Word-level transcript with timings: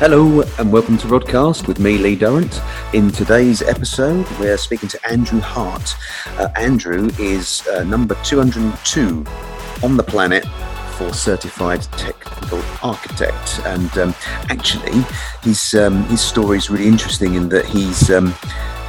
Hello 0.00 0.40
and 0.58 0.72
welcome 0.72 0.96
to 0.96 1.06
Rodcast 1.08 1.68
with 1.68 1.78
me, 1.78 1.98
Lee 1.98 2.16
Durrant. 2.16 2.62
In 2.94 3.10
today's 3.10 3.60
episode, 3.60 4.26
we're 4.38 4.56
speaking 4.56 4.88
to 4.88 5.06
Andrew 5.06 5.40
Hart. 5.40 5.94
Uh, 6.38 6.48
Andrew 6.56 7.10
is 7.18 7.68
uh, 7.68 7.84
number 7.84 8.14
202 8.24 9.26
on 9.82 9.98
the 9.98 10.02
planet 10.02 10.46
for 10.96 11.12
certified 11.12 11.82
technical 11.98 12.62
architect, 12.82 13.60
and 13.66 13.98
um, 13.98 14.14
actually, 14.48 15.04
his 15.42 15.74
um, 15.74 16.02
his 16.04 16.22
story 16.22 16.56
is 16.56 16.70
really 16.70 16.88
interesting 16.88 17.34
in 17.34 17.50
that 17.50 17.66
he's 17.66 18.10
um, 18.10 18.34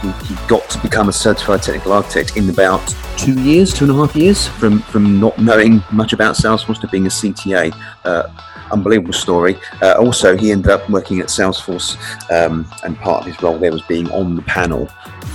he, 0.02 0.12
he, 0.34 0.48
got 0.48 0.70
to 0.70 0.80
become 0.80 1.10
a 1.10 1.14
certified 1.14 1.62
technical 1.62 1.92
architect 1.92 2.38
in 2.38 2.50
about 2.50 2.96
two 3.18 3.38
years, 3.42 3.74
two 3.74 3.84
and 3.84 3.92
a 3.92 3.96
half 3.98 4.16
years 4.16 4.48
from 4.48 4.80
from 4.84 5.20
not 5.20 5.38
knowing 5.38 5.84
much 5.92 6.14
about 6.14 6.36
Salesforce 6.36 6.80
to 6.80 6.88
being 6.88 7.06
a 7.06 7.10
CTA. 7.10 7.76
Uh, 8.06 8.30
unbelievable 8.72 9.14
story. 9.14 9.58
Uh, 9.82 9.96
also, 10.00 10.38
he 10.38 10.52
ended 10.52 10.72
up 10.72 10.90
working 10.90 11.20
at 11.20 11.28
Salesforce, 11.28 11.98
um, 12.32 12.66
and 12.84 12.98
part 12.98 13.22
of 13.22 13.28
his 13.28 13.42
role 13.42 13.58
there 13.58 13.72
was 13.72 13.82
being 13.84 14.10
on 14.12 14.36
the 14.36 14.42
panel 14.44 14.88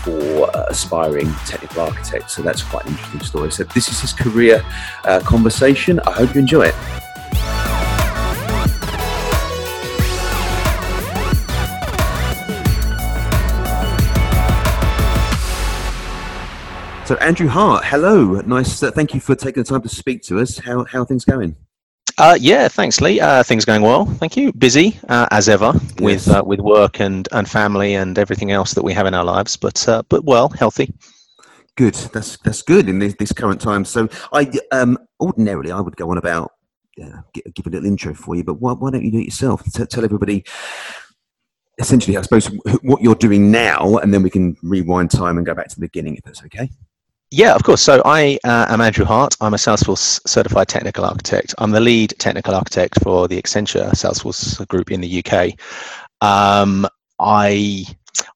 for 0.03 0.57
uh, 0.57 0.67
aspiring 0.69 1.33
technical 1.47 1.83
architects. 1.83 2.35
So 2.35 2.43
that's 2.43 2.63
quite 2.63 2.85
an 2.85 2.93
interesting 2.93 3.21
story. 3.21 3.51
So 3.51 3.65
this 3.65 3.89
is 3.89 4.01
his 4.01 4.13
career 4.13 4.65
uh, 5.05 5.21
conversation. 5.21 6.01
I 6.01 6.13
hope 6.13 6.35
you 6.35 6.41
enjoy 6.41 6.67
it. 6.67 6.75
So 17.07 17.15
Andrew 17.19 17.47
Hart, 17.47 17.85
hello. 17.85 18.41
Nice. 18.41 18.83
Uh, 18.83 18.91
thank 18.91 19.15
you 19.15 19.21
for 19.21 19.37
taking 19.37 19.63
the 19.63 19.69
time 19.69 19.83
to 19.83 19.89
speak 19.89 20.23
to 20.23 20.41
us. 20.41 20.59
How 20.59 20.85
how 20.85 21.03
are 21.03 21.05
things 21.05 21.25
going? 21.25 21.55
Uh, 22.19 22.37
yeah, 22.41 22.67
thanks, 22.67 23.01
Lee. 23.01 23.21
Uh, 23.21 23.43
things 23.43 23.65
going 23.67 23.83
well. 23.83 24.07
Thank 24.07 24.37
you. 24.37 24.53
Busy 24.55 24.99
uh, 25.09 25.27
as 25.31 25.51
ever 25.51 25.75
with 26.01 26.29
uh, 26.29 26.43
with 26.47 26.61
work 26.61 26.99
and, 27.01 27.29
and 27.33 27.49
family 27.49 27.95
and 27.95 28.19
everything 28.19 28.53
else 28.53 28.73
that 28.73 28.83
we 28.83 28.95
have 28.95 29.07
in 29.07 29.13
our 29.13 29.25
lives, 29.25 29.57
but 29.57 29.87
uh, 29.87 30.03
but 30.09 30.25
well, 30.25 30.49
healthy. 30.49 30.95
Good. 31.77 31.95
That's 31.95 32.39
that's 32.39 32.63
good 32.63 32.89
in 32.89 32.99
this, 33.01 33.15
this 33.19 33.33
current 33.33 33.61
time. 33.61 33.85
So 33.85 34.09
I 34.33 34.51
um, 34.73 34.97
ordinarily 35.21 35.73
I 35.73 35.81
would 35.81 35.97
go 35.97 36.11
on 36.11 36.17
about 36.17 36.53
give 36.97 37.67
a 37.67 37.71
little 37.71 37.87
intro 37.87 38.15
for 38.15 38.35
you, 38.35 38.43
but 38.43 38.55
why, 38.55 38.73
why 38.73 38.91
don't 38.91 39.05
you 39.05 39.11
do 39.11 39.19
it 39.19 39.27
yourself? 39.27 39.63
T- 39.71 39.85
tell 39.85 40.03
everybody 40.03 40.43
essentially, 41.79 42.17
I 42.17 42.23
suppose, 42.23 42.47
what 42.83 43.03
you're 43.03 43.15
doing 43.15 43.51
now, 43.51 43.99
and 43.99 44.15
then 44.15 44.23
we 44.23 44.31
can 44.31 44.57
rewind 44.63 45.11
time 45.11 45.37
and 45.37 45.45
go 45.45 45.55
back 45.55 45.69
to 45.69 45.75
the 45.75 45.83
beginning 45.83 46.17
if 46.17 46.25
that's 46.25 46.43
okay. 46.45 46.71
Yeah, 47.37 47.55
of 47.55 47.65
course. 47.65 47.83
So 47.83 48.01
I 48.07 48.39
uh, 48.45 48.65
am 48.71 48.81
Andrew 48.81 49.05
Hart. 49.05 49.37
I'm 49.43 49.53
a 49.53 49.59
Salesforce 49.59 50.27
certified 50.27 50.69
technical 50.69 51.05
architect. 51.05 51.55
I'm 51.59 51.71
the 51.71 51.81
lead 51.81 52.15
technical 52.19 52.55
architect 52.55 52.99
for 53.03 53.29
the 53.29 53.37
Accenture 53.37 53.91
Salesforce 53.91 54.67
group 54.69 54.91
in 54.91 55.03
the 55.03 55.23
UK. 55.23 55.51
Um, 56.23 56.87
I 57.21 57.85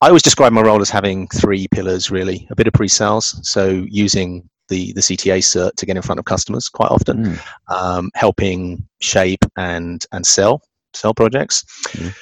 I 0.02 0.08
always 0.08 0.22
describe 0.22 0.52
my 0.52 0.60
role 0.60 0.82
as 0.82 0.90
having 0.90 1.28
three 1.28 1.66
pillars, 1.68 2.10
really: 2.10 2.46
a 2.50 2.54
bit 2.54 2.66
of 2.66 2.74
pre-sales, 2.74 3.40
so 3.42 3.86
using 3.88 4.46
the 4.68 4.92
the 4.92 5.00
CTA 5.00 5.38
cert 5.38 5.76
to 5.76 5.86
get 5.86 5.96
in 5.96 6.02
front 6.02 6.18
of 6.18 6.26
customers 6.26 6.68
quite 6.68 6.90
often, 6.90 7.24
mm. 7.24 7.74
um, 7.74 8.10
helping 8.14 8.86
shape 9.00 9.46
and 9.56 10.04
and 10.12 10.26
sell 10.26 10.60
sell 10.92 11.14
projects. 11.14 11.64
Mm. 11.92 12.14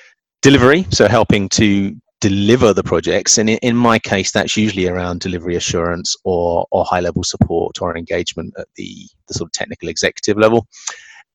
Delivery, 0.42 0.86
so 0.90 1.08
helping 1.08 1.48
to 1.48 1.96
deliver 2.20 2.72
the 2.72 2.82
projects. 2.82 3.38
And 3.38 3.50
in, 3.50 3.58
in, 3.58 3.76
my 3.76 3.98
case, 3.98 4.32
that's 4.32 4.56
usually 4.56 4.88
around 4.88 5.20
delivery 5.20 5.56
assurance 5.56 6.16
or, 6.24 6.66
or 6.70 6.84
high 6.84 7.00
level 7.00 7.22
support 7.22 7.80
or 7.80 7.96
engagement 7.96 8.54
at 8.58 8.68
the, 8.74 9.08
the 9.28 9.34
sort 9.34 9.48
of 9.48 9.52
technical 9.52 9.88
executive 9.88 10.36
level. 10.36 10.66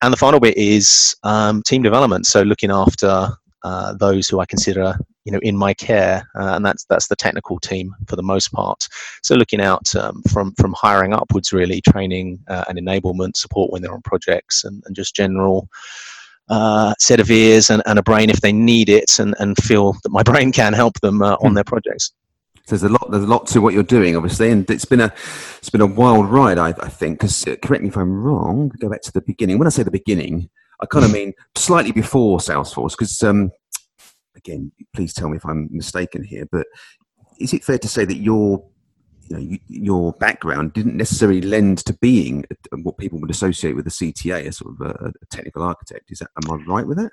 And 0.02 0.12
the 0.12 0.18
final 0.18 0.40
bit 0.40 0.56
is 0.56 1.16
um, 1.22 1.62
team 1.62 1.82
development. 1.82 2.26
So 2.26 2.42
looking 2.42 2.70
after 2.70 3.28
uh, 3.62 3.94
those 3.94 4.28
who 4.28 4.40
I 4.40 4.46
consider, 4.46 4.94
you 5.24 5.32
know, 5.32 5.38
in 5.38 5.56
my 5.56 5.72
care, 5.72 6.28
uh, 6.38 6.52
and 6.54 6.66
that's 6.66 6.84
that's 6.84 7.08
the 7.08 7.16
technical 7.16 7.58
team 7.58 7.94
for 8.06 8.16
the 8.16 8.22
most 8.22 8.52
part. 8.52 8.86
So 9.22 9.34
looking 9.34 9.62
out 9.62 9.96
um, 9.96 10.22
from 10.30 10.52
from 10.58 10.74
hiring 10.76 11.14
upwards, 11.14 11.50
really 11.50 11.80
training 11.80 12.40
uh, 12.48 12.64
and 12.68 12.78
enablement, 12.78 13.36
support 13.36 13.72
when 13.72 13.80
they're 13.80 13.94
on 13.94 14.02
projects, 14.02 14.64
and, 14.64 14.82
and 14.84 14.94
just 14.94 15.16
general 15.16 15.70
uh, 16.48 16.94
set 16.98 17.20
of 17.20 17.30
ears 17.30 17.70
and, 17.70 17.82
and, 17.86 17.98
a 17.98 18.02
brain 18.02 18.28
if 18.28 18.40
they 18.40 18.52
need 18.52 18.88
it 18.88 19.18
and, 19.18 19.34
and 19.38 19.56
feel 19.58 19.94
that 20.02 20.10
my 20.10 20.22
brain 20.30 20.52
can 20.52 20.72
help 20.72 21.00
them 21.00 21.22
uh, 21.22 21.36
on 21.40 21.50
hmm. 21.50 21.54
their 21.54 21.64
projects. 21.64 22.12
So 22.66 22.76
there's 22.76 22.82
a 22.82 22.88
lot. 22.88 23.10
There's 23.10 23.24
a 23.24 23.26
lot 23.26 23.46
to 23.48 23.60
what 23.60 23.74
you're 23.74 23.82
doing, 23.82 24.16
obviously, 24.16 24.50
and 24.50 24.68
it's 24.70 24.86
been 24.86 25.00
a 25.00 25.12
it's 25.58 25.68
been 25.68 25.82
a 25.82 25.86
wild 25.86 26.30
ride. 26.30 26.56
I, 26.56 26.68
I 26.68 26.88
think. 26.88 27.18
Because 27.18 27.46
uh, 27.46 27.56
correct 27.62 27.82
me 27.82 27.90
if 27.90 27.96
I'm 27.96 28.22
wrong. 28.22 28.70
Go 28.80 28.88
back 28.88 29.02
to 29.02 29.12
the 29.12 29.20
beginning. 29.20 29.58
When 29.58 29.66
I 29.66 29.70
say 29.70 29.82
the 29.82 29.90
beginning, 29.90 30.48
I 30.80 30.86
kind 30.86 31.04
of 31.04 31.12
mean 31.12 31.34
slightly 31.56 31.92
before 31.92 32.38
Salesforce. 32.38 32.92
Because 32.92 33.22
um, 33.22 33.52
again, 34.34 34.72
please 34.94 35.12
tell 35.12 35.28
me 35.28 35.36
if 35.36 35.44
I'm 35.44 35.68
mistaken 35.70 36.24
here. 36.24 36.46
But 36.50 36.66
is 37.38 37.52
it 37.52 37.64
fair 37.64 37.76
to 37.76 37.88
say 37.88 38.06
that 38.06 38.16
your 38.16 38.64
you 39.28 39.36
know, 39.36 39.42
you, 39.42 39.58
your 39.68 40.12
background 40.14 40.72
didn't 40.72 40.96
necessarily 40.96 41.40
lend 41.40 41.78
to 41.78 41.92
being 41.94 42.44
what 42.82 42.98
people 42.98 43.18
would 43.20 43.30
associate 43.30 43.74
with 43.74 43.86
a 43.86 43.90
CTA, 43.90 44.46
a 44.46 44.52
sort 44.52 44.74
of 44.74 44.86
a, 44.86 45.08
a 45.08 45.26
technical 45.30 45.62
architect. 45.62 46.10
Is 46.10 46.18
that 46.20 46.30
am 46.42 46.50
I 46.50 46.62
right 46.64 46.86
with 46.86 46.98
that? 46.98 47.10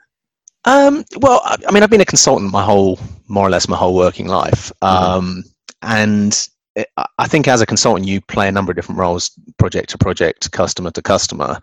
Um, 0.65 1.03
well, 1.17 1.41
I, 1.43 1.71
mean, 1.71 1.81
I've 1.81 1.89
been 1.89 2.01
a 2.01 2.05
consultant 2.05 2.51
my 2.51 2.63
whole, 2.63 2.99
more 3.27 3.47
or 3.47 3.49
less, 3.49 3.67
my 3.67 3.77
whole 3.77 3.95
working 3.95 4.27
life, 4.27 4.71
mm-hmm. 4.83 4.85
um, 4.85 5.43
mm-hmm. 5.43 5.49
and 5.81 6.49
I 7.19 7.27
think 7.27 7.47
as 7.49 7.59
a 7.59 7.65
consultant, 7.65 8.07
you 8.07 8.21
play 8.21 8.47
a 8.47 8.51
number 8.51 8.71
of 8.71 8.77
different 8.77 8.99
roles, 8.99 9.31
project 9.57 9.89
to 9.89 9.97
project, 9.97 10.51
customer 10.51 10.91
to 10.91 11.01
customer. 11.01 11.59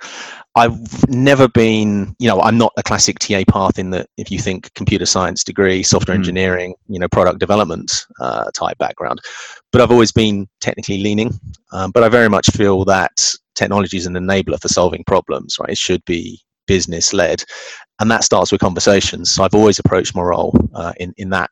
I've 0.55 1.09
never 1.09 1.49
been, 1.49 2.15
you 2.19 2.29
know, 2.29 2.41
I'm 2.43 2.59
not 2.59 2.73
a 2.77 2.83
classic 2.83 3.19
TA 3.19 3.45
path 3.49 3.79
in 3.79 3.91
that 3.91 4.09
if 4.19 4.31
you 4.31 4.39
think 4.39 4.73
computer 4.75 5.07
science 5.07 5.43
degree, 5.45 5.83
software 5.83 6.15
mm. 6.15 6.21
engineering, 6.21 6.75
you 6.89 6.99
know, 6.99 7.09
product 7.09 7.39
development 7.39 8.07
uh, 8.21 8.51
type 8.55 8.77
background, 8.79 9.21
but 9.73 9.81
I've 9.81 9.91
always 9.91 10.13
been 10.13 10.47
technically 10.61 10.99
leaning. 10.99 11.33
Um, 11.73 11.91
but 11.91 12.03
I 12.03 12.11
very 12.11 12.29
much 12.29 12.51
feel 12.51 12.85
that 12.85 13.35
technology 13.55 13.97
is 13.97 14.07
an 14.07 14.15
enabler 14.15 14.61
for 14.61 14.69
solving 14.69 15.05
problems, 15.07 15.57
right? 15.59 15.71
It 15.71 15.79
should 15.79 16.05
be 16.05 16.41
business 16.67 17.15
led, 17.15 17.45
and 17.99 18.11
that 18.11 18.25
starts 18.25 18.53
with 18.53 18.61
conversations. 18.61 19.33
So 19.33 19.43
I've 19.43 19.55
always 19.55 19.79
approached 19.79 20.15
my 20.15 20.23
role 20.23 20.55
uh, 20.75 20.93
in 20.99 21.15
in 21.17 21.31
that 21.31 21.51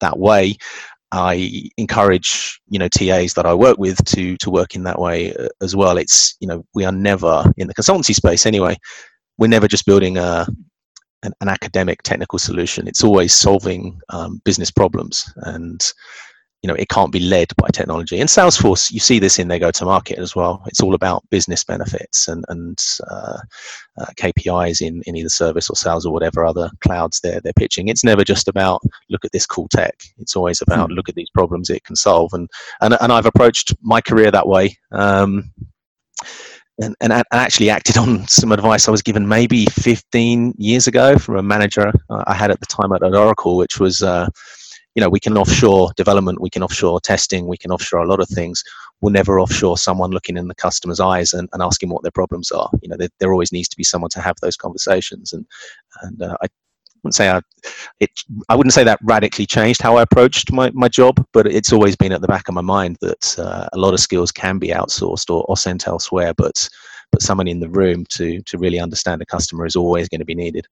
that 0.00 0.18
way. 0.18 0.56
I 1.14 1.70
encourage 1.76 2.60
you 2.68 2.78
know 2.78 2.88
TAs 2.88 3.34
that 3.34 3.46
I 3.46 3.54
work 3.54 3.78
with 3.78 4.04
to 4.04 4.36
to 4.36 4.50
work 4.50 4.74
in 4.74 4.82
that 4.82 4.98
way 4.98 5.32
uh, 5.34 5.48
as 5.62 5.76
well. 5.76 5.96
It's 5.96 6.36
you 6.40 6.48
know 6.48 6.64
we 6.74 6.84
are 6.84 6.92
never 6.92 7.44
in 7.56 7.68
the 7.68 7.74
consultancy 7.74 8.14
space 8.14 8.46
anyway. 8.46 8.76
We're 9.38 9.46
never 9.46 9.68
just 9.68 9.86
building 9.86 10.18
a 10.18 10.46
an, 11.22 11.32
an 11.40 11.48
academic 11.48 12.02
technical 12.02 12.40
solution. 12.40 12.88
It's 12.88 13.04
always 13.04 13.32
solving 13.32 14.00
um, 14.08 14.40
business 14.44 14.72
problems, 14.72 15.32
and 15.36 15.80
you 16.64 16.68
know 16.68 16.74
it 16.76 16.88
can't 16.88 17.12
be 17.12 17.20
led 17.20 17.52
by 17.58 17.68
technology. 17.68 18.18
And 18.18 18.26
salesforce 18.26 18.90
you 18.90 18.98
see 18.98 19.18
this 19.18 19.38
in 19.38 19.48
their 19.48 19.58
go 19.58 19.70
to 19.70 19.84
market 19.84 20.18
as 20.18 20.34
well. 20.34 20.62
It's 20.66 20.80
all 20.80 20.94
about 20.94 21.28
business 21.28 21.62
benefits 21.62 22.26
and 22.26 22.42
and 22.48 22.82
uh, 23.10 23.38
uh, 23.98 24.06
kpis 24.16 24.80
in, 24.80 25.02
in 25.06 25.14
either 25.14 25.28
service 25.28 25.68
or 25.68 25.76
sales 25.76 26.06
or 26.06 26.12
whatever 26.14 26.42
other 26.42 26.70
clouds 26.80 27.20
they're 27.20 27.38
they're 27.42 27.52
pitching. 27.52 27.88
It's 27.88 28.02
never 28.02 28.24
just 28.24 28.48
about 28.48 28.80
look 29.10 29.26
at 29.26 29.32
this 29.32 29.44
cool 29.44 29.68
tech. 29.68 29.94
It's 30.16 30.36
always 30.36 30.62
about 30.62 30.88
mm. 30.88 30.94
look 30.94 31.10
at 31.10 31.16
these 31.16 31.28
problems 31.28 31.68
it 31.68 31.84
can 31.84 31.96
solve. 31.96 32.32
And 32.32 32.48
and, 32.80 32.96
and 32.98 33.12
i've 33.12 33.26
approached 33.26 33.74
my 33.82 34.00
career 34.00 34.30
that 34.30 34.48
way 34.48 34.78
um, 34.92 35.52
and, 36.80 36.96
and 37.02 37.12
actually 37.30 37.68
acted 37.68 37.98
on 37.98 38.26
some 38.26 38.52
advice 38.52 38.88
I 38.88 38.90
was 38.90 39.02
given 39.02 39.28
maybe 39.28 39.66
15 39.66 40.54
years 40.56 40.86
ago 40.86 41.18
from 41.18 41.36
a 41.36 41.42
manager 41.42 41.92
I 42.08 42.32
had 42.32 42.50
at 42.50 42.60
the 42.60 42.66
time 42.66 42.90
at, 42.92 43.02
at 43.02 43.14
Oracle, 43.14 43.58
which 43.58 43.78
was 43.78 44.02
uh, 44.02 44.28
you 44.94 45.00
know 45.00 45.08
we 45.08 45.20
can 45.20 45.36
offshore 45.36 45.90
development 45.96 46.40
we 46.40 46.50
can 46.50 46.62
offshore 46.62 47.00
testing 47.00 47.46
we 47.46 47.56
can 47.56 47.70
offshore 47.70 48.00
a 48.00 48.08
lot 48.08 48.20
of 48.20 48.28
things. 48.28 48.62
We'll 49.00 49.12
never 49.12 49.38
offshore 49.38 49.76
someone 49.76 50.12
looking 50.12 50.36
in 50.36 50.48
the 50.48 50.54
customer's 50.54 51.00
eyes 51.00 51.32
and, 51.32 51.48
and 51.52 51.62
asking 51.62 51.90
what 51.90 52.02
their 52.02 52.12
problems 52.12 52.50
are. 52.50 52.70
You 52.82 52.88
know 52.88 52.96
there, 52.96 53.08
there, 53.20 53.32
always 53.32 53.52
needs 53.52 53.68
to 53.68 53.76
be 53.76 53.84
someone 53.84 54.10
to 54.10 54.20
have 54.20 54.36
those 54.40 54.56
conversations. 54.56 55.32
And 55.32 55.46
and 56.02 56.22
uh, 56.22 56.36
i 56.42 56.48
wouldn't 57.02 57.14
say 57.14 57.28
I, 57.28 57.40
it 58.00 58.10
i 58.48 58.56
wouldn't 58.56 58.72
say 58.72 58.84
that 58.84 58.98
radically 59.02 59.46
changed 59.46 59.82
how 59.82 59.96
i 59.96 60.02
approached 60.02 60.50
my, 60.52 60.70
my 60.70 60.88
job 60.88 61.24
but 61.32 61.46
it's 61.46 61.72
always 61.72 61.96
been 61.96 62.12
at 62.12 62.22
the 62.22 62.28
back 62.28 62.48
of 62.48 62.54
my 62.54 62.62
mind 62.62 62.96
that 63.02 63.38
uh, 63.38 63.68
a 63.72 63.78
lot 63.78 63.92
of 63.92 64.00
skills 64.00 64.32
can 64.32 64.58
be 64.58 64.68
outsourced 64.68 65.28
or, 65.28 65.44
or 65.44 65.56
sent 65.56 65.86
elsewhere 65.86 66.32
but 66.34 66.68
but 67.12 67.22
someone 67.22 67.46
in 67.46 67.60
the 67.60 67.68
room 67.68 68.04
to 68.08 68.40
to 68.42 68.58
really 68.58 68.80
understand 68.80 69.20
a 69.22 69.26
customer 69.26 69.66
is 69.66 69.76
always 69.76 70.08
going 70.08 70.18
to 70.20 70.24
be 70.24 70.34
needed 70.34 70.66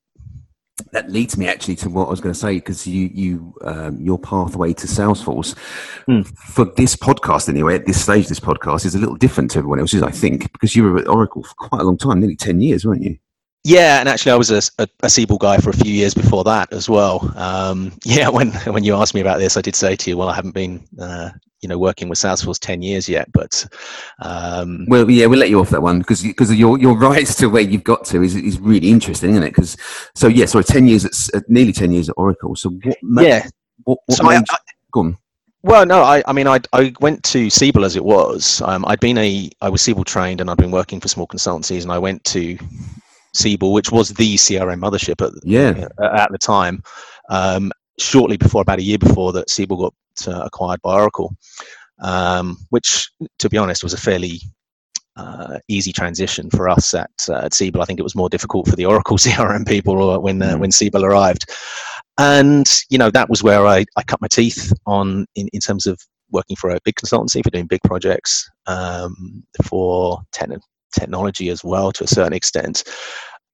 that 0.93 1.11
leads 1.11 1.37
me 1.37 1.47
actually 1.47 1.77
to 1.77 1.89
what 1.89 2.07
I 2.07 2.11
was 2.11 2.21
going 2.21 2.33
to 2.33 2.39
say 2.39 2.55
because 2.55 2.87
you 2.87 3.11
you 3.13 3.55
um, 3.63 4.01
your 4.01 4.19
pathway 4.19 4.73
to 4.75 4.87
Salesforce 4.87 5.55
mm. 6.09 6.27
for 6.39 6.65
this 6.77 6.97
podcast 6.97 7.49
anyway 7.49 7.75
at 7.77 7.87
this 7.87 8.03
stage 8.03 8.29
this 8.29 8.41
podcast 8.41 8.85
is 8.85 8.95
a 8.95 8.99
little 8.99 9.17
different 9.17 9.51
to 9.53 9.59
everyone 9.59 9.81
else's 9.81 10.03
I 10.03 10.11
think 10.11 10.53
because 10.53 10.75
you 10.75 10.85
were 10.85 10.99
at 10.99 11.09
Oracle 11.09 11.45
for 11.45 11.55
quite 11.55 11.83
a 11.83 11.85
long 11.85 11.99
time 11.99 12.21
nearly 12.21 12.37
ten 12.37 12.61
years 12.61 12.85
weren't 12.85 13.03
you 13.03 13.19
yeah 13.65 14.01
and 14.01 14.09
actually 14.09 14.33
I 14.33 14.37
was 14.37 14.51
a, 14.51 14.63
a, 14.83 14.89
a 15.03 15.11
Siebel 15.11 15.39
guy 15.39 15.59
for 15.59 15.71
a 15.71 15.77
few 15.77 15.93
years 15.93 16.15
before 16.15 16.45
that 16.45 16.73
as 16.73 16.89
well 16.89 17.33
um, 17.37 17.93
yeah 18.05 18.29
when 18.29 18.51
when 18.51 18.85
you 18.85 18.95
asked 18.95 19.15
me 19.15 19.21
about 19.21 19.39
this 19.39 19.57
I 19.57 19.61
did 19.61 19.77
say 19.77 19.97
to 19.97 20.11
you 20.11 20.17
well 20.17 20.29
I 20.29 20.35
haven't 20.35 20.55
been 20.55 20.83
uh, 21.01 21.31
you 21.63 21.69
know 21.69 21.79
working 21.79 22.09
with 22.09 22.19
Salesforce 22.19 22.59
ten 22.59 22.83
years 22.83 23.09
yet, 23.09 23.31
but 23.33 23.67
um, 24.21 24.85
well, 24.89 25.09
yeah, 25.11 25.27
we'll 25.27 25.39
let 25.39 25.51
you 25.51 25.61
off 25.61 25.71
that 25.71 25.83
one 25.83 26.01
because 26.01 26.23
because 26.23 26.55
your 26.55 26.79
your 26.79 26.97
rise 26.99 27.35
to 27.37 27.47
where 27.49 27.63
you've 27.63 27.85
got 27.85 28.05
to 28.07 28.23
is 28.23 28.35
is 28.37 28.59
really 28.61 28.91
interesting, 28.91 29.31
isn't 29.31 29.43
it? 29.43 29.51
Because 29.51 29.77
so 30.15 30.27
yeah, 30.29 30.47
sorry, 30.47 30.65
ten 30.65 30.87
years 30.87 31.05
at 31.05 31.13
uh, 31.35 31.41
nearly 31.49 31.73
ten 31.73 31.93
years 31.93 32.09
at 32.09 32.15
Oracle. 32.19 32.55
So 32.57 32.71
what? 32.71 32.99
Ma- 33.03 33.23
yeah. 33.23 33.49
What, 33.85 33.99
what 34.07 34.19
so 34.19 34.25
made, 34.25 34.37
I, 34.37 34.45
I, 34.51 34.59
go 34.93 35.01
on. 35.01 35.19
Well, 35.65 35.87
no, 35.87 36.03
I, 36.03 36.23
I 36.27 36.33
mean, 36.33 36.49
I, 36.49 36.61
I 36.73 36.93
went 37.01 37.23
to 37.25 37.49
Siebel 37.49 37.85
as 37.85 37.95
it 37.95 38.05
was. 38.05 38.61
Um, 38.63 38.85
I'd 38.87 38.99
been 38.99 39.19
a, 39.19 39.49
I 39.61 39.69
was 39.69 39.81
Siebel 39.81 40.05
trained 40.05 40.41
and 40.41 40.51
I'd 40.51 40.57
been 40.57 40.73
working 40.73 41.01
for 41.01 41.07
small 41.07 41.27
consultancies 41.27 41.83
and 41.83 41.93
I 41.93 41.99
went 41.99 42.25
to 42.25 42.59
Siebel, 43.33 43.73
which 43.73 43.93
was 43.93 44.11
the 44.11 44.35
CRM 44.35 44.81
mothership 44.81 45.25
at, 45.25 45.33
yeah. 45.45 45.87
at 46.03 46.33
the 46.33 46.39
time, 46.39 46.83
um, 47.29 47.71
shortly 47.99 48.37
before, 48.37 48.63
about 48.63 48.81
a 48.81 48.83
year 48.83 48.99
before 48.99 49.33
that 49.35 49.51
Siebel 49.51 49.77
got 49.77 49.95
uh, 50.27 50.43
acquired 50.45 50.81
by 50.83 50.95
Oracle, 50.95 51.35
um, 52.03 52.57
which, 52.71 53.11
to 53.39 53.49
be 53.49 53.59
honest, 53.59 53.83
was 53.83 53.95
a 53.95 53.99
fairly 53.99 54.41
uh, 55.17 55.59
easy 55.69 55.93
transition 55.93 56.49
for 56.51 56.69
us 56.69 56.95
at, 56.95 57.11
uh, 57.29 57.43
at 57.45 57.55
Siebel. 57.55 57.83
I 57.83 57.85
think 57.85 58.01
it 58.01 58.05
was 58.05 58.17
more 58.17 58.31
difficult 58.31 58.67
for 58.69 58.77
the 58.77 58.87
Oracle 58.87 59.19
CRM 59.19 59.67
people 59.67 60.21
when 60.21 60.41
uh, 60.43 60.55
mm. 60.55 60.61
when 60.61 60.73
Siebel 60.73 61.05
arrived 61.05 61.51
and 62.19 62.67
you 62.91 62.99
know 62.99 63.11
that 63.11 63.29
was 63.29 63.43
where 63.43 63.67
I, 63.67 63.85
I 63.97 64.03
cut 64.03 64.21
my 64.21 64.29
teeth 64.29 64.73
on 64.87 65.27
in, 65.35 65.49
in 65.53 65.61
terms 65.61 65.87
of 65.87 65.99
working 66.31 66.57
for 66.57 66.71
a 66.71 66.79
big 66.85 66.95
consultancy 66.95 67.43
for 67.43 67.51
doing 67.51 67.67
big 67.67 67.83
projects 67.85 68.49
um, 68.67 69.45
for 69.65 70.23
te- 70.33 70.47
technology 70.93 71.49
as 71.49 71.63
well 71.63 71.93
to 71.93 72.05
a 72.05 72.09
certain 72.09 72.33
extent. 72.33 72.85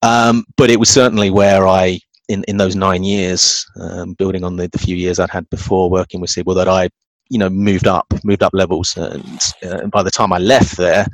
Um, 0.02 0.44
but 0.56 0.70
it 0.70 0.78
was 0.78 0.88
certainly 0.88 1.31
where 1.31 1.66
I, 1.66 1.99
in, 2.28 2.44
in 2.44 2.58
those 2.58 2.76
nine 2.76 3.04
years, 3.04 3.66
um, 3.80 4.14
building 4.14 4.44
on 4.44 4.56
the, 4.56 4.69
the 4.69 4.78
few 4.78 4.96
years 4.96 5.19
I'd 5.19 5.30
had 5.30 5.48
before 5.50 5.90
working 5.90 6.20
with 6.20 6.30
Siebel, 6.30 6.54
that 6.54 6.69
I, 6.69 6.90
you 7.30 7.38
know, 7.38 7.48
moved 7.48 7.86
up, 7.86 8.06
moved 8.25 8.42
up 8.42 8.52
levels, 8.54 8.96
and, 8.96 9.40
uh, 9.64 9.78
and 9.78 9.90
by 9.90 10.02
the 10.02 10.10
time 10.10 10.32
I 10.32 10.38
left 10.38 10.76
there, 10.76 11.06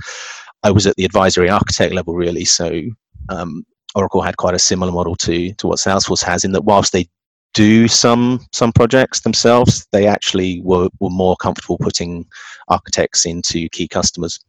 I 0.62 0.70
was 0.70 0.86
at 0.86 0.96
the 0.96 1.04
advisory 1.04 1.50
architect 1.50 1.94
level 1.94 2.14
really. 2.14 2.44
So 2.44 2.82
um, 3.28 3.64
Oracle 3.94 4.22
had 4.22 4.36
quite 4.36 4.54
a 4.54 4.58
similar 4.58 4.92
model 4.92 5.14
to 5.16 5.52
to 5.54 5.66
what 5.66 5.78
Salesforce 5.78 6.22
has 6.24 6.44
in 6.44 6.52
that 6.52 6.64
whilst 6.64 6.92
they 6.92 7.08
do 7.52 7.86
some 7.86 8.40
some 8.52 8.72
projects 8.72 9.20
themselves, 9.20 9.86
they 9.92 10.06
actually 10.06 10.60
were, 10.62 10.88
were 11.00 11.10
more 11.10 11.36
comfortable 11.36 11.78
putting 11.78 12.26
architects 12.68 13.24
into 13.24 13.68
key 13.68 13.86
customers. 13.86 14.40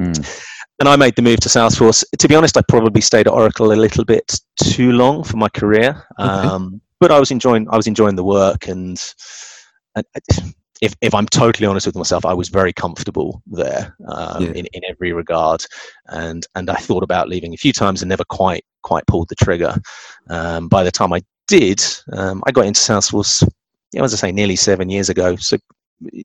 Mm. 0.00 0.26
And 0.80 0.88
I 0.88 0.96
made 0.96 1.14
the 1.14 1.22
move 1.22 1.38
to 1.40 1.48
Salesforce. 1.48 2.04
To 2.18 2.28
be 2.28 2.34
honest, 2.34 2.56
I 2.56 2.62
probably 2.68 3.00
stayed 3.00 3.26
at 3.26 3.32
Oracle 3.32 3.72
a 3.72 3.74
little 3.74 4.04
bit 4.04 4.40
too 4.62 4.92
long 4.92 5.22
for 5.22 5.36
my 5.36 5.48
career, 5.48 6.04
okay. 6.18 6.28
um, 6.28 6.80
but 6.98 7.12
I 7.12 7.20
was 7.20 7.30
enjoying 7.30 7.68
I 7.70 7.76
was 7.76 7.86
enjoying 7.86 8.16
the 8.16 8.24
work, 8.24 8.66
and, 8.66 9.00
and 9.94 10.04
if 10.80 10.94
if 11.00 11.14
I'm 11.14 11.26
totally 11.26 11.66
honest 11.66 11.86
with 11.86 11.96
myself, 11.96 12.24
I 12.26 12.34
was 12.34 12.48
very 12.48 12.72
comfortable 12.72 13.42
there 13.46 13.96
um, 14.08 14.42
yeah. 14.42 14.50
in 14.50 14.66
in 14.72 14.82
every 14.88 15.12
regard, 15.12 15.64
and 16.06 16.46
and 16.54 16.68
I 16.68 16.76
thought 16.76 17.02
about 17.02 17.28
leaving 17.28 17.54
a 17.54 17.58
few 17.58 17.72
times 17.72 18.02
and 18.02 18.08
never 18.08 18.24
quite 18.24 18.64
quite 18.82 19.06
pulled 19.06 19.28
the 19.28 19.36
trigger. 19.36 19.76
Um, 20.28 20.68
by 20.68 20.82
the 20.82 20.90
time 20.90 21.12
I 21.12 21.22
did, 21.46 21.82
um, 22.12 22.42
I 22.46 22.52
got 22.52 22.66
into 22.66 22.80
Salesforce, 22.80 23.42
you 23.92 23.98
know, 23.98 24.04
as 24.04 24.12
I 24.12 24.16
say, 24.16 24.32
nearly 24.32 24.56
seven 24.56 24.90
years 24.90 25.08
ago. 25.08 25.36
So 25.36 25.56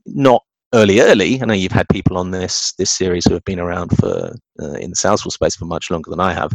not 0.06 0.44
early, 0.74 1.00
early. 1.02 1.42
I 1.42 1.46
know 1.46 1.54
you've 1.54 1.72
had 1.72 1.90
people 1.90 2.18
on 2.18 2.32
this 2.32 2.74
this 2.74 2.92
series 2.92 3.26
who 3.26 3.34
have 3.34 3.46
been 3.46 3.60
around 3.60 3.98
for 3.98 4.36
uh, 4.62 4.74
in 4.74 4.92
the 4.92 4.96
Salesforce 4.96 5.34
space 5.34 5.56
for 5.56 5.66
much 5.66 5.90
longer 5.90 6.10
than 6.10 6.20
I 6.20 6.34
have. 6.34 6.52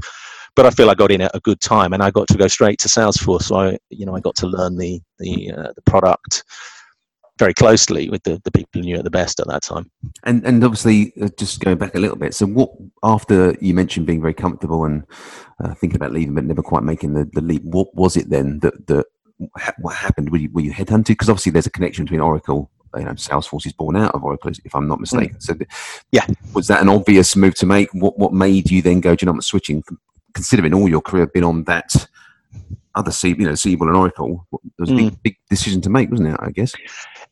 But 0.56 0.66
I 0.66 0.70
feel 0.70 0.88
I 0.88 0.94
got 0.94 1.10
in 1.10 1.20
at 1.20 1.34
a 1.34 1.40
good 1.40 1.60
time, 1.60 1.92
and 1.92 2.02
I 2.02 2.10
got 2.10 2.28
to 2.28 2.38
go 2.38 2.46
straight 2.46 2.78
to 2.80 2.88
Salesforce. 2.88 3.44
So 3.44 3.56
I, 3.56 3.78
you 3.90 4.06
know, 4.06 4.14
I 4.14 4.20
got 4.20 4.36
to 4.36 4.46
learn 4.46 4.76
the 4.76 5.00
the 5.18 5.52
uh, 5.52 5.72
the 5.74 5.82
product 5.82 6.44
very 7.38 7.54
closely 7.54 8.08
with 8.08 8.22
the, 8.22 8.40
the 8.44 8.50
people 8.52 8.70
who 8.74 8.82
knew 8.82 8.96
it 8.96 9.02
the 9.02 9.10
best 9.10 9.40
at 9.40 9.48
that 9.48 9.62
time. 9.62 9.90
And 10.22 10.44
and 10.46 10.62
obviously, 10.62 11.12
uh, 11.20 11.28
just 11.36 11.60
going 11.60 11.78
back 11.78 11.94
a 11.94 11.98
little 11.98 12.16
bit. 12.16 12.34
So, 12.34 12.46
what 12.46 12.70
after 13.02 13.56
you 13.60 13.74
mentioned 13.74 14.06
being 14.06 14.20
very 14.20 14.34
comfortable 14.34 14.84
and 14.84 15.04
uh, 15.62 15.74
thinking 15.74 15.96
about 15.96 16.12
leaving, 16.12 16.34
but 16.34 16.44
never 16.44 16.62
quite 16.62 16.84
making 16.84 17.14
the, 17.14 17.28
the 17.32 17.40
leap, 17.40 17.62
what 17.64 17.92
was 17.94 18.16
it 18.16 18.30
then 18.30 18.60
that 18.60 18.86
that 18.86 19.06
what 19.78 19.96
happened? 19.96 20.30
Were 20.30 20.38
you, 20.38 20.50
were 20.52 20.60
you 20.60 20.72
headhunted? 20.72 21.08
Because 21.08 21.28
obviously, 21.28 21.52
there's 21.52 21.66
a 21.66 21.70
connection 21.70 22.04
between 22.04 22.20
Oracle. 22.20 22.70
You 22.96 23.04
know, 23.04 23.12
Salesforce 23.12 23.66
is 23.66 23.72
born 23.72 23.96
out 23.96 24.14
of 24.14 24.24
Oracle, 24.24 24.52
if 24.64 24.74
I'm 24.74 24.88
not 24.88 25.00
mistaken. 25.00 25.36
Mm. 25.36 25.42
So, 25.42 25.54
yeah, 26.12 26.26
was 26.52 26.66
that 26.68 26.82
an 26.82 26.88
obvious 26.88 27.36
move 27.36 27.54
to 27.56 27.66
make? 27.66 27.88
What 27.92 28.18
what 28.18 28.32
made 28.32 28.70
you 28.70 28.82
then 28.82 29.00
go? 29.00 29.14
Do 29.14 29.24
you 29.24 29.26
know, 29.26 29.32
I'm 29.32 29.40
switching. 29.42 29.82
Considering 30.34 30.74
all 30.74 30.88
your 30.88 31.00
career 31.00 31.28
been 31.28 31.44
on 31.44 31.62
that 31.62 32.08
other 32.96 33.12
C, 33.12 33.28
you 33.28 33.46
know, 33.46 33.54
Siebel 33.54 33.86
and 33.86 33.96
Oracle, 33.96 34.44
it 34.52 34.60
was 34.80 34.90
a 34.90 34.94
big, 34.96 35.12
mm. 35.12 35.22
big 35.22 35.36
decision 35.48 35.80
to 35.82 35.90
make, 35.90 36.10
wasn't 36.10 36.30
it? 36.30 36.36
I 36.40 36.50
guess. 36.50 36.72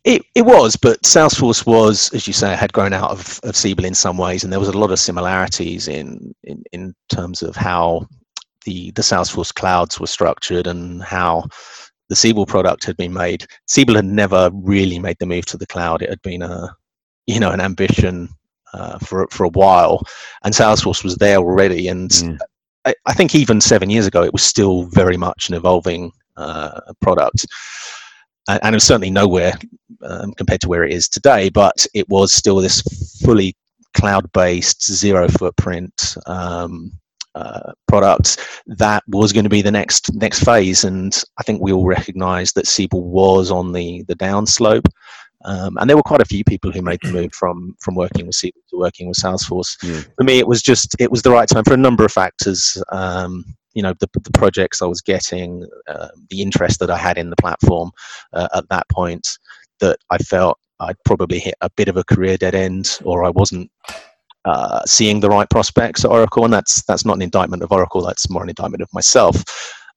It, 0.04 0.22
it 0.34 0.42
was, 0.42 0.76
but 0.76 1.02
Salesforce 1.02 1.64
was, 1.66 2.12
as 2.12 2.26
you 2.26 2.32
say, 2.32 2.54
had 2.56 2.72
grown 2.72 2.92
out 2.92 3.10
of, 3.10 3.40
of 3.44 3.56
Siebel 3.56 3.84
in 3.84 3.94
some 3.94 4.18
ways, 4.18 4.44
and 4.44 4.52
there 4.52 4.60
was 4.60 4.68
a 4.68 4.78
lot 4.78 4.90
of 4.90 4.98
similarities 4.98 5.88
in, 5.88 6.34
in, 6.44 6.62
in 6.72 6.94
terms 7.08 7.42
of 7.42 7.54
how 7.54 8.06
the, 8.64 8.90
the 8.92 9.02
Salesforce 9.02 9.54
clouds 9.54 10.00
were 10.00 10.06
structured 10.06 10.66
and 10.66 11.02
how 11.02 11.44
the 12.12 12.16
Siebel 12.16 12.44
product 12.44 12.84
had 12.84 12.98
been 12.98 13.14
made. 13.14 13.46
Siebel 13.66 13.96
had 13.96 14.04
never 14.04 14.50
really 14.52 14.98
made 14.98 15.16
the 15.18 15.24
move 15.24 15.46
to 15.46 15.56
the 15.56 15.66
cloud. 15.66 16.02
It 16.02 16.10
had 16.10 16.20
been 16.20 16.42
a, 16.42 16.76
you 17.26 17.40
know, 17.40 17.50
an 17.50 17.60
ambition 17.60 18.28
uh, 18.74 18.98
for 18.98 19.26
for 19.30 19.44
a 19.44 19.48
while, 19.48 20.02
and 20.44 20.52
Salesforce 20.52 21.02
was 21.02 21.16
there 21.16 21.38
already. 21.38 21.88
And 21.88 22.10
mm. 22.10 22.38
I, 22.84 22.94
I, 23.06 23.14
think 23.14 23.34
even 23.34 23.62
seven 23.62 23.88
years 23.88 24.06
ago, 24.06 24.22
it 24.22 24.34
was 24.34 24.42
still 24.42 24.84
very 24.90 25.16
much 25.16 25.48
an 25.48 25.54
evolving 25.54 26.12
uh, 26.36 26.80
product 27.00 27.46
and 28.48 28.74
it 28.74 28.76
was 28.76 28.84
certainly 28.84 29.10
nowhere 29.10 29.54
um, 30.02 30.32
compared 30.32 30.60
to 30.60 30.68
where 30.68 30.84
it 30.84 30.92
is 30.92 31.08
today. 31.08 31.48
But 31.48 31.86
it 31.94 32.06
was 32.10 32.32
still 32.34 32.56
this 32.56 32.82
fully 33.24 33.56
cloud-based, 33.94 34.92
zero 34.92 35.28
footprint 35.28 36.16
um, 36.26 36.92
uh, 37.34 37.72
product 37.88 38.38
that 38.66 39.02
was 39.08 39.32
going 39.32 39.44
to 39.44 39.50
be 39.50 39.62
the 39.62 39.70
next 39.70 40.12
next 40.14 40.44
phase. 40.44 40.84
And 40.84 41.20
I 41.38 41.42
think 41.42 41.60
we 41.60 41.72
all 41.72 41.86
recognised 41.86 42.54
that 42.54 42.66
Siebel 42.66 43.02
was 43.02 43.50
on 43.50 43.72
the 43.72 44.04
the 44.08 44.16
downslope. 44.16 44.86
Um, 45.44 45.76
and 45.78 45.90
there 45.90 45.96
were 45.96 46.04
quite 46.04 46.22
a 46.22 46.26
few 46.26 46.44
people 46.44 46.70
who 46.70 46.82
made 46.82 47.00
the 47.02 47.12
move 47.12 47.32
from 47.32 47.74
from 47.80 47.94
working 47.94 48.26
with 48.26 48.36
Siebel 48.36 48.60
to 48.70 48.78
working 48.78 49.08
with 49.08 49.16
Salesforce. 49.16 49.76
For 50.16 50.24
me, 50.24 50.38
it 50.38 50.46
was 50.46 50.62
just 50.62 50.94
it 51.00 51.10
was 51.10 51.22
the 51.22 51.30
right 51.30 51.48
time 51.48 51.64
for 51.64 51.74
a 51.74 51.78
number 51.78 52.04
of 52.04 52.12
factors. 52.12 52.82
Um, 52.90 53.44
you 53.74 53.82
know 53.82 53.94
the, 54.00 54.08
the 54.12 54.30
projects 54.32 54.82
I 54.82 54.86
was 54.86 55.00
getting, 55.00 55.66
uh, 55.88 56.08
the 56.30 56.42
interest 56.42 56.80
that 56.80 56.90
I 56.90 56.98
had 56.98 57.18
in 57.18 57.30
the 57.30 57.36
platform 57.36 57.90
uh, 58.32 58.48
at 58.54 58.68
that 58.68 58.88
point, 58.88 59.26
that 59.80 59.98
I 60.10 60.18
felt 60.18 60.58
I'd 60.80 61.02
probably 61.04 61.38
hit 61.38 61.54
a 61.60 61.70
bit 61.70 61.88
of 61.88 61.96
a 61.96 62.04
career 62.04 62.36
dead 62.36 62.54
end, 62.54 62.98
or 63.04 63.24
I 63.24 63.30
wasn't 63.30 63.70
uh, 64.44 64.80
seeing 64.86 65.20
the 65.20 65.28
right 65.28 65.48
prospects 65.48 66.04
at 66.04 66.10
Oracle, 66.10 66.44
and 66.44 66.52
that's 66.52 66.82
that's 66.82 67.04
not 67.04 67.16
an 67.16 67.22
indictment 67.22 67.62
of 67.62 67.72
Oracle. 67.72 68.02
That's 68.02 68.28
more 68.30 68.42
an 68.42 68.48
indictment 68.48 68.82
of 68.82 68.92
myself. 68.92 69.42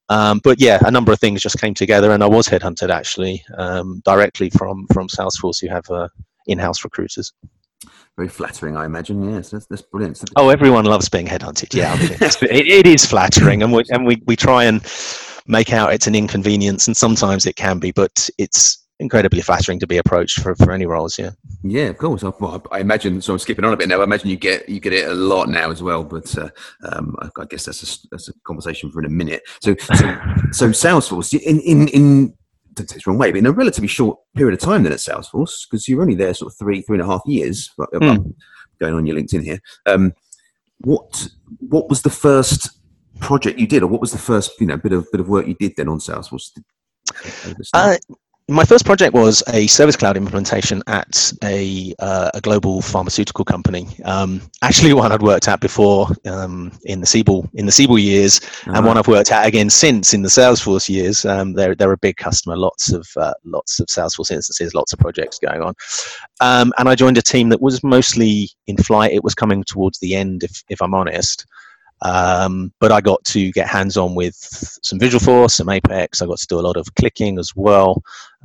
Um, 0.10 0.40
but 0.44 0.62
yeah, 0.62 0.80
a 0.86 0.92
number 0.92 1.12
of 1.12 1.20
things 1.20 1.42
just 1.42 1.60
came 1.60 1.74
together, 1.74 2.12
and 2.12 2.24
I 2.24 2.28
was 2.28 2.48
headhunted 2.48 2.90
actually 2.90 3.44
um, 3.58 4.02
directly 4.06 4.50
from 4.50 4.88
from 4.94 5.08
Salesforce, 5.08 5.62
who 5.62 5.68
have 5.70 5.90
uh, 5.90 6.08
in-house 6.48 6.84
recruiters 6.84 7.34
very 8.16 8.30
flattering, 8.30 8.78
I 8.78 8.86
imagine. 8.86 9.30
Yes, 9.30 9.50
that's, 9.50 9.66
that's 9.66 9.82
brilliant. 9.82 10.24
Oh, 10.36 10.50
everyone 10.50 10.86
loves 10.86 11.10
being 11.10 11.28
headhunted. 11.28 11.74
Yeah, 11.74 11.94
I 11.94 12.00
mean, 12.00 12.12
it, 12.22 12.68
it 12.68 12.88
is 12.88 13.06
flattering, 13.06 13.62
and 13.64 13.74
we 13.74 13.84
and 13.90 14.06
we, 14.06 14.22
we 14.26 14.36
try 14.36 14.64
and 14.66 14.82
make 15.48 15.74
out 15.74 15.94
it's 15.94 16.08
an 16.08 16.16
inconvenience, 16.16 16.88
and 16.88 16.96
sometimes 16.96 17.46
it 17.46 17.56
can 17.56 17.80
be, 17.80 17.92
but 17.92 18.30
it's 18.38 18.85
incredibly 19.00 19.42
flattering 19.42 19.80
to 19.80 19.88
be 19.88 19.98
approached 19.98 20.40
for, 20.40 20.56
for 20.56 20.72
any 20.72 20.86
roles. 20.86 21.20
Yeah. 21.20 21.32
Yeah, 21.64 21.86
of 21.86 21.98
course. 21.98 22.24
I, 22.24 22.32
well, 22.40 22.66
I 22.72 22.80
imagine. 22.80 23.22
So 23.22 23.34
I'm 23.34 23.40
skipping 23.40 23.66
on 23.66 23.74
a 23.74 23.78
bit 23.78 23.90
now. 23.90 24.02
I 24.02 24.04
imagine 24.04 24.30
you 24.30 24.38
get 24.38 24.68
you 24.70 24.80
get 24.80 24.94
it 24.94 25.08
a 25.08 25.14
lot 25.14 25.50
now 25.50 25.72
as 25.72 25.82
well. 25.82 26.04
But 26.04 26.38
uh, 26.38 26.50
um, 26.92 27.16
I, 27.20 27.30
I, 27.42 27.46
guess 27.46 27.66
that's 27.66 27.84
a, 27.84 28.08
that's 28.12 28.30
a 28.30 28.34
conversation 28.46 28.92
for 28.92 29.00
in 29.00 29.06
a 29.06 29.10
minute. 29.10 29.42
So 29.62 29.76
so, 29.78 29.96
so 30.52 30.70
Salesforce 30.70 31.34
in 31.40 31.60
in 31.62 31.88
in 31.90 32.34
don't 32.76 32.88
take 32.88 33.08
wrong 33.08 33.18
way, 33.18 33.32
but 33.32 33.38
in 33.38 33.46
a 33.46 33.52
relatively 33.52 33.88
short 33.88 34.20
period 34.36 34.54
of 34.54 34.60
time 34.60 34.84
then 34.84 34.92
at 34.92 35.00
Salesforce, 35.00 35.68
because 35.70 35.88
you're 35.88 36.02
only 36.02 36.16
there 36.16 36.34
sort 36.34 36.52
of 36.52 36.58
three, 36.58 36.82
three 36.82 37.00
and 37.00 37.08
a 37.08 37.12
half 37.12 37.22
years, 37.26 37.72
mm. 37.80 38.34
going 38.80 38.94
on 38.94 39.06
your 39.06 39.16
LinkedIn 39.16 39.44
here. 39.44 39.60
Um, 39.86 40.14
what 40.80 41.28
what 41.60 41.90
was 41.90 42.02
the 42.02 42.10
first 42.10 42.70
project 43.20 43.60
you 43.60 43.68
did, 43.68 43.82
or 43.82 43.88
what 43.88 44.02
was 44.02 44.12
the 44.12 44.18
first 44.18 44.60
you 44.60 44.68
know 44.68 44.78
bit 44.78 44.92
of 44.92 45.08
bit 45.12 45.22
of 45.22 45.30
work 45.30 45.48
you 45.48 45.56
did 45.56 45.74
then 45.78 45.88
on 45.88 46.00
Salesforce? 46.00 46.52
Uh, 47.74 47.96
my 48.48 48.64
first 48.64 48.86
project 48.86 49.16
was 49.16 49.42
a 49.48 49.66
service 49.66 49.96
cloud 49.96 50.16
implementation 50.16 50.84
at 50.86 51.34
a, 51.44 51.96
uh, 51.98 52.30
a 52.36 52.42
global 52.42 52.80
pharmaceutical 52.80 53.44
company. 53.44 53.88
Um, 54.06 54.40
actually, 54.62 54.94
one 54.94 55.12
I'd 55.12 55.24
worked 55.24 55.48
at 55.48 55.62
before 55.62 56.10
um, 56.26 56.72
in 56.84 57.00
the 57.00 57.08
Siebel 57.08 57.50
in 57.56 57.66
the 57.66 57.72
Siebel 57.72 57.98
years, 57.98 58.40
uh-huh. 58.44 58.74
and 58.76 58.86
one 58.86 58.98
I've 58.98 59.08
worked 59.08 59.32
at 59.32 59.48
again 59.48 59.72
since 59.72 60.14
in 60.14 60.22
the 60.22 60.30
Salesforce 60.30 60.88
years. 60.88 61.26
Um, 61.26 61.54
they're 61.54 61.74
they're 61.74 61.92
a 61.92 61.98
big 61.98 62.18
customer, 62.18 62.56
lots 62.56 62.94
of 62.94 63.08
uh, 63.18 63.34
lots 63.46 63.80
of 63.80 63.88
Salesforce 63.88 64.30
instances, 64.30 64.76
lots 64.76 64.94
of 64.94 65.00
projects 65.00 65.40
going 65.40 65.64
on. 65.64 65.74
Um, 66.40 66.72
and 66.78 66.88
I 66.88 66.94
joined 66.94 67.18
a 67.18 67.24
team 67.24 67.50
that 67.50 67.62
was 67.62 67.84
mostly 67.84 68.50
in 68.68 68.78
flight. 68.78 69.12
It 69.12 69.24
was 69.24 69.34
coming 69.34 69.64
towards 69.64 70.00
the 70.00 70.16
end, 70.16 70.44
if 70.44 70.64
if 70.70 70.84
I'm 70.84 70.94
honest. 70.94 71.48
Um, 72.02 72.74
but 72.80 72.92
I 72.92 73.02
got 73.02 73.24
to 73.26 73.52
get 73.52 73.68
hands 73.68 73.98
on 73.98 74.16
with 74.16 74.36
some 74.36 75.00
Visualforce, 75.00 75.52
some 75.52 75.70
Apex. 75.70 76.22
I 76.22 76.26
got 76.26 76.38
to 76.38 76.48
do 76.48 76.60
a 76.60 76.62
lot 76.62 76.78
of 76.78 76.94
clicking 76.96 77.40
as 77.40 77.52
well, 77.56 78.04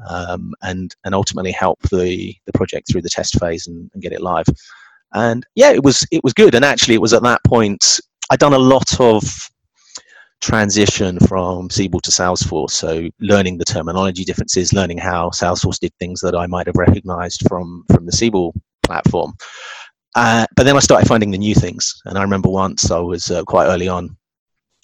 um, 0.09 0.55
and 0.63 0.95
and 1.05 1.15
ultimately 1.15 1.53
help 1.53 1.81
the 1.91 2.35
the 2.47 2.53
project 2.53 2.91
through 2.91 3.03
the 3.03 3.11
test 3.11 3.39
phase 3.41 3.67
and, 3.67 3.91
and, 3.93 4.03
get 4.03 4.13
it 4.13 4.23
live. 4.23 4.47
And 5.13 5.45
yeah, 5.57 5.71
it 5.71 5.83
was 5.83 6.07
it 6.11 6.23
was 6.23 6.33
good. 6.33 6.55
And 6.55 6.65
actually, 6.65 6.95
it 6.95 7.01
was 7.01 7.13
at 7.13 7.23
that 7.25 7.43
point 7.45 8.01
I'd 8.31 8.39
done 8.39 8.53
a 8.53 8.59
lot 8.59 9.01
of 9.01 9.51
transition 10.41 11.19
from 11.19 11.69
Siebel 11.69 12.01
to 12.01 12.11
Salesforce. 12.11 12.71
So 12.71 13.09
learning 13.21 13.59
the 13.59 13.65
terminology 13.65 14.25
differences, 14.25 14.73
learning 14.73 14.99
how 14.99 15.31
Salesforce 15.31 15.79
did 15.79 15.93
things 15.99 16.21
that 16.21 16.35
I 16.35 16.47
might 16.47 16.67
have 16.67 16.77
recognized 16.77 17.47
from 17.49 17.85
from 17.93 18.07
the 18.07 18.13
Siebel 18.13 18.55
platform. 18.83 19.35
Uh, 20.17 20.47
but 20.57 20.65
then 20.65 20.77
I 20.77 20.81
started 20.81 21.07
finding 21.07 21.31
the 21.31 21.39
new 21.39 21.55
things. 21.55 22.01
And 22.05 22.19
I 22.19 22.23
remember 22.23 22.49
once 22.49 22.91
I 22.91 22.99
was 22.99 23.31
uh, 23.31 23.45
quite 23.45 23.67
early 23.67 23.89
on, 23.89 24.17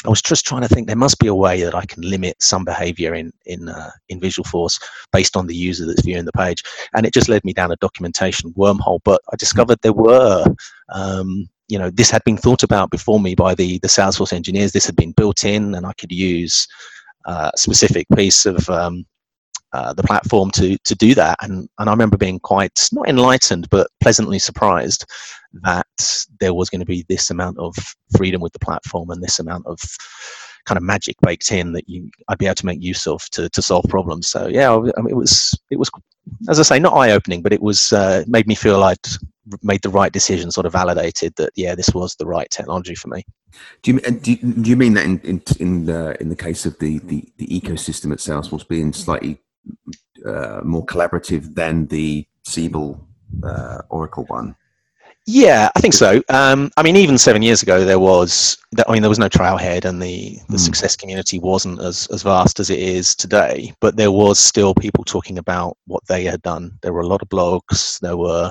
I 0.05 0.09
was 0.09 0.23
just 0.23 0.47
trying 0.47 0.63
to 0.63 0.69
think 0.69 0.87
there 0.87 0.95
must 0.95 1.19
be 1.19 1.27
a 1.27 1.35
way 1.35 1.63
that 1.63 1.75
I 1.75 1.85
can 1.85 2.03
limit 2.03 2.41
some 2.41 2.65
behavior 2.65 3.15
in 3.15 3.33
in 3.47 3.69
uh, 3.69 3.91
in 4.09 4.21
Visualforce 4.21 4.81
based 5.11 5.37
on 5.37 5.47
the 5.47 5.55
user 5.55 5.87
that's 5.87 6.03
viewing 6.03 6.27
the 6.27 6.33
page, 6.33 6.63
and 6.95 7.05
it 7.05 7.15
just 7.15 7.29
led 7.29 7.45
me 7.45 7.53
down 7.53 7.73
a 7.73 7.77
documentation 7.77 8.53
wormhole. 8.53 9.01
But 9.05 9.21
I 9.33 9.37
discovered 9.37 9.79
there 9.83 9.93
were 9.93 10.45
um, 10.91 11.49
you 11.69 11.79
know 11.79 11.91
this 11.91 12.11
had 12.11 12.23
been 12.25 12.37
thought 12.37 12.63
about 12.63 12.91
before 12.91 13.19
me 13.19 13.35
by 13.35 13.55
the 13.55 13.79
the 13.81 13.89
Salesforce 13.89 14.33
engineers. 14.33 14.73
This 14.73 14.87
had 14.87 14.97
been 14.97 15.13
built 15.13 15.45
in, 15.45 15.75
and 15.75 15.87
I 15.87 15.93
could 15.95 16.13
use 16.13 16.69
uh, 17.25 17.51
a 17.53 17.59
specific 17.59 18.07
piece 18.15 18.47
of 18.47 18.69
um, 18.71 19.07
uh, 19.73 19.93
the 19.93 20.03
platform 20.03 20.51
to 20.53 20.79
to 20.79 20.95
do 20.95 21.15
that. 21.15 21.37
And 21.43 21.69
and 21.79 21.89
I 21.89 21.93
remember 21.93 22.17
being 22.17 22.41
quite 22.41 22.89
not 22.93 23.09
enlightened, 23.09 23.69
but 23.71 23.89
pleasantly 24.01 24.39
surprised 24.39 25.05
that 25.63 25.87
there 26.41 26.55
was 26.55 26.69
going 26.71 26.81
to 26.81 26.87
be 26.87 27.05
this 27.09 27.31
amount 27.31 27.59
of 27.59 27.75
freedom 28.17 28.41
with 28.41 28.53
the 28.53 28.59
platform 28.59 29.11
and 29.11 29.23
this 29.23 29.39
amount 29.39 29.67
of 29.67 29.79
kind 30.67 30.77
of 30.77 30.83
magic 30.83 31.17
baked 31.23 31.51
in 31.53 31.73
that 31.73 31.89
you 31.89 32.11
I'd 32.29 32.39
be 32.39 32.47
able 32.47 32.57
to 32.57 32.67
make 32.67 32.83
use 32.83 33.07
of 33.07 33.29
to, 33.31 33.49
to 33.49 33.63
solve 33.63 33.85
problems. 33.89 34.29
So 34.29 34.49
yeah, 34.49 34.73
I 34.73 35.01
mean, 35.01 35.11
it 35.11 35.17
was 35.17 35.59
it 35.71 35.79
was 35.79 35.91
as 36.49 36.59
I 36.59 36.63
say 36.63 36.79
not 36.79 36.95
eye 36.95 37.13
opening, 37.13 37.43
but 37.43 37.53
it 37.53 37.63
was 37.63 37.93
uh, 37.93 38.25
made 38.27 38.47
me 38.47 38.55
feel 38.55 38.83
I'd 38.83 38.99
made 39.63 39.83
the 39.83 39.91
right 39.91 40.13
decision, 40.13 40.51
sort 40.51 40.67
of 40.67 40.73
validated 40.73 41.35
that 41.37 41.53
yeah, 41.55 41.75
this 41.75 41.91
was 41.95 42.17
the 42.17 42.27
right 42.27 42.51
technology 42.51 42.95
for 42.95 43.09
me. 43.09 43.25
Do 43.83 43.93
you 43.93 44.01
do 44.01 44.33
you, 44.33 44.37
do 44.37 44.71
you 44.71 44.77
mean 44.77 44.95
that 44.95 45.05
in 45.05 45.21
in 45.21 45.43
in 45.59 45.87
the 45.87 46.21
in 46.21 46.29
the 46.29 46.37
case 46.37 46.67
of 46.67 46.79
the 46.79 46.99
the, 46.99 47.25
the 47.39 47.47
ecosystem 47.47 48.13
at 48.13 48.19
Salesforce 48.19 48.67
being 48.67 48.93
slightly 48.93 49.39
uh, 50.25 50.61
more 50.65 50.85
collaborative 50.87 51.55
than 51.55 51.87
the 51.87 52.27
Siebel 52.45 53.07
uh, 53.43 53.83
Oracle 53.89 54.25
one? 54.25 54.57
Yeah, 55.29 55.71
I 55.75 55.81
think 55.81 55.93
so. 55.93 56.23
Um, 56.29 56.71
I 56.77 56.85
mean, 56.85 56.95
even 56.95 57.19
seven 57.19 57.43
years 57.43 57.61
ago, 57.61 57.85
there 57.85 57.99
was. 57.99 58.57
I 58.87 58.93
mean, 58.93 59.03
there 59.03 59.09
was 59.09 59.19
no 59.19 59.29
Trailhead, 59.29 59.85
and 59.85 60.01
the 60.01 60.39
the 60.49 60.57
mm. 60.57 60.61
success 60.61 60.95
community 60.95 61.41
wasn't 61.41 61.81
as 61.81 62.07
as 62.13 62.23
vast 62.23 62.61
as 62.61 62.71
it 62.71 62.79
is 62.79 63.17
today. 63.17 63.73
But 63.81 63.97
there 63.97 64.13
was 64.13 64.39
still 64.39 64.73
people 64.73 65.03
talking 65.03 65.39
about 65.39 65.77
what 65.87 66.07
they 66.07 66.23
had 66.23 66.43
done. 66.43 66.79
There 66.83 66.93
were 66.93 67.01
a 67.01 67.09
lot 67.09 67.23
of 67.23 67.29
blogs. 67.29 67.99
There 67.99 68.17
were 68.17 68.51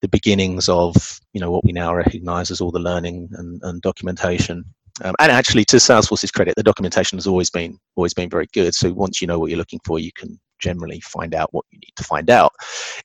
the 0.00 0.08
beginnings 0.08 0.70
of 0.70 1.20
you 1.34 1.40
know 1.40 1.50
what 1.50 1.64
we 1.64 1.72
now 1.72 1.94
recognise 1.94 2.50
as 2.50 2.62
all 2.62 2.70
the 2.70 2.78
learning 2.78 3.28
and, 3.32 3.60
and 3.62 3.82
documentation. 3.82 4.64
Um, 5.04 5.14
and 5.18 5.30
actually, 5.30 5.66
to 5.66 5.76
Salesforce's 5.76 6.30
credit, 6.30 6.54
the 6.56 6.62
documentation 6.62 7.18
has 7.18 7.26
always 7.26 7.50
been 7.50 7.78
always 7.94 8.14
been 8.14 8.30
very 8.30 8.46
good. 8.54 8.74
So 8.74 8.90
once 8.90 9.20
you 9.20 9.26
know 9.26 9.38
what 9.38 9.50
you're 9.50 9.58
looking 9.58 9.80
for, 9.84 9.98
you 9.98 10.12
can 10.12 10.40
generally 10.58 11.00
find 11.00 11.34
out 11.34 11.52
what 11.52 11.64
you 11.70 11.78
need 11.78 11.92
to 11.96 12.04
find 12.04 12.30
out. 12.30 12.52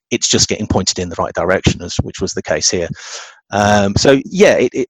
It's 0.10 0.28
just 0.28 0.50
getting 0.50 0.68
pointed 0.68 1.00
in 1.00 1.10
the 1.10 1.16
right 1.18 1.34
direction, 1.34 1.82
as 1.82 1.96
which 1.98 2.22
was 2.22 2.34
the 2.34 2.42
case 2.44 2.70
here. 2.70 2.90
Um, 3.52 3.96
so 3.96 4.22
yeah, 4.26 4.58
it, 4.58 4.74
it, 4.74 4.90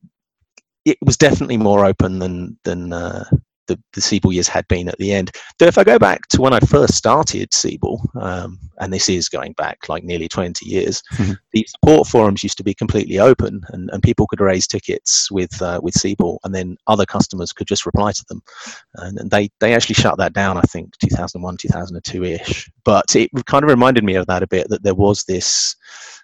it 0.85 0.97
was 1.03 1.17
definitely 1.17 1.57
more 1.57 1.85
open 1.85 2.19
than 2.19 2.57
than 2.63 2.93
uh, 2.93 3.25
the, 3.71 3.81
the 3.93 4.01
Siebel 4.01 4.33
years 4.33 4.47
had 4.47 4.67
been 4.67 4.89
at 4.89 4.97
the 4.97 5.13
end. 5.13 5.31
Though 5.57 5.67
if 5.67 5.77
I 5.77 5.83
go 5.83 5.97
back 5.97 6.27
to 6.29 6.41
when 6.41 6.53
I 6.53 6.59
first 6.59 6.95
started 6.95 7.53
Siebel, 7.53 8.01
um, 8.19 8.59
and 8.79 8.91
this 8.91 9.07
is 9.09 9.29
going 9.29 9.53
back 9.53 9.87
like 9.87 10.03
nearly 10.03 10.27
20 10.27 10.65
years, 10.65 11.01
mm-hmm. 11.13 11.33
the 11.53 11.65
support 11.69 12.07
forums 12.07 12.43
used 12.43 12.57
to 12.57 12.63
be 12.63 12.73
completely 12.73 13.19
open 13.19 13.61
and, 13.69 13.89
and 13.93 14.03
people 14.03 14.27
could 14.27 14.41
raise 14.41 14.67
tickets 14.67 15.31
with 15.31 15.61
uh, 15.61 15.79
with 15.81 15.93
Siebel 15.93 16.39
and 16.43 16.53
then 16.53 16.77
other 16.87 17.05
customers 17.05 17.53
could 17.53 17.67
just 17.67 17.85
reply 17.85 18.11
to 18.11 18.25
them. 18.27 18.41
And, 18.95 19.19
and 19.19 19.31
they, 19.31 19.49
they 19.59 19.73
actually 19.73 19.95
shut 19.95 20.17
that 20.17 20.33
down, 20.33 20.57
I 20.57 20.61
think, 20.61 20.97
2001, 20.99 21.57
2002-ish. 21.57 22.69
But 22.83 23.15
it 23.15 23.29
kind 23.45 23.63
of 23.63 23.69
reminded 23.69 24.03
me 24.03 24.15
of 24.15 24.27
that 24.27 24.43
a 24.43 24.47
bit, 24.47 24.69
that 24.69 24.83
there 24.83 24.95
was 24.95 25.23
this 25.23 25.75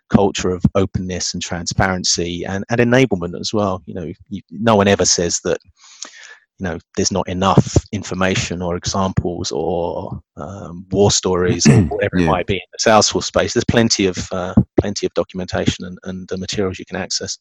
culture 0.09 0.49
of 0.49 0.63
openness 0.75 1.33
and 1.33 1.43
transparency 1.43 2.45
and, 2.45 2.63
and 2.69 2.79
enablement 2.79 3.39
as 3.39 3.53
well. 3.53 3.81
You 3.85 3.93
know, 3.93 4.13
you, 4.29 4.41
no 4.51 4.75
one 4.75 4.87
ever 4.87 5.05
says 5.05 5.39
that 5.43 5.59
you 6.59 6.63
know 6.63 6.79
there's 6.95 7.11
not 7.11 7.27
enough 7.27 7.75
information 7.91 8.61
or 8.61 8.75
examples 8.75 9.51
or 9.51 10.19
um, 10.37 10.85
war 10.91 11.11
stories 11.11 11.67
or 11.67 11.81
whatever 11.89 12.17
yeah. 12.17 12.25
it 12.25 12.29
might 12.29 12.47
be 12.47 12.55
in 12.55 12.59
the 12.71 12.89
Salesforce 12.89 13.25
space. 13.25 13.53
There's 13.53 13.63
plenty 13.63 14.05
of 14.05 14.17
uh, 14.31 14.55
plenty 14.79 15.05
of 15.05 15.13
documentation 15.13 15.85
and, 15.85 15.99
and 16.03 16.29
materials 16.39 16.79
you 16.79 16.85
can 16.85 16.95
access 16.97 17.37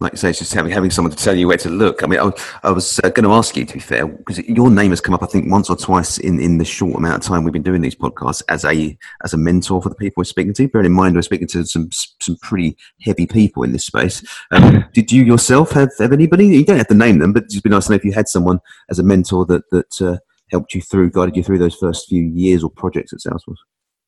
like 0.00 0.12
you 0.12 0.18
say, 0.18 0.30
it's 0.30 0.38
just 0.38 0.54
having 0.54 0.70
having 0.70 0.90
someone 0.90 1.10
to 1.10 1.16
tell 1.16 1.34
you 1.34 1.48
where 1.48 1.56
to 1.56 1.70
look. 1.70 2.02
I 2.02 2.06
mean, 2.06 2.20
I, 2.20 2.30
I 2.62 2.70
was 2.70 3.00
uh, 3.00 3.08
going 3.08 3.24
to 3.24 3.32
ask 3.32 3.56
you, 3.56 3.64
to 3.64 3.74
be 3.74 3.80
fair, 3.80 4.06
because 4.06 4.38
your 4.40 4.70
name 4.70 4.90
has 4.90 5.00
come 5.00 5.14
up, 5.14 5.22
I 5.22 5.26
think, 5.26 5.50
once 5.50 5.68
or 5.68 5.76
twice 5.76 6.18
in, 6.18 6.38
in 6.38 6.58
the 6.58 6.64
short 6.64 6.96
amount 6.96 7.16
of 7.16 7.22
time 7.22 7.44
we've 7.44 7.52
been 7.52 7.62
doing 7.62 7.80
these 7.80 7.94
podcasts 7.94 8.42
as 8.48 8.64
a 8.64 8.96
as 9.24 9.34
a 9.34 9.36
mentor 9.36 9.82
for 9.82 9.88
the 9.88 9.94
people 9.94 10.20
we're 10.20 10.24
speaking 10.24 10.54
to. 10.54 10.68
Bearing 10.68 10.86
in 10.86 10.92
mind, 10.92 11.14
we're 11.14 11.22
speaking 11.22 11.48
to 11.48 11.64
some 11.64 11.90
some 11.92 12.36
pretty 12.42 12.76
heavy 13.02 13.26
people 13.26 13.62
in 13.62 13.72
this 13.72 13.84
space. 13.84 14.22
Um, 14.52 14.84
did 14.92 15.10
you 15.10 15.24
yourself 15.24 15.72
have, 15.72 15.90
have 15.98 16.12
anybody? 16.12 16.46
You 16.46 16.64
don't 16.64 16.78
have 16.78 16.88
to 16.88 16.94
name 16.94 17.18
them, 17.18 17.32
but 17.32 17.44
it'd 17.44 17.50
just 17.50 17.64
be 17.64 17.70
nice 17.70 17.86
to 17.86 17.92
know 17.92 17.96
if 17.96 18.04
you 18.04 18.12
had 18.12 18.28
someone 18.28 18.60
as 18.88 18.98
a 18.98 19.02
mentor 19.02 19.44
that 19.46 19.68
that 19.70 20.02
uh, 20.02 20.18
helped 20.50 20.74
you 20.74 20.82
through, 20.82 21.10
guided 21.10 21.36
you 21.36 21.42
through 21.42 21.58
those 21.58 21.74
first 21.74 22.08
few 22.08 22.22
years 22.22 22.62
or 22.62 22.70
projects 22.70 23.12
at 23.12 23.18
Salesforce. 23.18 23.56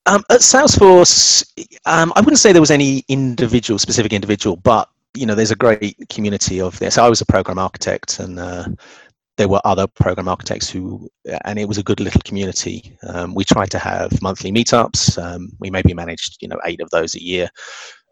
Um, 0.07 0.23
at 0.31 0.41
Salesforce, 0.41 1.45
um, 1.85 2.13
I 2.17 2.21
wouldn't 2.21 2.39
say 2.39 2.53
there 2.53 2.63
was 2.63 2.71
any 2.71 3.05
individual, 3.09 3.79
specific 3.79 4.13
individual, 4.13 4.57
but 4.57 4.89
you 5.15 5.27
know, 5.27 5.35
there's 5.35 5.51
a 5.51 5.57
great 5.57 5.97
community 6.09 6.61
of 6.61 6.79
this. 6.79 6.99
I 6.99 7.09
was 7.09 7.21
a 7.21 7.27
program 7.27 7.59
architect, 7.59 8.21
and 8.21 8.39
uh, 8.39 8.67
there 9.37 9.49
were 9.49 9.61
other 9.65 9.87
program 9.87 10.29
architects 10.29 10.69
who, 10.69 11.09
and 11.45 11.59
it 11.59 11.67
was 11.67 11.79
a 11.79 11.83
good 11.83 12.01
little 12.01 12.21
community. 12.25 12.97
Um, 13.07 13.35
we 13.35 13.45
tried 13.45 13.71
to 13.71 13.79
have 13.79 14.21
monthly 14.23 14.53
meetups. 14.53 15.17
Um, 15.23 15.51
we 15.61 15.71
maybe 15.71 15.95
managed, 15.95 16.39
you 16.41 16.49
know, 16.49 16.59
eight 16.65 16.81
of 16.81 16.91
those 16.91 17.15
a 17.15 17.23
year, 17.23 17.49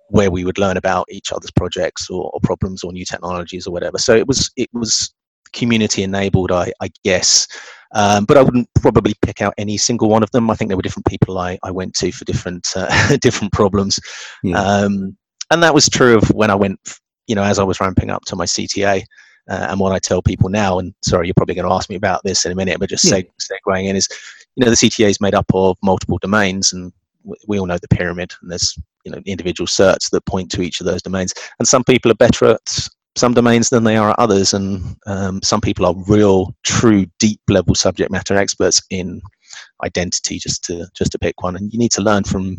where 0.09 0.31
we 0.31 0.45
would 0.45 0.59
learn 0.59 0.77
about 0.77 1.07
each 1.11 1.33
other's 1.33 1.51
projects 1.51 2.09
or, 2.09 2.31
or 2.33 2.41
problems 2.43 2.85
or 2.85 2.93
new 2.93 3.05
technologies 3.05 3.67
or 3.67 3.73
whatever. 3.73 3.99
So 3.99 4.15
it 4.15 4.27
was 4.27 4.51
it 4.57 4.69
was 4.73 5.13
community 5.53 6.03
enabled, 6.03 6.53
I, 6.53 6.73
I 6.81 6.91
guess. 7.05 7.49
Um, 7.95 8.25
but 8.25 8.37
I 8.37 8.43
wouldn't 8.43 8.69
probably 8.81 9.15
pick 9.23 9.41
out 9.41 9.55
any 9.59 9.77
single 9.79 10.09
one 10.09 10.23
of 10.23 10.31
them. 10.33 10.51
I 10.51 10.55
think 10.55 10.69
there 10.69 10.77
were 10.77 10.83
different 10.83 11.07
people 11.07 11.39
I, 11.39 11.59
I 11.63 11.71
went 11.71 11.95
to 11.97 12.13
for 12.13 12.25
different 12.25 12.73
uh, 12.77 13.17
different 13.21 13.53
problems. 13.53 13.99
Yeah. 14.43 14.61
Um, 14.61 15.17
and 15.51 15.63
that 15.63 15.75
was 15.75 15.89
true 15.89 16.17
of 16.17 16.29
when 16.31 16.51
I 16.51 16.55
went, 16.55 16.81
you 17.27 17.35
know, 17.35 17.43
as 17.43 17.59
I 17.59 17.65
was 17.65 17.81
ramping 17.81 18.11
up 18.11 18.25
to 18.27 18.37
my 18.37 18.45
CTA. 18.45 19.05
Uh, 19.49 19.69
and 19.71 19.79
what 19.79 19.93
I 19.93 20.01
tell 20.01 20.23
people 20.23 20.49
now, 20.49 20.81
and 20.81 20.93
sorry, 21.05 21.29
you're 21.29 21.35
probably 21.35 21.55
going 21.55 21.69
to 21.69 21.75
ask 21.75 21.89
me 21.89 21.95
about 21.95 22.21
this 22.25 22.45
in 22.45 22.51
a 22.51 22.57
minute, 22.57 22.81
but 22.81 22.89
just 22.89 23.05
yeah. 23.05 23.21
seg- 23.21 23.31
segueing 23.41 23.85
in 23.85 23.95
is, 23.95 24.09
you 24.57 24.65
know, 24.65 24.71
the 24.71 24.77
CTA 24.77 25.09
is 25.09 25.21
made 25.21 25.35
up 25.35 25.47
of 25.55 25.77
multiple 25.85 26.19
domains, 26.19 26.73
and 26.73 26.93
w- 27.23 27.39
we 27.47 27.61
all 27.61 27.67
know 27.67 27.79
the 27.79 27.87
pyramid, 27.87 28.35
and 28.43 28.51
there's 28.51 28.77
you 29.05 29.13
know 29.13 29.21
individual 29.25 29.69
certs 29.69 30.11
that 30.11 30.27
point 30.27 30.51
to 30.51 30.63
each 30.63 30.81
of 30.81 30.87
those 30.87 31.01
domains. 31.01 31.33
And 31.61 31.69
some 31.69 31.85
people 31.85 32.11
are 32.11 32.17
better 32.17 32.47
at 32.47 32.89
some 33.15 33.35
domains 33.35 33.69
than 33.69 33.85
they 33.85 33.97
are 33.97 34.11
at 34.11 34.19
others, 34.19 34.53
and 34.53 34.97
um, 35.07 35.41
some 35.43 35.61
people 35.61 35.87
are 35.87 35.95
real, 36.09 36.53
true, 36.65 37.07
deep 37.21 37.41
level 37.49 37.77
subject 37.77 38.11
matter 38.11 38.37
experts 38.37 38.83
in 38.91 39.23
identity 39.85 40.39
just 40.39 40.65
to 40.65 40.87
just 40.95 41.13
to 41.13 41.19
pick 41.19 41.43
one 41.43 41.57
and 41.57 41.73
you 41.73 41.79
need 41.79 41.93
to 41.93 42.03
learn 42.03 42.25
from 42.25 42.57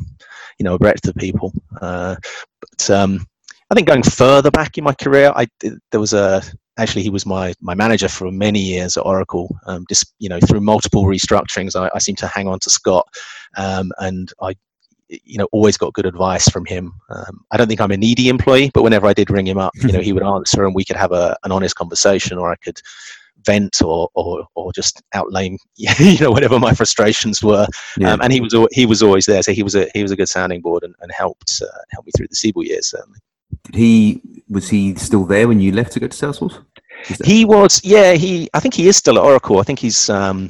you 0.57 0.63
know 0.63 0.75
a 0.75 0.79
breadth 0.79 1.07
of 1.07 1.15
people 1.15 1.53
uh, 1.81 2.15
but 2.71 2.89
um, 2.89 3.25
i 3.71 3.75
think 3.75 3.87
going 3.87 4.03
further 4.03 4.51
back 4.51 4.77
in 4.77 4.83
my 4.83 4.93
career 4.93 5.31
i 5.35 5.47
there 5.91 5.99
was 5.99 6.13
a 6.13 6.41
actually 6.77 7.01
he 7.01 7.09
was 7.09 7.25
my 7.25 7.53
my 7.61 7.73
manager 7.73 8.07
for 8.07 8.31
many 8.31 8.59
years 8.59 8.97
at 8.97 9.05
oracle 9.05 9.55
um, 9.65 9.85
just 9.89 10.13
you 10.19 10.29
know 10.29 10.39
through 10.39 10.61
multiple 10.61 11.05
restructurings 11.05 11.75
i, 11.75 11.89
I 11.93 11.99
seem 11.99 12.15
to 12.17 12.27
hang 12.27 12.47
on 12.47 12.59
to 12.59 12.69
scott 12.69 13.07
um, 13.57 13.91
and 13.99 14.31
i 14.41 14.55
you 15.09 15.37
know 15.37 15.47
always 15.53 15.77
got 15.77 15.93
good 15.93 16.05
advice 16.05 16.49
from 16.49 16.65
him. 16.65 16.93
Um, 17.09 17.45
i 17.51 17.57
don't 17.57 17.67
think 17.67 17.79
i'm 17.79 17.91
a 17.91 17.97
needy 17.97 18.29
employee 18.29 18.71
but 18.73 18.83
whenever 18.83 19.07
i 19.07 19.13
did 19.13 19.29
ring 19.29 19.47
him 19.47 19.57
up 19.57 19.73
you 19.75 19.91
know 19.91 20.01
he 20.01 20.13
would 20.13 20.23
answer 20.35 20.65
and 20.65 20.75
we 20.75 20.83
could 20.83 20.97
have 20.97 21.11
a, 21.11 21.35
an 21.43 21.51
honest 21.51 21.75
conversation 21.75 22.37
or 22.37 22.51
i 22.51 22.55
could 22.57 22.79
vent 23.45 23.81
or 23.81 24.09
or, 24.13 24.45
or 24.55 24.73
just 24.73 25.01
outlame 25.15 25.57
you 25.75 26.19
know 26.19 26.31
whatever 26.31 26.59
my 26.59 26.73
frustrations 26.73 27.43
were. 27.43 27.67
Yeah. 27.97 28.13
Um, 28.13 28.21
and 28.21 28.33
he 28.33 28.41
was 28.41 28.55
he 28.71 28.85
was 28.85 29.03
always 29.03 29.25
there, 29.25 29.43
so 29.43 29.53
he 29.53 29.63
was 29.63 29.75
a 29.75 29.87
he 29.93 30.01
was 30.01 30.11
a 30.11 30.15
good 30.15 30.29
sounding 30.29 30.61
board 30.61 30.83
and, 30.83 30.95
and 31.01 31.11
helped 31.11 31.61
uh, 31.61 31.79
help 31.91 32.05
me 32.05 32.11
through 32.15 32.27
the 32.29 32.35
Siebel 32.35 32.63
years. 32.63 32.89
Certainly. 32.89 33.19
Did 33.63 33.75
he 33.75 34.21
was 34.49 34.69
he 34.69 34.95
still 34.95 35.25
there 35.25 35.47
when 35.47 35.59
you 35.59 35.71
left 35.71 35.93
to 35.93 35.99
go 35.99 36.07
to 36.07 36.15
Salesforce? 36.15 36.63
He 37.23 37.45
was, 37.45 37.81
yeah. 37.83 38.13
He, 38.13 38.49
I 38.53 38.59
think 38.59 38.73
he 38.73 38.87
is 38.87 38.97
still 38.97 39.17
at 39.17 39.23
Oracle. 39.23 39.59
I 39.59 39.63
think 39.63 39.79
he's 39.79 40.09
um, 40.09 40.49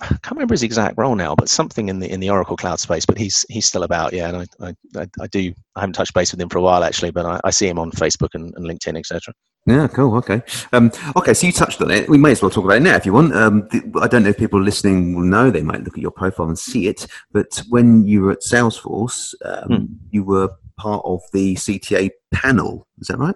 I 0.00 0.06
can't 0.22 0.32
remember 0.32 0.54
his 0.54 0.62
exact 0.62 0.96
role 0.96 1.14
now, 1.14 1.34
but 1.34 1.48
something 1.48 1.88
in 1.88 1.98
the 1.98 2.10
in 2.10 2.20
the 2.20 2.30
Oracle 2.30 2.56
Cloud 2.56 2.80
space. 2.80 3.06
But 3.06 3.18
he's 3.18 3.44
he's 3.48 3.66
still 3.66 3.82
about, 3.82 4.12
yeah. 4.12 4.28
And 4.28 4.48
I 4.60 4.74
I, 5.00 5.06
I 5.20 5.26
do 5.26 5.52
I 5.76 5.80
haven't 5.80 5.94
touched 5.94 6.14
base 6.14 6.32
with 6.32 6.40
him 6.40 6.48
for 6.48 6.58
a 6.58 6.62
while 6.62 6.84
actually, 6.84 7.10
but 7.10 7.26
I, 7.26 7.40
I 7.44 7.50
see 7.50 7.68
him 7.68 7.78
on 7.78 7.90
Facebook 7.90 8.34
and, 8.34 8.54
and 8.56 8.66
LinkedIn, 8.66 8.98
etc. 8.98 9.34
Yeah, 9.66 9.86
cool. 9.88 10.16
Okay. 10.16 10.40
Um, 10.72 10.90
okay, 11.16 11.34
so 11.34 11.46
you 11.46 11.52
touched 11.52 11.82
on 11.82 11.90
it. 11.90 12.08
We 12.08 12.16
may 12.16 12.30
as 12.30 12.40
well 12.40 12.50
talk 12.50 12.64
about 12.64 12.78
it 12.78 12.82
now 12.82 12.96
if 12.96 13.04
you 13.04 13.12
want. 13.12 13.34
Um, 13.34 13.68
I 14.00 14.06
don't 14.06 14.22
know 14.22 14.30
if 14.30 14.38
people 14.38 14.60
listening 14.62 15.14
will 15.14 15.24
know. 15.24 15.50
They 15.50 15.62
might 15.62 15.84
look 15.84 15.98
at 15.98 16.02
your 16.02 16.10
profile 16.10 16.48
and 16.48 16.58
see 16.58 16.88
it. 16.88 17.06
But 17.32 17.62
when 17.68 18.06
you 18.06 18.22
were 18.22 18.32
at 18.32 18.40
Salesforce, 18.40 19.34
um, 19.44 19.76
hmm. 19.76 19.84
you 20.10 20.24
were 20.24 20.48
part 20.78 21.02
of 21.04 21.20
the 21.32 21.56
CTA 21.56 22.10
panel. 22.32 22.86
Is 22.98 23.08
that 23.08 23.18
right? 23.18 23.34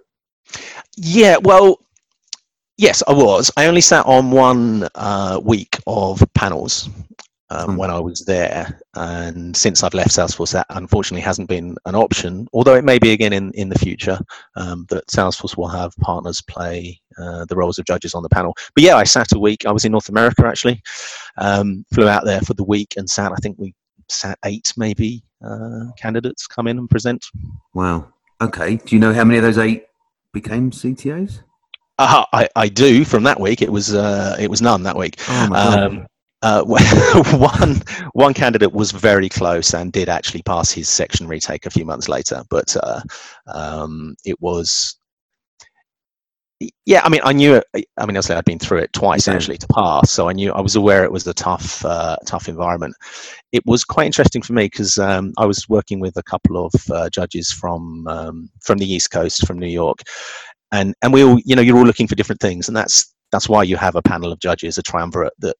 Yeah. 0.96 1.36
Well, 1.36 1.84
yes, 2.82 3.02
I 3.06 3.12
was. 3.12 3.50
I 3.56 3.66
only 3.66 3.80
sat 3.80 4.04
on 4.06 4.32
one 4.32 4.88
uh, 4.96 5.40
week 5.42 5.78
of 5.86 6.22
panels 6.34 6.90
um, 7.48 7.70
mm. 7.70 7.76
when 7.76 7.90
I 7.90 8.00
was 8.00 8.24
there. 8.26 8.80
And 8.94 9.56
since 9.56 9.84
I've 9.84 9.94
left 9.94 10.10
Salesforce, 10.10 10.52
that 10.52 10.66
unfortunately 10.70 11.22
hasn't 11.22 11.48
been 11.48 11.76
an 11.86 11.94
option, 11.94 12.48
although 12.52 12.74
it 12.74 12.84
may 12.84 12.98
be 12.98 13.12
again 13.12 13.32
in, 13.32 13.52
in 13.52 13.68
the 13.68 13.78
future 13.78 14.18
um, 14.56 14.84
that 14.90 15.06
Salesforce 15.06 15.56
will 15.56 15.68
have 15.68 15.94
partners 15.98 16.42
play 16.42 17.00
uh, 17.18 17.44
the 17.44 17.56
roles 17.56 17.78
of 17.78 17.86
judges 17.86 18.14
on 18.14 18.22
the 18.24 18.28
panel. 18.28 18.52
But 18.74 18.82
yeah, 18.82 18.96
I 18.96 19.04
sat 19.04 19.32
a 19.32 19.38
week. 19.38 19.64
I 19.64 19.70
was 19.70 19.84
in 19.84 19.92
North 19.92 20.08
America 20.08 20.44
actually, 20.44 20.82
um, 21.38 21.86
flew 21.94 22.08
out 22.08 22.24
there 22.24 22.40
for 22.40 22.54
the 22.54 22.64
week 22.64 22.94
and 22.96 23.08
sat, 23.08 23.30
I 23.30 23.36
think 23.36 23.58
we 23.58 23.74
sat 24.08 24.38
eight 24.44 24.72
maybe 24.76 25.22
uh, 25.42 25.86
candidates 25.96 26.48
come 26.48 26.66
in 26.66 26.78
and 26.78 26.90
present. 26.90 27.24
Wow. 27.74 28.12
Okay. 28.40 28.76
Do 28.76 28.96
you 28.96 29.00
know 29.00 29.14
how 29.14 29.24
many 29.24 29.38
of 29.38 29.44
those 29.44 29.58
eight 29.58 29.84
became 30.32 30.72
CTAs? 30.72 31.42
Uh, 31.98 32.24
I, 32.32 32.48
I 32.56 32.68
do 32.68 33.04
from 33.04 33.24
that 33.24 33.40
week. 33.40 33.62
It 33.62 33.70
was 33.70 33.94
uh, 33.94 34.36
it 34.38 34.50
was 34.50 34.62
none 34.62 34.82
that 34.84 34.96
week. 34.96 35.16
Oh 35.28 35.54
um, 35.54 36.06
uh, 36.42 36.64
one 37.34 37.82
one 38.12 38.34
candidate 38.34 38.72
was 38.72 38.90
very 38.90 39.28
close 39.28 39.74
and 39.74 39.92
did 39.92 40.08
actually 40.08 40.42
pass 40.42 40.72
his 40.72 40.88
section 40.88 41.28
retake 41.28 41.66
a 41.66 41.70
few 41.70 41.84
months 41.84 42.08
later, 42.08 42.42
but 42.50 42.76
uh, 42.82 43.00
um, 43.46 44.16
it 44.24 44.40
was 44.40 44.96
yeah. 46.84 47.00
I 47.04 47.08
mean, 47.08 47.20
I 47.24 47.32
knew 47.32 47.54
it. 47.54 47.64
I 47.74 48.06
mean, 48.06 48.16
obviously, 48.16 48.36
I'd 48.36 48.44
been 48.44 48.58
through 48.58 48.78
it 48.78 48.92
twice 48.92 49.26
yeah. 49.26 49.34
actually 49.34 49.58
to 49.58 49.66
pass, 49.68 50.10
so 50.10 50.28
I 50.28 50.32
knew 50.32 50.52
I 50.52 50.60
was 50.60 50.76
aware 50.76 51.04
it 51.04 51.12
was 51.12 51.26
a 51.26 51.34
tough 51.34 51.84
uh, 51.84 52.16
tough 52.26 52.48
environment. 52.48 52.94
It 53.52 53.62
was 53.66 53.84
quite 53.84 54.06
interesting 54.06 54.42
for 54.42 54.52
me 54.52 54.64
because 54.66 54.98
um, 54.98 55.32
I 55.38 55.46
was 55.46 55.68
working 55.68 56.00
with 56.00 56.16
a 56.16 56.22
couple 56.22 56.64
of 56.64 56.72
uh, 56.90 57.08
judges 57.10 57.52
from 57.52 58.06
um, 58.08 58.50
from 58.60 58.78
the 58.78 58.92
East 58.92 59.10
Coast, 59.10 59.46
from 59.46 59.58
New 59.58 59.68
York, 59.68 60.00
and 60.72 60.94
and 61.02 61.12
we 61.12 61.22
all 61.22 61.38
you 61.44 61.54
know 61.54 61.62
you're 61.62 61.76
all 61.76 61.86
looking 61.86 62.08
for 62.08 62.14
different 62.14 62.40
things, 62.40 62.68
and 62.68 62.76
that's 62.76 63.14
that's 63.30 63.48
why 63.48 63.62
you 63.62 63.76
have 63.76 63.94
a 63.94 64.02
panel 64.02 64.32
of 64.32 64.40
judges, 64.40 64.78
a 64.78 64.82
triumvirate 64.82 65.32
that 65.38 65.56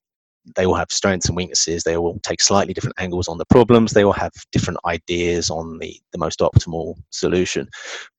they 0.57 0.67
all 0.67 0.75
have 0.75 0.91
strengths 0.91 1.29
and 1.29 1.37
weaknesses. 1.37 1.85
They 1.85 1.97
all 1.97 2.19
take 2.21 2.41
slightly 2.41 2.75
different 2.75 2.97
angles 2.99 3.29
on 3.29 3.39
the 3.39 3.45
problems. 3.47 3.93
They 3.93 4.05
all 4.05 4.13
have 4.13 4.33
different 4.51 4.81
ideas 4.85 5.51
on 5.51 5.79
the, 5.79 5.97
the 6.13 6.19
most 6.19 6.41
optimal 6.41 6.97
solution. 7.11 7.69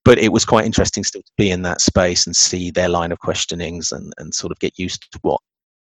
But 0.05 0.19
it 0.19 0.31
was 0.31 0.45
quite 0.45 0.65
interesting 0.65 1.03
still 1.03 1.21
to 1.21 1.31
be 1.37 1.51
in 1.51 1.63
that 1.63 1.81
space 1.81 2.25
and 2.25 2.35
see 2.35 2.71
their 2.71 2.89
line 2.89 3.11
of 3.11 3.19
questionings 3.19 3.91
and, 3.91 4.13
and 4.17 4.33
sort 4.33 4.51
of 4.51 4.59
get 4.59 4.79
used 4.79 5.11
to 5.11 5.19
what 5.21 5.41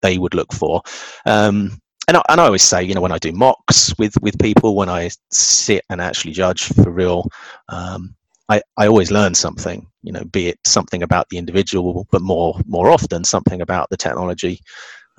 they 0.02 0.18
would 0.18 0.34
look 0.34 0.52
for. 0.52 0.82
Um, 1.25 1.80
and 2.08 2.16
I, 2.18 2.23
and 2.28 2.40
I 2.40 2.46
always 2.46 2.62
say, 2.62 2.82
you 2.82 2.94
know, 2.94 3.00
when 3.00 3.12
I 3.12 3.18
do 3.18 3.32
mocks 3.32 3.94
with, 3.99 4.14
with 4.20 4.38
people, 4.38 4.75
when 4.75 4.88
I 4.88 5.11
sit 5.30 5.84
and 5.88 6.00
actually 6.00 6.32
judge 6.32 6.64
for 6.64 6.90
real, 6.90 7.28
um, 7.68 8.14
I, 8.48 8.62
I 8.76 8.86
always 8.86 9.10
learn 9.10 9.34
something, 9.34 9.86
you 10.02 10.12
know, 10.12 10.24
be 10.24 10.48
it 10.48 10.58
something 10.66 11.02
about 11.02 11.28
the 11.30 11.38
individual, 11.38 12.06
but 12.10 12.22
more 12.22 12.60
more 12.66 12.90
often 12.90 13.24
something 13.24 13.60
about 13.62 13.88
the 13.90 13.96
technology 13.96 14.60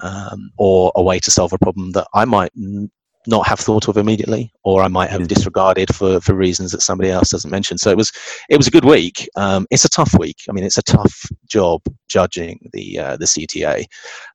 um, 0.02 0.52
or 0.58 0.92
a 0.96 1.02
way 1.02 1.20
to 1.20 1.32
solve 1.32 1.54
a 1.54 1.58
problem 1.58 1.92
that 1.92 2.08
I 2.14 2.26
might 2.26 2.52
n- 2.58 2.92
not 3.28 3.48
have 3.48 3.60
thought 3.60 3.88
of 3.88 3.98
immediately, 3.98 4.52
or 4.64 4.84
I 4.84 4.88
might 4.88 5.10
have 5.10 5.28
disregarded 5.28 5.94
for, 5.96 6.22
for 6.22 6.36
reasons 6.36 6.72
that 6.72 6.82
somebody 6.82 7.10
else 7.10 7.30
doesn't 7.32 7.50
mention. 7.50 7.78
So 7.78 7.90
it 7.90 7.98
was 7.98 8.12
it 8.50 8.58
was 8.58 8.68
a 8.68 8.72
good 8.72 8.86
week. 8.86 9.28
Um, 9.36 9.66
it's 9.72 9.86
a 9.86 9.90
tough 9.90 10.16
week. 10.20 10.38
I 10.48 10.52
mean, 10.52 10.64
it's 10.64 10.78
a 10.78 10.84
tough 10.84 11.26
job 11.48 11.82
judging 12.08 12.70
the 12.74 13.00
uh, 13.00 13.18
the 13.18 13.26
CTA. 13.26 13.86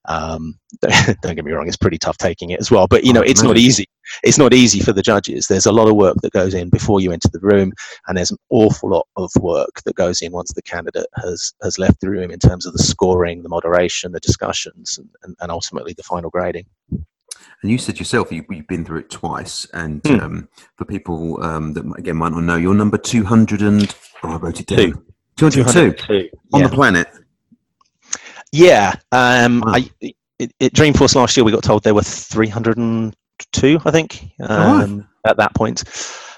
Um, 0.07 0.59
don't 1.23 1.37
get 1.37 1.45
me 1.45 1.53
wrong; 1.53 1.69
it's 1.69 1.77
pretty 1.77 1.99
tough 1.99 2.19
taking 2.19 2.51
it 2.51 2.61
as 2.61 2.71
well. 2.71 2.87
But 2.89 3.05
you 3.05 3.13
know, 3.13 3.23
it's 3.23 3.43
not 3.43 3.57
easy. 3.59 3.87
It's 4.23 4.39
not 4.39 4.55
easy 4.55 4.81
for 4.81 4.93
the 4.93 5.03
judges. 5.03 5.47
There's 5.47 5.67
a 5.67 5.73
lot 5.73 5.89
of 5.89 5.97
work 5.97 6.17
that 6.23 6.33
goes 6.33 6.55
in 6.55 6.69
before 6.69 7.01
you 7.01 7.13
enter 7.13 7.29
the 7.29 7.41
room, 7.41 7.73
and 8.07 8.17
there's 8.17 8.31
an 8.31 8.39
awful 8.51 8.91
lot 8.91 9.07
of 9.17 9.31
work 9.41 9.83
that 9.85 9.95
goes 9.95 10.23
in 10.23 10.33
once 10.33 10.53
the 10.53 10.63
candidate 10.63 11.07
has 11.17 11.53
has 11.63 11.79
left 11.79 12.01
the 12.01 12.11
room 12.11 12.31
in 12.31 12.39
terms 12.39 12.67
of 12.67 12.73
the 12.73 12.83
scoring, 12.83 13.43
the 13.43 13.49
moderation, 13.49 14.13
the 14.13 14.21
discussions, 14.21 14.99
and, 15.23 15.37
and 15.41 15.51
ultimately 15.51 15.93
the 15.95 16.03
final 16.03 16.31
grading. 16.31 16.67
And 17.63 17.71
you 17.71 17.79
said 17.79 17.99
yourself 17.99 18.33
you, 18.33 18.45
have 18.51 18.67
been 18.69 18.85
through 18.85 19.01
it 19.01 19.11
twice. 19.11 19.67
And 19.75 20.03
mm. 20.03 20.21
um, 20.21 20.49
for 20.77 20.85
people 20.85 21.43
um, 21.43 21.75
that 21.75 21.85
again 21.99 22.17
might 22.17 22.33
not 22.33 22.43
know, 22.43 22.57
you're 22.57 22.75
number 22.75 22.99
two 22.99 23.25
hundred 23.25 23.63
and 23.63 23.95
oh, 24.23 24.31
I 24.31 24.37
wrote 24.37 24.61
it 24.61 24.67
down. 24.67 25.05
Two 25.37 25.47
hundred 25.63 25.99
two 25.99 26.31
on 26.53 26.61
yeah. 26.61 26.69
the 26.69 26.75
planet. 26.75 27.09
Yeah, 28.53 28.95
um, 29.13 29.61
wow. 29.61 29.75
I, 29.75 29.91
it, 30.01 30.53
it, 30.59 30.73
Dreamforce 30.73 31.15
last 31.15 31.37
year 31.37 31.45
we 31.45 31.53
got 31.53 31.63
told 31.63 31.85
there 31.85 31.95
were 31.95 32.03
three 32.03 32.49
hundred 32.49 32.79
and 32.79 33.15
two, 33.53 33.79
I 33.85 33.91
think, 33.91 34.31
oh. 34.41 35.05
at 35.27 35.37
that 35.37 35.55
point. 35.55 35.85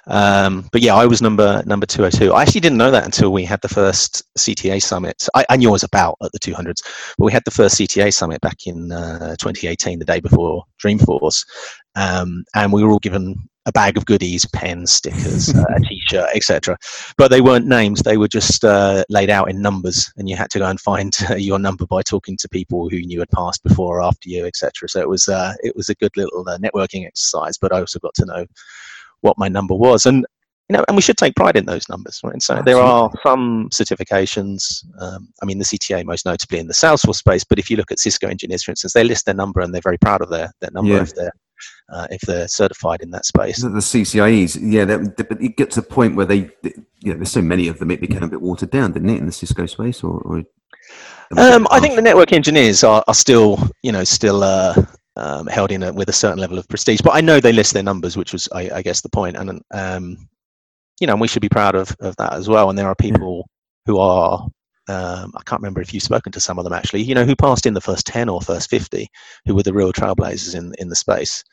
Um, 0.07 0.69
but 0.73 0.81
yeah, 0.81 0.95
I 0.95 1.07
was 1.07 1.23
number 1.23 1.63
number 1.65 1.87
202. 1.87 2.33
I 2.33 2.43
actually 2.43 2.61
didn't 2.61 2.79
know 2.79 2.91
that 2.91 3.05
until 3.05 3.33
we 3.33 3.45
had 3.45 3.61
the 3.63 3.69
first 3.69 4.23
CTA 4.37 4.83
summit. 4.83 5.29
I, 5.35 5.45
I 5.49 5.57
knew 5.57 5.69
I 5.69 5.73
was 5.73 5.85
about 5.85 6.17
at 6.23 6.33
the 6.33 6.41
200s, 6.41 6.83
but 7.17 7.25
we 7.25 7.33
had 7.33 7.45
the 7.45 7.53
first 7.53 7.77
CTA 7.79 8.13
summit 8.13 8.41
back 8.41 8.67
in 8.67 8.91
uh, 8.91 9.37
2018, 9.39 9.99
the 9.99 10.05
day 10.05 10.21
before 10.21 10.65
Dreamforce, 10.83 11.47
um, 11.95 12.45
and 12.55 12.73
we 12.73 12.83
were 12.83 12.91
all 12.91 12.99
given 12.99 13.49
a 13.67 13.73
bag 13.73 13.97
of 13.97 14.07
goodies, 14.07 14.45
pens, 14.47 14.93
stickers, 14.93 15.55
uh, 15.55 15.65
a 15.77 15.81
T-shirt, 15.81 16.29
etc. 16.35 16.77
But 17.17 17.31
they 17.31 17.41
weren't 17.41 17.67
names; 17.67 18.03
they 18.03 18.17
were 18.17 18.29
just 18.29 18.65
uh, 18.65 19.05
laid 19.09 19.31
out 19.31 19.51
in 19.51 19.63
numbers, 19.63 20.13
and 20.17 20.29
you 20.29 20.37
had 20.37 20.51
to 20.51 20.59
go 20.59 20.67
and 20.67 20.81
find 20.81 21.17
uh, 21.31 21.35
your 21.35 21.59
number 21.59 21.87
by 21.87 22.03
talking 22.03 22.37
to 22.39 22.49
people 22.49 22.89
who 22.89 22.97
you 22.97 23.19
had 23.21 23.31
passed 23.31 23.63
before 23.63 23.99
or 23.99 24.03
after 24.03 24.29
you, 24.29 24.47
etc. 24.47 24.89
So 24.89 25.01
it 25.01 25.09
was 25.09 25.29
uh, 25.29 25.55
it 25.61 25.77
was 25.77 25.89
a 25.89 25.95
good 25.95 26.17
little 26.17 26.49
uh, 26.49 26.59
networking 26.59 27.07
exercise. 27.07 27.59
But 27.59 27.73
I 27.73 27.81
also 27.81 27.99
got 27.99 28.15
to 28.15 28.27
know 28.27 28.47
what 29.21 29.39
my 29.39 29.49
number 29.49 29.75
was. 29.75 30.07
And 30.07 30.27
you 30.69 30.77
know, 30.77 30.85
and 30.89 30.97
we 30.97 31.03
should 31.03 31.17
take 31.17 31.35
pride 31.35 31.57
in 31.57 31.67
those 31.67 31.89
numbers, 31.89 32.21
right? 32.23 32.41
So 32.41 32.55
Absolutely. 32.55 32.73
there 32.73 32.83
are 32.83 33.11
some 33.23 33.69
certifications. 33.71 34.85
Um, 35.01 35.29
I 35.43 35.47
mean, 35.47 35.59
the 35.59 35.65
CTA 35.65 36.05
most 36.05 36.25
notably 36.25 36.59
in 36.59 36.67
the 36.67 36.73
Salesforce 36.73 37.17
space, 37.17 37.45
but 37.45 37.59
if 37.59 37.69
you 37.69 37.77
look 37.77 37.93
at 37.93 37.99
Cisco 37.99 38.29
engineers, 38.29 38.63
for 38.63 38.71
instance, 38.71 38.93
they 38.93 39.05
list 39.05 39.27
their 39.27 39.35
number 39.35 39.61
and 39.61 39.75
they're 39.75 39.83
very 39.83 39.99
proud 39.99 40.23
of 40.23 40.31
their 40.31 40.51
their 40.61 40.71
number 40.73 40.95
yeah. 40.95 41.03
if 41.03 41.15
they're 41.15 41.33
uh, 41.91 42.07
if 42.11 42.21
they're 42.23 42.49
certified 42.49 43.03
in 43.03 43.11
that 43.11 43.25
space. 43.25 43.63
The, 43.63 43.69
the 43.69 43.81
CCIEs, 43.81 44.59
yeah, 44.61 44.85
but 44.85 45.43
it 45.43 45.57
gets 45.57 45.75
to 45.75 45.81
a 45.81 45.85
point 45.85 46.17
where 46.17 46.27
they, 46.27 46.51
you 46.63 47.13
know, 47.13 47.15
there's 47.15 47.33
so 47.33 47.43
many 47.43 47.69
of 47.69 47.79
them, 47.79 47.91
it 47.91 48.01
became 48.01 48.23
a 48.23 48.29
bit 48.29 48.41
watered 48.41 48.71
down, 48.71 48.93
didn't 48.93 49.11
it, 49.11 49.19
in 49.19 49.27
the 49.27 49.33
Cisco 49.33 49.67
space, 49.67 50.03
or? 50.03 50.21
or 50.21 50.43
um, 51.37 51.67
I 51.71 51.81
think 51.81 51.97
the 51.97 52.03
network 52.03 52.33
engineers 52.33 52.85
are, 52.85 53.03
are 53.09 53.15
still, 53.15 53.59
you 53.83 53.93
know, 53.93 54.05
still 54.05 54.43
uh, 54.43 54.75
um, 55.17 55.47
held 55.47 55.73
in 55.73 55.83
a, 55.83 55.93
with 55.93 56.09
a 56.09 56.13
certain 56.13 56.39
level 56.39 56.59
of 56.59 56.69
prestige. 56.69 57.01
But 57.03 57.15
I 57.15 57.21
know 57.21 57.41
they 57.41 57.53
list 57.53 57.73
their 57.73 57.83
numbers, 57.83 58.17
which 58.17 58.33
was, 58.33 58.49
I, 58.53 58.71
I 58.71 58.83
guess, 58.83 59.01
the 59.01 59.09
point. 59.09 59.37
And 59.37 59.63
um, 59.73 60.29
you 61.01 61.07
know, 61.07 61.17
we 61.17 61.29
should 61.29 61.43
be 61.43 61.49
proud 61.49 61.75
of, 61.75 61.95
of 62.01 62.15
that 62.17 62.33
as 62.33 62.49
well. 62.49 62.71
And 62.71 62.79
there 62.79 62.87
are 62.87 62.95
people 62.95 63.49
who 63.87 63.99
are, 63.99 64.47
um, 64.89 65.33
I 65.37 65.43
can't 65.45 65.61
remember 65.61 65.81
if 65.81 65.95
you've 65.95 66.03
spoken 66.03 66.33
to 66.33 66.41
some 66.41 66.59
of 66.59 66.65
them 66.65 66.73
actually, 66.73 67.03
you 67.03 67.15
know, 67.15 67.25
who 67.25 67.37
passed 67.37 67.67
in 67.67 67.75
the 67.75 67.81
first 67.81 68.07
ten 68.07 68.29
or 68.29 68.41
first 68.41 68.69
fifty, 68.69 69.09
who 69.47 69.55
were 69.55 69.63
the 69.63 69.73
real 69.73 69.93
trailblazers 69.93 70.55
in 70.55 70.73
in 70.79 70.89
the 70.89 70.97
space. 70.97 71.45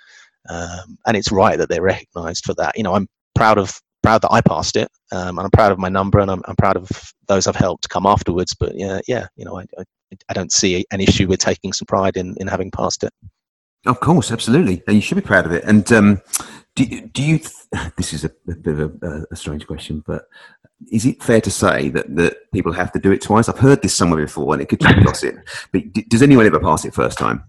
Um, 0.49 0.97
and 1.05 1.15
it's 1.15 1.31
right 1.31 1.57
that 1.57 1.69
they're 1.69 1.81
recognised 1.81 2.45
for 2.45 2.53
that. 2.55 2.77
You 2.77 2.83
know, 2.83 2.95
I'm 2.95 3.07
proud 3.35 3.57
of 3.57 3.79
proud 4.01 4.21
that 4.21 4.31
I 4.31 4.41
passed 4.41 4.75
it, 4.75 4.89
um, 5.11 5.37
and 5.37 5.41
I'm 5.41 5.51
proud 5.51 5.71
of 5.71 5.77
my 5.77 5.89
number, 5.89 6.19
and 6.19 6.31
I'm, 6.31 6.41
I'm 6.45 6.55
proud 6.55 6.77
of 6.77 6.89
those 7.27 7.45
I've 7.45 7.55
helped 7.55 7.89
come 7.89 8.05
afterwards. 8.05 8.55
But 8.55 8.75
yeah, 8.75 8.99
yeah, 9.07 9.27
you 9.35 9.45
know, 9.45 9.59
I, 9.59 9.65
I, 9.77 9.83
I 10.29 10.33
don't 10.33 10.51
see 10.51 10.85
an 10.91 11.01
issue 11.01 11.27
with 11.27 11.39
taking 11.39 11.73
some 11.73 11.85
pride 11.85 12.17
in 12.17 12.35
in 12.39 12.47
having 12.47 12.71
passed 12.71 13.03
it. 13.03 13.13
Of 13.85 13.99
course, 13.99 14.31
absolutely, 14.31 14.81
and 14.87 14.95
you 14.95 15.01
should 15.01 15.15
be 15.15 15.21
proud 15.21 15.45
of 15.45 15.51
it. 15.51 15.63
And 15.65 15.91
um, 15.91 16.21
do, 16.85 17.01
do 17.07 17.23
you? 17.23 17.39
Th- 17.39 17.53
this 17.97 18.13
is 18.13 18.25
a, 18.25 18.31
a 18.47 18.55
bit 18.55 18.79
of 18.79 19.03
a, 19.03 19.25
a, 19.31 19.35
strange 19.35 19.67
question, 19.67 20.03
but 20.05 20.27
is 20.91 21.05
it 21.05 21.21
fair 21.21 21.41
to 21.41 21.51
say 21.51 21.89
that, 21.89 22.15
that 22.15 22.51
people 22.51 22.71
have 22.71 22.91
to 22.93 22.99
do 22.99 23.11
it 23.11 23.21
twice? 23.21 23.49
I've 23.49 23.59
heard 23.59 23.81
this 23.81 23.95
somewhere 23.95 24.23
before, 24.23 24.53
and 24.53 24.61
it 24.61 24.69
could 24.69 24.79
pass 24.79 25.23
it. 25.23 25.35
But 25.71 25.93
d- 25.93 26.05
does 26.07 26.21
anyone 26.21 26.45
ever 26.45 26.59
pass 26.59 26.85
it 26.85 26.93
first 26.93 27.17
time? 27.17 27.43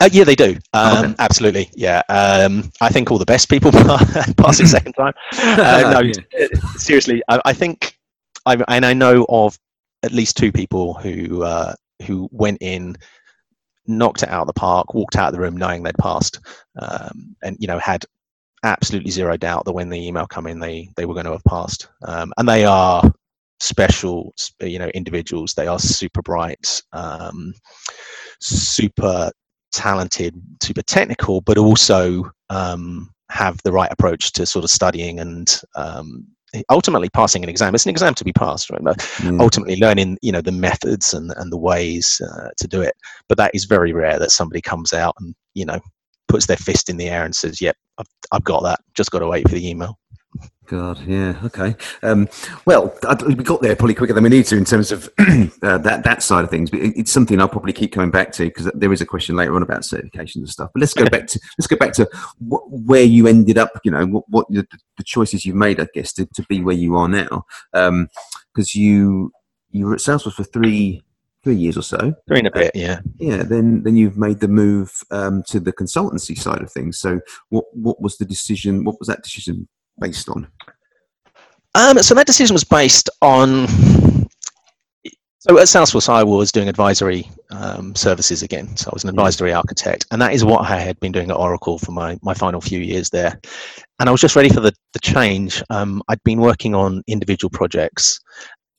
Uh, 0.00 0.08
yeah, 0.12 0.24
they 0.24 0.34
do. 0.34 0.58
Um, 0.72 1.04
okay. 1.04 1.14
Absolutely. 1.20 1.70
Yeah. 1.74 2.02
Um, 2.08 2.70
I 2.80 2.88
think 2.88 3.10
all 3.10 3.18
the 3.18 3.24
best 3.24 3.48
people 3.48 3.70
pass 4.36 4.60
it 4.60 4.66
second 4.66 4.92
time. 4.94 5.14
Uh, 5.32 5.90
no, 5.94 6.00
yeah. 6.00 6.46
seriously, 6.76 7.22
I, 7.28 7.40
I 7.44 7.52
think, 7.52 7.96
I, 8.44 8.62
and 8.68 8.84
I 8.84 8.92
know 8.92 9.24
of 9.28 9.58
at 10.02 10.12
least 10.12 10.36
two 10.36 10.52
people 10.52 10.94
who 10.94 11.42
uh, 11.42 11.74
who 12.06 12.28
went 12.32 12.58
in 12.60 12.96
knocked 13.86 14.22
it 14.22 14.28
out 14.30 14.42
of 14.42 14.46
the 14.46 14.52
park, 14.52 14.94
walked 14.94 15.16
out 15.16 15.28
of 15.28 15.34
the 15.34 15.40
room 15.40 15.56
knowing 15.56 15.82
they'd 15.82 15.96
passed, 15.98 16.40
um, 16.80 17.36
and 17.42 17.56
you 17.60 17.66
know 17.66 17.78
had 17.78 18.04
absolutely 18.64 19.10
zero 19.10 19.36
doubt 19.36 19.64
that 19.64 19.72
when 19.72 19.90
the 19.90 20.06
email 20.06 20.26
come 20.26 20.46
in, 20.46 20.58
they 20.58 20.88
they 20.96 21.06
were 21.06 21.14
going 21.14 21.26
to 21.26 21.32
have 21.32 21.44
passed. 21.44 21.88
Um, 22.06 22.32
and 22.38 22.48
they 22.48 22.64
are 22.64 23.02
special, 23.60 24.34
you 24.60 24.78
know, 24.78 24.88
individuals. 24.88 25.54
They 25.54 25.66
are 25.66 25.78
super 25.78 26.22
bright, 26.22 26.82
um, 26.92 27.54
super 28.40 29.30
talented, 29.72 30.34
super 30.62 30.82
technical, 30.82 31.40
but 31.40 31.58
also 31.58 32.30
um, 32.50 33.10
have 33.30 33.60
the 33.64 33.72
right 33.72 33.92
approach 33.92 34.32
to 34.32 34.46
sort 34.46 34.64
of 34.64 34.70
studying 34.70 35.20
and 35.20 35.60
um, 35.76 36.26
ultimately 36.70 37.08
passing 37.10 37.42
an 37.42 37.48
exam. 37.48 37.74
It's 37.74 37.86
an 37.86 37.90
exam 37.90 38.14
to 38.14 38.24
be 38.24 38.32
passed, 38.32 38.70
right? 38.70 38.82
But 38.82 38.98
mm. 38.98 39.40
ultimately 39.40 39.76
learning, 39.76 40.18
you 40.22 40.32
know, 40.32 40.40
the 40.40 40.52
methods 40.52 41.14
and, 41.14 41.32
and 41.36 41.50
the 41.50 41.56
ways 41.56 42.20
uh, 42.24 42.50
to 42.58 42.68
do 42.68 42.80
it. 42.82 42.94
But 43.28 43.38
that 43.38 43.50
is 43.54 43.64
very 43.64 43.92
rare 43.92 44.18
that 44.18 44.30
somebody 44.30 44.60
comes 44.60 44.92
out 44.92 45.14
and, 45.18 45.34
you 45.54 45.64
know, 45.64 45.80
puts 46.34 46.46
their 46.46 46.56
fist 46.56 46.90
in 46.90 46.96
the 46.96 47.08
air 47.08 47.24
and 47.24 47.32
says, 47.32 47.60
yep, 47.60 47.76
I've, 47.96 48.08
I've 48.32 48.42
got 48.42 48.64
that. 48.64 48.80
Just 48.92 49.12
got 49.12 49.20
to 49.20 49.28
wait 49.28 49.48
for 49.48 49.54
the 49.54 49.68
email. 49.68 50.00
God, 50.66 50.98
yeah, 51.06 51.38
okay. 51.44 51.76
Um, 52.02 52.28
well, 52.66 52.92
we 53.24 53.36
got 53.36 53.62
there 53.62 53.76
probably 53.76 53.94
quicker 53.94 54.14
than 54.14 54.24
we 54.24 54.30
need 54.30 54.46
to 54.46 54.56
in 54.56 54.64
terms 54.64 54.90
of 54.90 55.08
uh, 55.18 55.78
that 55.78 56.00
that 56.02 56.24
side 56.24 56.42
of 56.42 56.50
things. 56.50 56.72
But 56.72 56.80
it's 56.80 57.12
something 57.12 57.38
I'll 57.38 57.48
probably 57.48 57.72
keep 57.72 57.92
coming 57.92 58.10
back 58.10 58.32
to 58.32 58.46
because 58.46 58.68
there 58.74 58.92
is 58.92 59.00
a 59.00 59.06
question 59.06 59.36
later 59.36 59.54
on 59.54 59.62
about 59.62 59.82
certifications 59.82 60.36
and 60.36 60.48
stuff. 60.48 60.70
But 60.74 60.80
let's 60.80 60.94
go 60.94 61.04
back 61.04 61.28
to 61.28 61.40
let's 61.56 61.68
go 61.68 61.76
back 61.76 61.92
to 61.92 62.08
wh- 62.40 62.66
where 62.88 63.04
you 63.04 63.28
ended 63.28 63.58
up. 63.58 63.78
You 63.84 63.92
know, 63.92 64.06
what, 64.06 64.24
what 64.28 64.46
the, 64.48 64.66
the, 64.96 65.04
choices 65.04 65.46
you've 65.46 65.54
made, 65.54 65.78
I 65.78 65.86
guess, 65.94 66.12
to, 66.14 66.26
to 66.34 66.42
be 66.48 66.62
where 66.62 66.74
you 66.74 66.96
are 66.96 67.08
now. 67.08 67.44
Because 67.72 67.88
um, 67.88 68.08
you 68.72 69.30
you 69.70 69.86
were 69.86 69.94
at 69.94 70.00
Salesforce 70.00 70.32
for 70.32 70.44
three 70.44 71.04
three 71.44 71.54
years 71.54 71.76
or 71.76 71.82
so. 71.82 72.14
Three 72.26 72.38
and 72.38 72.48
a 72.48 72.50
bit, 72.50 72.72
yeah. 72.74 73.00
Yeah. 73.18 73.42
Then 73.42 73.82
then 73.82 73.96
you've 73.96 74.16
made 74.16 74.40
the 74.40 74.48
move 74.48 74.90
um, 75.10 75.42
to 75.48 75.60
the 75.60 75.72
consultancy 75.72 76.36
side 76.36 76.62
of 76.62 76.72
things. 76.72 76.98
So 76.98 77.20
what 77.50 77.66
what 77.72 78.00
was 78.00 78.16
the 78.16 78.24
decision? 78.24 78.82
What 78.82 78.98
was 78.98 79.08
that 79.08 79.22
decision 79.22 79.68
based 80.00 80.28
on? 80.28 80.48
Um, 81.76 81.98
so 82.02 82.14
that 82.14 82.26
decision 82.26 82.54
was 82.54 82.64
based 82.64 83.10
on. 83.22 83.68
So 85.46 85.58
at 85.58 85.66
Salesforce, 85.66 86.08
I 86.08 86.22
was 86.22 86.50
doing 86.50 86.70
advisory 86.70 87.28
um, 87.50 87.94
services 87.94 88.42
again. 88.42 88.74
So 88.78 88.88
I 88.90 88.94
was 88.94 89.04
an 89.04 89.10
advisory 89.10 89.52
architect, 89.52 90.06
and 90.10 90.22
that 90.22 90.32
is 90.32 90.42
what 90.42 90.62
I 90.62 90.78
had 90.78 90.98
been 91.00 91.12
doing 91.12 91.30
at 91.30 91.36
Oracle 91.36 91.78
for 91.78 91.92
my, 91.92 92.18
my 92.22 92.32
final 92.32 92.62
few 92.62 92.80
years 92.80 93.10
there. 93.10 93.38
And 94.00 94.08
I 94.08 94.12
was 94.12 94.22
just 94.22 94.36
ready 94.36 94.48
for 94.48 94.60
the, 94.60 94.72
the 94.94 95.00
change. 95.00 95.62
Um, 95.68 96.02
I'd 96.08 96.22
been 96.24 96.40
working 96.40 96.74
on 96.74 97.02
individual 97.08 97.50
projects, 97.50 98.20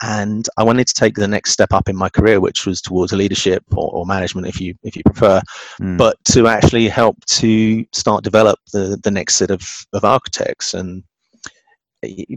and 0.04 0.48
I 0.58 0.64
wanted 0.64 0.88
to 0.88 0.94
take 0.94 1.16
the 1.16 1.28
next 1.28 1.52
step 1.52 1.74
up 1.74 1.88
in 1.88 1.96
my 1.96 2.10
career, 2.10 2.40
which 2.40 2.66
was 2.66 2.82
towards 2.82 3.14
leadership 3.14 3.64
or, 3.72 3.90
or 3.92 4.06
management, 4.06 4.48
if 4.48 4.60
you 4.60 4.76
if 4.84 4.96
you 4.96 5.04
prefer, 5.04 5.42
mm. 5.82 5.98
but 5.98 6.18
to 6.26 6.48
actually 6.48 6.88
help 6.88 7.24
to 7.26 7.86
start 7.94 8.24
develop 8.24 8.60
the 8.74 9.00
the 9.04 9.12
next 9.12 9.36
set 9.36 9.52
of 9.52 9.86
of 9.94 10.04
architects 10.04 10.74
and 10.74 11.04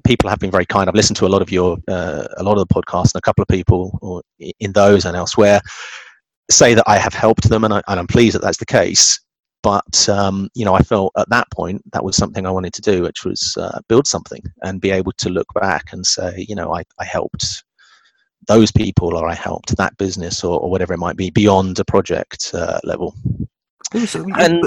people 0.05 0.31
have 0.31 0.38
been 0.38 0.51
very 0.51 0.66
kind. 0.66 0.88
I've 0.88 0.94
listened 0.94 1.16
to 1.18 1.27
a 1.27 1.29
lot 1.29 1.42
of 1.42 1.51
your 1.51 1.79
uh, 1.88 2.29
a 2.37 2.42
lot 2.42 2.59
of 2.59 2.66
the 2.66 2.75
podcasts, 2.75 3.14
and 3.14 3.21
a 3.21 3.23
couple 3.23 3.42
of 3.42 3.49
people 3.49 3.99
or 4.03 4.23
in 4.61 4.73
those 4.73 5.05
and 5.05 5.16
elsewhere 5.16 5.61
say 6.51 6.75
that 6.75 6.85
I 6.87 6.99
have 6.99 7.14
helped 7.14 7.49
them, 7.49 7.64
and, 7.64 7.75
I, 7.75 7.83
and 7.88 8.01
I'm 8.01 8.07
pleased 8.07 8.35
that 8.35 8.42
that's 8.42 8.59
the 8.59 8.66
case. 8.66 9.21
But 9.69 10.09
um, 10.09 10.49
you 10.55 10.65
know, 10.65 10.73
I 10.73 10.81
felt 10.81 11.13
at 11.19 11.29
that 11.29 11.51
point 11.51 11.83
that 11.93 12.03
was 12.03 12.17
something 12.17 12.47
I 12.47 12.51
wanted 12.51 12.73
to 12.73 12.81
do, 12.81 13.03
which 13.03 13.27
was 13.27 13.55
uh, 13.61 13.81
build 13.87 14.07
something 14.07 14.43
and 14.63 14.81
be 14.81 14.91
able 14.91 15.13
to 15.19 15.29
look 15.29 15.53
back 15.53 15.93
and 15.93 16.07
say, 16.07 16.47
you 16.49 16.55
know, 16.55 16.75
I, 16.75 16.85
I 16.99 17.05
helped 17.05 17.65
those 18.47 18.73
people, 18.73 19.15
or 19.15 19.29
I 19.29 19.35
helped 19.35 19.77
that 19.77 19.95
business, 19.99 20.43
or, 20.43 20.59
or 20.59 20.71
whatever 20.71 20.95
it 20.95 20.99
might 20.99 21.19
be, 21.19 21.29
beyond 21.29 21.79
a 21.79 21.85
project 21.85 22.53
uh, 22.55 22.81
level. 22.83 23.15
And, 23.93 24.65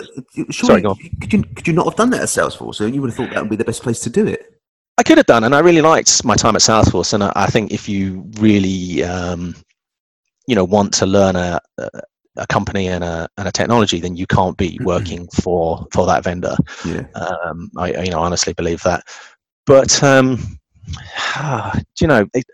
surely, 0.51 0.83
sorry, 0.83 0.83
could 1.19 1.33
you 1.33 1.43
could 1.55 1.67
you 1.67 1.73
not 1.73 1.85
have 1.85 1.95
done 1.95 2.11
that 2.11 2.21
at 2.21 2.27
Salesforce? 2.27 2.75
So 2.75 2.85
you 2.85 3.01
would 3.01 3.09
have 3.09 3.17
thought 3.17 3.33
that 3.33 3.41
would 3.41 3.49
be 3.49 3.55
the 3.55 3.65
best 3.65 3.81
place 3.81 4.01
to 4.01 4.11
do 4.11 4.27
it. 4.27 4.53
I 4.99 5.03
could 5.03 5.17
have 5.17 5.25
done, 5.25 5.45
and 5.45 5.55
I 5.55 5.59
really 5.61 5.81
liked 5.81 6.23
my 6.23 6.35
time 6.35 6.55
at 6.55 6.61
Salesforce. 6.61 7.13
And 7.15 7.23
I, 7.23 7.31
I 7.35 7.47
think 7.47 7.71
if 7.71 7.89
you 7.89 8.29
really, 8.39 9.03
um, 9.03 9.55
you 10.45 10.53
know, 10.53 10.63
want 10.63 10.93
to 10.93 11.07
learn 11.07 11.35
a, 11.35 11.59
a 11.79 11.89
company 12.49 12.87
and 12.87 13.03
a, 13.03 13.27
and 13.37 13.47
a 13.47 13.51
technology, 13.51 13.99
then 13.99 14.15
you 14.15 14.25
can't 14.27 14.57
be 14.57 14.71
mm-hmm. 14.71 14.85
working 14.85 15.27
for 15.41 15.85
for 15.91 16.05
that 16.05 16.23
vendor. 16.23 16.55
Yeah. 16.85 17.05
Um, 17.15 17.69
I, 17.77 18.01
you 18.03 18.11
know, 18.11 18.19
honestly 18.19 18.53
believe 18.53 18.81
that. 18.83 19.03
But 19.65 20.01
um, 20.03 20.37
you 21.99 22.07
know, 22.07 22.25
it, 22.33 22.45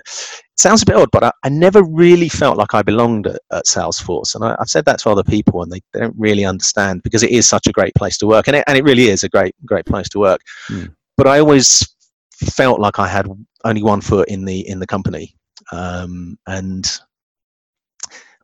sounds 0.58 0.82
a 0.82 0.86
bit 0.86 0.96
odd, 0.96 1.10
but 1.12 1.24
I, 1.24 1.32
I, 1.44 1.50
never 1.50 1.84
really 1.84 2.30
felt 2.30 2.58
like 2.58 2.74
I 2.74 2.82
belonged 2.82 3.28
at, 3.28 3.40
at 3.52 3.66
Salesforce, 3.66 4.36
and 4.36 4.44
I, 4.44 4.56
have 4.60 4.70
said 4.70 4.86
that 4.86 5.00
to 5.00 5.10
other 5.10 5.24
people, 5.24 5.62
and 5.62 5.72
they, 5.72 5.82
they, 5.94 6.00
don't 6.00 6.16
really 6.18 6.46
understand 6.46 7.04
because 7.04 7.24
it 7.24 7.32
is 7.32 7.48
such 7.48 7.68
a 7.68 7.72
great 7.72 7.94
place 7.96 8.18
to 8.20 8.28
work, 8.28 8.48
and 8.48 8.56
it, 8.58 8.64
and 8.68 8.78
it 8.78 8.84
really 8.84 9.08
is 9.08 9.24
a 9.24 9.30
great 9.30 9.56
great 9.66 9.86
place 9.86 10.10
to 10.10 10.20
work. 10.20 10.42
Mm. 10.70 10.94
But 11.16 11.28
I 11.28 11.40
always 11.40 11.88
felt 12.34 12.80
like 12.80 13.00
I 13.00 13.08
had 13.08 13.28
only 13.64 13.84
one 13.84 14.02
foot 14.02 14.28
in 14.30 14.46
the 14.46 14.68
in 14.68 14.80
the 14.80 14.88
company, 14.88 15.36
um, 15.72 16.38
and 16.48 17.00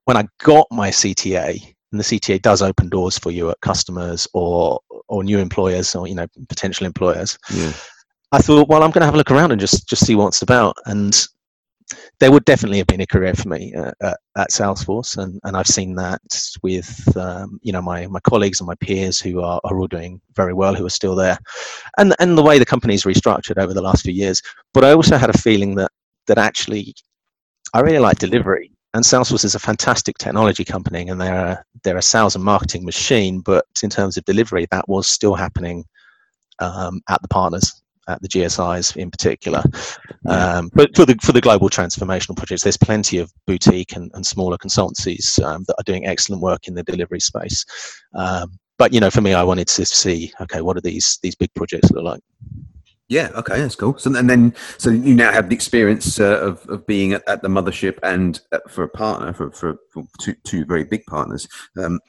when 0.06 0.18
I 0.18 0.28
got 0.40 0.68
my 0.72 0.90
CTA, 0.90 1.74
and 1.92 2.00
the 2.00 2.04
CTA 2.04 2.42
does 2.42 2.62
open 2.62 2.90
doors 2.90 3.18
for 3.18 3.32
you 3.32 3.50
at 3.50 3.62
customers 3.62 4.28
or 4.34 4.80
or 5.08 5.24
new 5.24 5.38
employers 5.40 5.96
or 5.96 6.08
you 6.08 6.16
know 6.16 6.28
potential 6.50 6.86
employers. 6.86 7.38
Yeah. 7.54 7.74
I 8.32 8.40
thought, 8.40 8.68
well, 8.68 8.82
I'm 8.82 8.90
going 8.90 9.02
to 9.02 9.06
have 9.06 9.14
a 9.14 9.18
look 9.18 9.30
around 9.30 9.52
and 9.52 9.62
just 9.62 9.88
just 9.88 10.06
see 10.06 10.16
what's 10.16 10.42
about, 10.42 10.76
and 10.86 11.28
there 12.20 12.32
would 12.32 12.46
definitely 12.46 12.78
have 12.78 12.88
been 12.88 13.02
a 13.02 13.06
career 13.06 13.34
for 13.34 13.50
me 13.50 13.74
uh, 13.76 13.92
at, 14.02 14.20
at, 14.38 14.50
Salesforce, 14.50 15.18
and, 15.18 15.40
and 15.44 15.56
I've 15.56 15.68
seen 15.68 15.96
that 15.96 16.22
with 16.62 17.16
um, 17.18 17.60
you 17.62 17.72
know 17.72 17.82
my, 17.82 18.08
my 18.08 18.20
colleagues 18.22 18.60
and 18.60 18.68
my 18.68 18.76
peers 18.76 19.20
who 19.20 19.42
are, 19.42 19.60
are 19.64 19.80
all 19.80 19.88
doing 19.88 20.22
very 20.36 20.54
well, 20.54 20.74
who 20.74 20.86
are 20.86 20.92
still 20.92 21.16
there, 21.16 21.38
and 21.98 22.16
and 22.20 22.38
the 22.38 22.44
way 22.44 22.58
the 22.58 22.66
company's 22.66 23.04
restructured 23.04 23.62
over 23.62 23.74
the 23.74 23.82
last 23.82 24.04
few 24.04 24.14
years. 24.14 24.42
But 24.74 24.84
I 24.84 24.94
also 24.94 25.18
had 25.18 25.30
a 25.30 25.38
feeling 25.38 25.76
that 25.76 25.92
that 26.28 26.38
actually 26.38 26.96
I 27.74 27.82
really 27.82 28.00
like 28.00 28.20
delivery, 28.20 28.72
and 28.94 29.04
Salesforce 29.04 29.46
is 29.46 29.56
a 29.56 29.60
fantastic 29.60 30.18
technology 30.18 30.64
company, 30.64 31.08
and 31.10 31.20
they're 31.20 31.46
a, 31.46 31.66
they're 31.84 31.98
a 31.98 32.02
sales 32.02 32.36
and 32.36 32.44
marketing 32.44 32.86
machine. 32.86 33.40
But 33.40 33.66
in 33.82 33.90
terms 33.90 34.18
of 34.18 34.26
delivery, 34.26 34.68
that 34.72 34.88
was 34.88 35.08
still 35.08 35.36
happening 35.36 35.86
um, 36.60 37.02
at 37.10 37.22
the 37.22 37.28
partners 37.28 37.82
at 38.08 38.22
the 38.22 38.28
GSIs 38.28 38.96
in 38.98 39.10
particular. 39.10 39.64
Um, 40.28 40.70
but 40.74 40.96
for 40.96 41.06
the 41.06 41.16
for 41.22 41.32
the 41.32 41.42
global 41.42 41.70
transformational 41.70 42.38
projects, 42.38 42.64
there's 42.64 42.78
plenty 42.78 43.18
of 43.18 43.32
boutique 43.48 43.96
and, 43.96 44.12
and 44.14 44.26
smaller 44.26 44.58
consultancies 44.58 45.42
um, 45.44 45.64
that 45.68 45.76
are 45.78 45.84
doing 45.84 46.06
excellent 46.06 46.42
work 46.42 46.68
in 46.68 46.74
the 46.74 46.84
delivery 46.84 47.20
space. 47.20 47.66
Um, 48.16 48.60
but 48.78 48.94
you 48.94 49.00
know, 49.00 49.10
for 49.10 49.22
me, 49.22 49.34
I 49.34 49.44
wanted 49.44 49.68
to 49.70 49.86
see 49.86 50.32
okay, 50.42 50.62
what 50.62 50.78
are 50.78 50.82
these 50.82 51.20
these 51.22 51.36
big 51.36 51.54
projects 51.54 51.92
look 51.92 52.04
like? 52.04 52.22
Yeah, 53.10 53.30
okay, 53.36 53.60
that's 53.60 53.76
cool. 53.76 53.98
So, 53.98 54.16
and 54.16 54.30
then, 54.30 54.56
so 54.78 54.90
you 54.90 55.14
now 55.14 55.32
have 55.32 55.50
the 55.50 55.56
experience 55.56 56.20
uh, 56.20 56.40
of, 56.40 56.66
of 56.70 56.88
being 56.88 57.14
at, 57.14 57.28
at 57.28 57.42
the 57.42 57.50
mothership 57.50 58.00
and 58.02 58.40
uh, 58.52 58.60
for 58.70 58.84
a 58.84 58.90
partner, 58.90 59.34
for, 59.34 59.52
for, 59.52 59.76
for 59.92 60.04
two, 60.22 60.36
two 60.46 60.66
very 60.66 60.84
big 60.86 61.06
partners. 61.06 61.48
Um, 61.78 62.00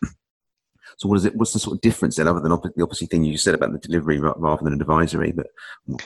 so 0.97 1.09
what 1.09 1.17
is 1.17 1.25
it? 1.25 1.35
What's 1.37 1.53
the 1.53 1.59
sort 1.59 1.77
of 1.77 1.81
difference 1.81 2.17
then, 2.17 2.29
other 2.29 2.41
than 2.41 2.51
the 2.51 2.83
opposite 2.83 3.11
thing 3.11 3.25
you 3.25 3.37
said 3.37 3.55
about 3.55 3.73
the 3.73 3.79
delivery 3.79 4.19
rather 4.19 4.63
than 4.63 4.73
an 4.73 4.81
advisory? 4.81 5.33
But 5.33 5.47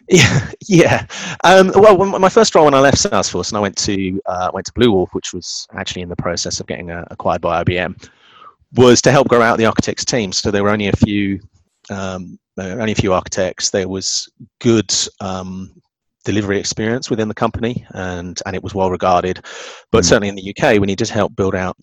yeah, 0.08 0.50
yeah. 0.68 1.06
Um, 1.44 1.72
well, 1.74 1.96
my 2.18 2.28
first 2.28 2.54
role 2.54 2.64
when 2.64 2.74
I 2.74 2.80
left 2.80 2.98
Salesforce 2.98 3.50
and 3.50 3.58
I 3.58 3.60
went 3.60 3.76
to 3.78 4.20
uh, 4.26 4.50
went 4.52 4.66
to 4.66 4.72
Bluewolf, 4.72 5.08
which 5.12 5.32
was 5.32 5.66
actually 5.74 6.02
in 6.02 6.08
the 6.08 6.16
process 6.16 6.60
of 6.60 6.66
getting 6.66 6.90
uh, 6.90 7.04
acquired 7.10 7.40
by 7.40 7.62
IBM, 7.64 8.08
was 8.74 9.02
to 9.02 9.10
help 9.12 9.28
grow 9.28 9.42
out 9.42 9.58
the 9.58 9.66
architects 9.66 10.04
team. 10.04 10.32
So 10.32 10.50
there 10.50 10.62
were 10.62 10.70
only 10.70 10.88
a 10.88 10.96
few. 10.96 11.40
Um, 11.90 12.38
only 12.58 12.92
a 12.92 12.96
few 12.96 13.12
architects. 13.12 13.70
There 13.70 13.88
was 13.88 14.28
good 14.60 14.92
um, 15.20 15.80
delivery 16.24 16.58
experience 16.58 17.08
within 17.08 17.28
the 17.28 17.34
company, 17.34 17.86
and 17.90 18.40
and 18.44 18.56
it 18.56 18.62
was 18.62 18.74
well 18.74 18.90
regarded. 18.90 19.44
But 19.90 20.04
mm. 20.04 20.08
certainly 20.08 20.28
in 20.28 20.34
the 20.34 20.54
UK, 20.54 20.80
we 20.80 20.86
needed 20.86 21.06
to 21.06 21.14
help 21.14 21.36
build 21.36 21.54
out 21.54 21.76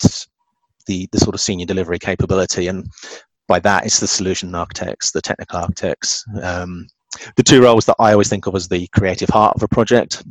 the, 0.88 1.08
the 1.12 1.20
sort 1.20 1.34
of 1.34 1.41
senior 1.41 1.65
delivery 1.65 2.00
capability. 2.00 2.68
And 2.68 2.88
by 3.48 3.60
that, 3.60 3.86
it's 3.86 4.00
the 4.00 4.08
solution 4.08 4.54
architects, 4.54 5.12
the 5.12 5.22
technical 5.22 5.60
architects, 5.60 6.24
um, 6.41 6.88
the 7.38 7.44
two 7.44 7.63
roles 7.63 7.86
that 7.86 7.96
I 8.00 8.12
always 8.12 8.30
think 8.30 8.48
of 8.48 8.56
as 8.56 8.68
the 8.68 8.88
creative 8.88 9.30
heart 9.30 9.56
of 9.56 9.63
a 9.63 9.68
project. 9.68 10.24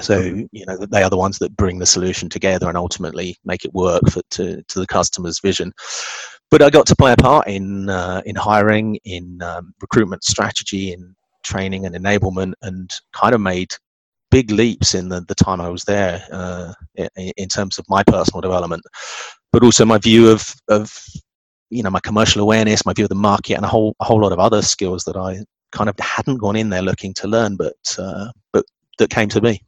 So 0.00 0.20
you 0.20 0.66
know 0.66 0.76
they 0.78 1.02
are 1.02 1.10
the 1.10 1.18
ones 1.18 1.38
that 1.38 1.56
bring 1.56 1.78
the 1.78 1.86
solution 1.86 2.28
together 2.28 2.68
and 2.68 2.78
ultimately 2.78 3.36
make 3.44 3.64
it 3.64 3.74
work 3.74 4.02
for 4.10 4.22
to, 4.30 4.62
to 4.62 4.80
the 4.80 4.86
customer's 4.86 5.38
vision. 5.40 5.72
But 6.52 6.60
I 6.60 6.68
got 6.68 6.84
to 6.88 6.96
play 6.96 7.12
a 7.12 7.16
part 7.16 7.48
in 7.48 7.88
uh, 7.88 8.20
in 8.26 8.36
hiring, 8.36 8.98
in 9.06 9.40
um, 9.40 9.72
recruitment 9.80 10.22
strategy, 10.22 10.92
in 10.92 11.16
training 11.42 11.86
and 11.86 11.94
enablement, 11.94 12.52
and 12.60 12.92
kind 13.14 13.34
of 13.34 13.40
made 13.40 13.72
big 14.30 14.50
leaps 14.50 14.94
in 14.94 15.08
the, 15.08 15.22
the 15.22 15.34
time 15.34 15.62
I 15.62 15.70
was 15.70 15.84
there 15.84 16.22
uh, 16.30 16.74
in, 16.94 17.08
in, 17.38 17.48
terms 17.48 17.78
of 17.78 17.86
my 17.88 18.02
personal 18.02 18.42
development, 18.42 18.82
but 19.50 19.62
also 19.62 19.86
my 19.86 19.96
view 19.96 20.28
of, 20.28 20.54
of 20.68 21.06
you 21.70 21.82
know 21.82 21.88
my 21.88 22.00
commercial 22.00 22.42
awareness, 22.42 22.84
my 22.84 22.92
view 22.92 23.06
of 23.06 23.08
the 23.08 23.14
market, 23.14 23.54
and 23.54 23.64
a 23.64 23.68
whole 23.68 23.96
a 24.00 24.04
whole 24.04 24.20
lot 24.20 24.32
of 24.32 24.38
other 24.38 24.60
skills 24.60 25.04
that 25.04 25.16
I 25.16 25.38
kind 25.70 25.88
of 25.88 25.98
hadn't 25.98 26.36
gone 26.36 26.56
in 26.56 26.68
there 26.68 26.82
looking 26.82 27.14
to 27.14 27.28
learn, 27.28 27.56
but 27.56 27.96
uh, 27.98 28.30
but 28.52 28.66
that 28.98 29.08
came 29.08 29.30
to 29.30 29.40
me. 29.40 29.62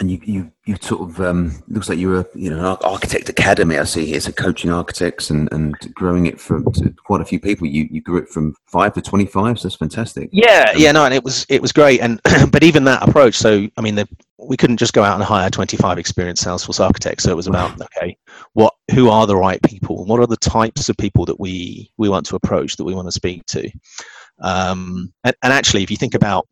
And 0.00 0.10
you 0.10 0.20
you 0.24 0.52
you 0.64 0.76
sort 0.80 1.08
of 1.08 1.20
um, 1.20 1.62
looks 1.68 1.88
like 1.88 1.98
you're 1.98 2.20
a 2.20 2.26
you 2.34 2.50
know 2.50 2.58
an 2.58 2.76
architect 2.82 3.28
academy. 3.28 3.78
I 3.78 3.84
see 3.84 4.04
here, 4.04 4.20
so 4.20 4.32
coaching 4.32 4.70
architects 4.70 5.30
and, 5.30 5.50
and 5.52 5.74
growing 5.94 6.26
it 6.26 6.40
from 6.40 6.70
to 6.72 6.92
quite 7.04 7.20
a 7.20 7.24
few 7.24 7.38
people. 7.38 7.68
You 7.68 7.86
you 7.90 8.02
grew 8.02 8.18
it 8.18 8.28
from 8.28 8.54
five 8.66 8.94
to 8.94 9.02
twenty 9.02 9.26
five. 9.26 9.58
So 9.58 9.68
that's 9.68 9.76
fantastic. 9.76 10.28
Yeah, 10.32 10.72
um, 10.74 10.80
yeah, 10.80 10.92
no, 10.92 11.04
and 11.04 11.14
it 11.14 11.22
was 11.22 11.46
it 11.48 11.62
was 11.62 11.70
great. 11.70 12.00
And 12.00 12.20
but 12.50 12.64
even 12.64 12.84
that 12.84 13.08
approach. 13.08 13.36
So 13.36 13.68
I 13.76 13.80
mean, 13.80 13.94
the, 13.94 14.08
we 14.38 14.56
couldn't 14.56 14.78
just 14.78 14.92
go 14.92 15.04
out 15.04 15.14
and 15.14 15.22
hire 15.22 15.50
twenty 15.50 15.76
five 15.76 15.98
experienced 15.98 16.44
Salesforce 16.44 16.80
architects. 16.80 17.22
So 17.22 17.30
it 17.30 17.36
was 17.36 17.46
about 17.46 17.80
okay, 17.96 18.16
what 18.54 18.74
who 18.92 19.08
are 19.08 19.26
the 19.26 19.36
right 19.36 19.62
people? 19.62 20.04
What 20.04 20.18
are 20.18 20.26
the 20.26 20.36
types 20.36 20.88
of 20.88 20.96
people 20.96 21.24
that 21.26 21.38
we 21.38 21.92
we 21.96 22.08
want 22.08 22.26
to 22.26 22.36
approach 22.36 22.76
that 22.76 22.84
we 22.84 22.94
want 22.94 23.06
to 23.06 23.12
speak 23.12 23.46
to? 23.46 23.70
Um, 24.40 25.12
and, 25.22 25.34
and 25.42 25.52
actually, 25.52 25.84
if 25.84 25.92
you 25.92 25.96
think 25.96 26.14
about 26.14 26.48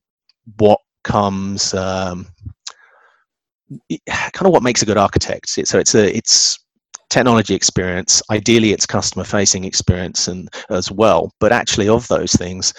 what 0.56 0.78
comes 1.02 1.74
um, 1.74 2.26
kind 4.08 4.46
of 4.46 4.52
what 4.52 4.62
makes 4.62 4.82
a 4.82 4.86
good 4.86 4.98
architect. 4.98 5.48
So 5.48 5.78
it's 5.78 5.94
a 5.94 6.16
it's 6.16 6.58
technology 7.10 7.54
experience. 7.54 8.22
Ideally, 8.30 8.72
it's 8.72 8.86
customer 8.86 9.24
facing 9.24 9.64
experience 9.64 10.28
and 10.28 10.48
as 10.70 10.90
well. 10.90 11.32
But 11.40 11.52
actually, 11.52 11.88
of 11.88 12.08
those 12.08 12.32
things, 12.32 12.74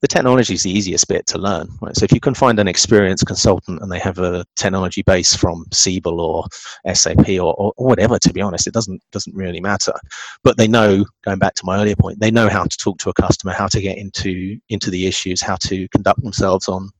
the 0.00 0.08
technology 0.08 0.54
is 0.54 0.62
the 0.62 0.70
easiest 0.70 1.08
bit 1.08 1.26
to 1.28 1.38
learn. 1.38 1.68
Right? 1.80 1.96
So 1.96 2.04
if 2.04 2.12
you 2.12 2.20
can 2.20 2.34
find 2.34 2.58
an 2.58 2.68
experienced 2.68 3.26
consultant 3.26 3.80
and 3.80 3.90
they 3.90 3.98
have 4.00 4.18
a 4.18 4.44
technology 4.56 5.02
base 5.02 5.34
from 5.34 5.64
Siebel 5.72 6.20
or 6.20 6.44
SAP 6.92 7.28
or, 7.30 7.54
or, 7.54 7.72
or, 7.76 7.86
whatever, 7.86 8.18
to 8.18 8.32
be 8.32 8.42
honest, 8.42 8.66
it 8.66 8.74
doesn't 8.74 9.02
doesn't 9.12 9.34
really 9.34 9.60
matter. 9.60 9.94
But 10.42 10.56
they 10.56 10.68
know, 10.68 11.04
going 11.24 11.38
back 11.38 11.54
to 11.54 11.64
my 11.64 11.80
earlier 11.80 11.96
point, 11.96 12.20
they 12.20 12.30
know 12.30 12.48
how 12.48 12.64
to 12.64 12.76
talk 12.76 12.98
to 12.98 13.10
a 13.10 13.14
customer, 13.14 13.52
how 13.52 13.68
to 13.68 13.80
get 13.80 13.98
into 13.98 14.58
into 14.68 14.90
the 14.90 15.06
issues, 15.06 15.40
how 15.40 15.56
to 15.56 15.88
conduct 15.88 16.22
themselves 16.22 16.68
on 16.68 16.90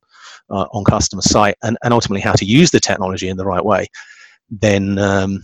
uh, 0.49 0.67
on 0.71 0.83
customer 0.83 1.21
site 1.21 1.55
and, 1.63 1.77
and 1.83 1.93
ultimately 1.93 2.21
how 2.21 2.33
to 2.33 2.45
use 2.45 2.71
the 2.71 2.79
technology 2.79 3.29
in 3.29 3.37
the 3.37 3.45
right 3.45 3.63
way, 3.63 3.87
then 4.49 4.97
um, 4.99 5.41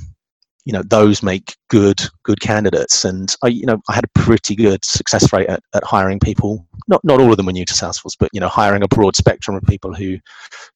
you 0.65 0.73
know 0.73 0.83
those 0.83 1.23
make 1.23 1.55
good 1.69 1.99
good 2.23 2.39
candidates. 2.39 3.05
And 3.05 3.35
I 3.43 3.47
you 3.47 3.65
know 3.65 3.81
I 3.89 3.95
had 3.95 4.05
a 4.05 4.19
pretty 4.19 4.55
good 4.55 4.83
success 4.85 5.31
rate 5.33 5.49
at, 5.49 5.61
at 5.73 5.83
hiring 5.83 6.19
people. 6.19 6.65
Not 6.87 7.03
not 7.03 7.19
all 7.19 7.31
of 7.31 7.37
them 7.37 7.47
were 7.47 7.51
new 7.51 7.65
to 7.65 7.73
Salesforce, 7.73 8.15
but 8.19 8.29
you 8.33 8.39
know 8.39 8.49
hiring 8.49 8.83
a 8.83 8.87
broad 8.87 9.15
spectrum 9.15 9.57
of 9.57 9.63
people 9.63 9.93
who 9.93 10.17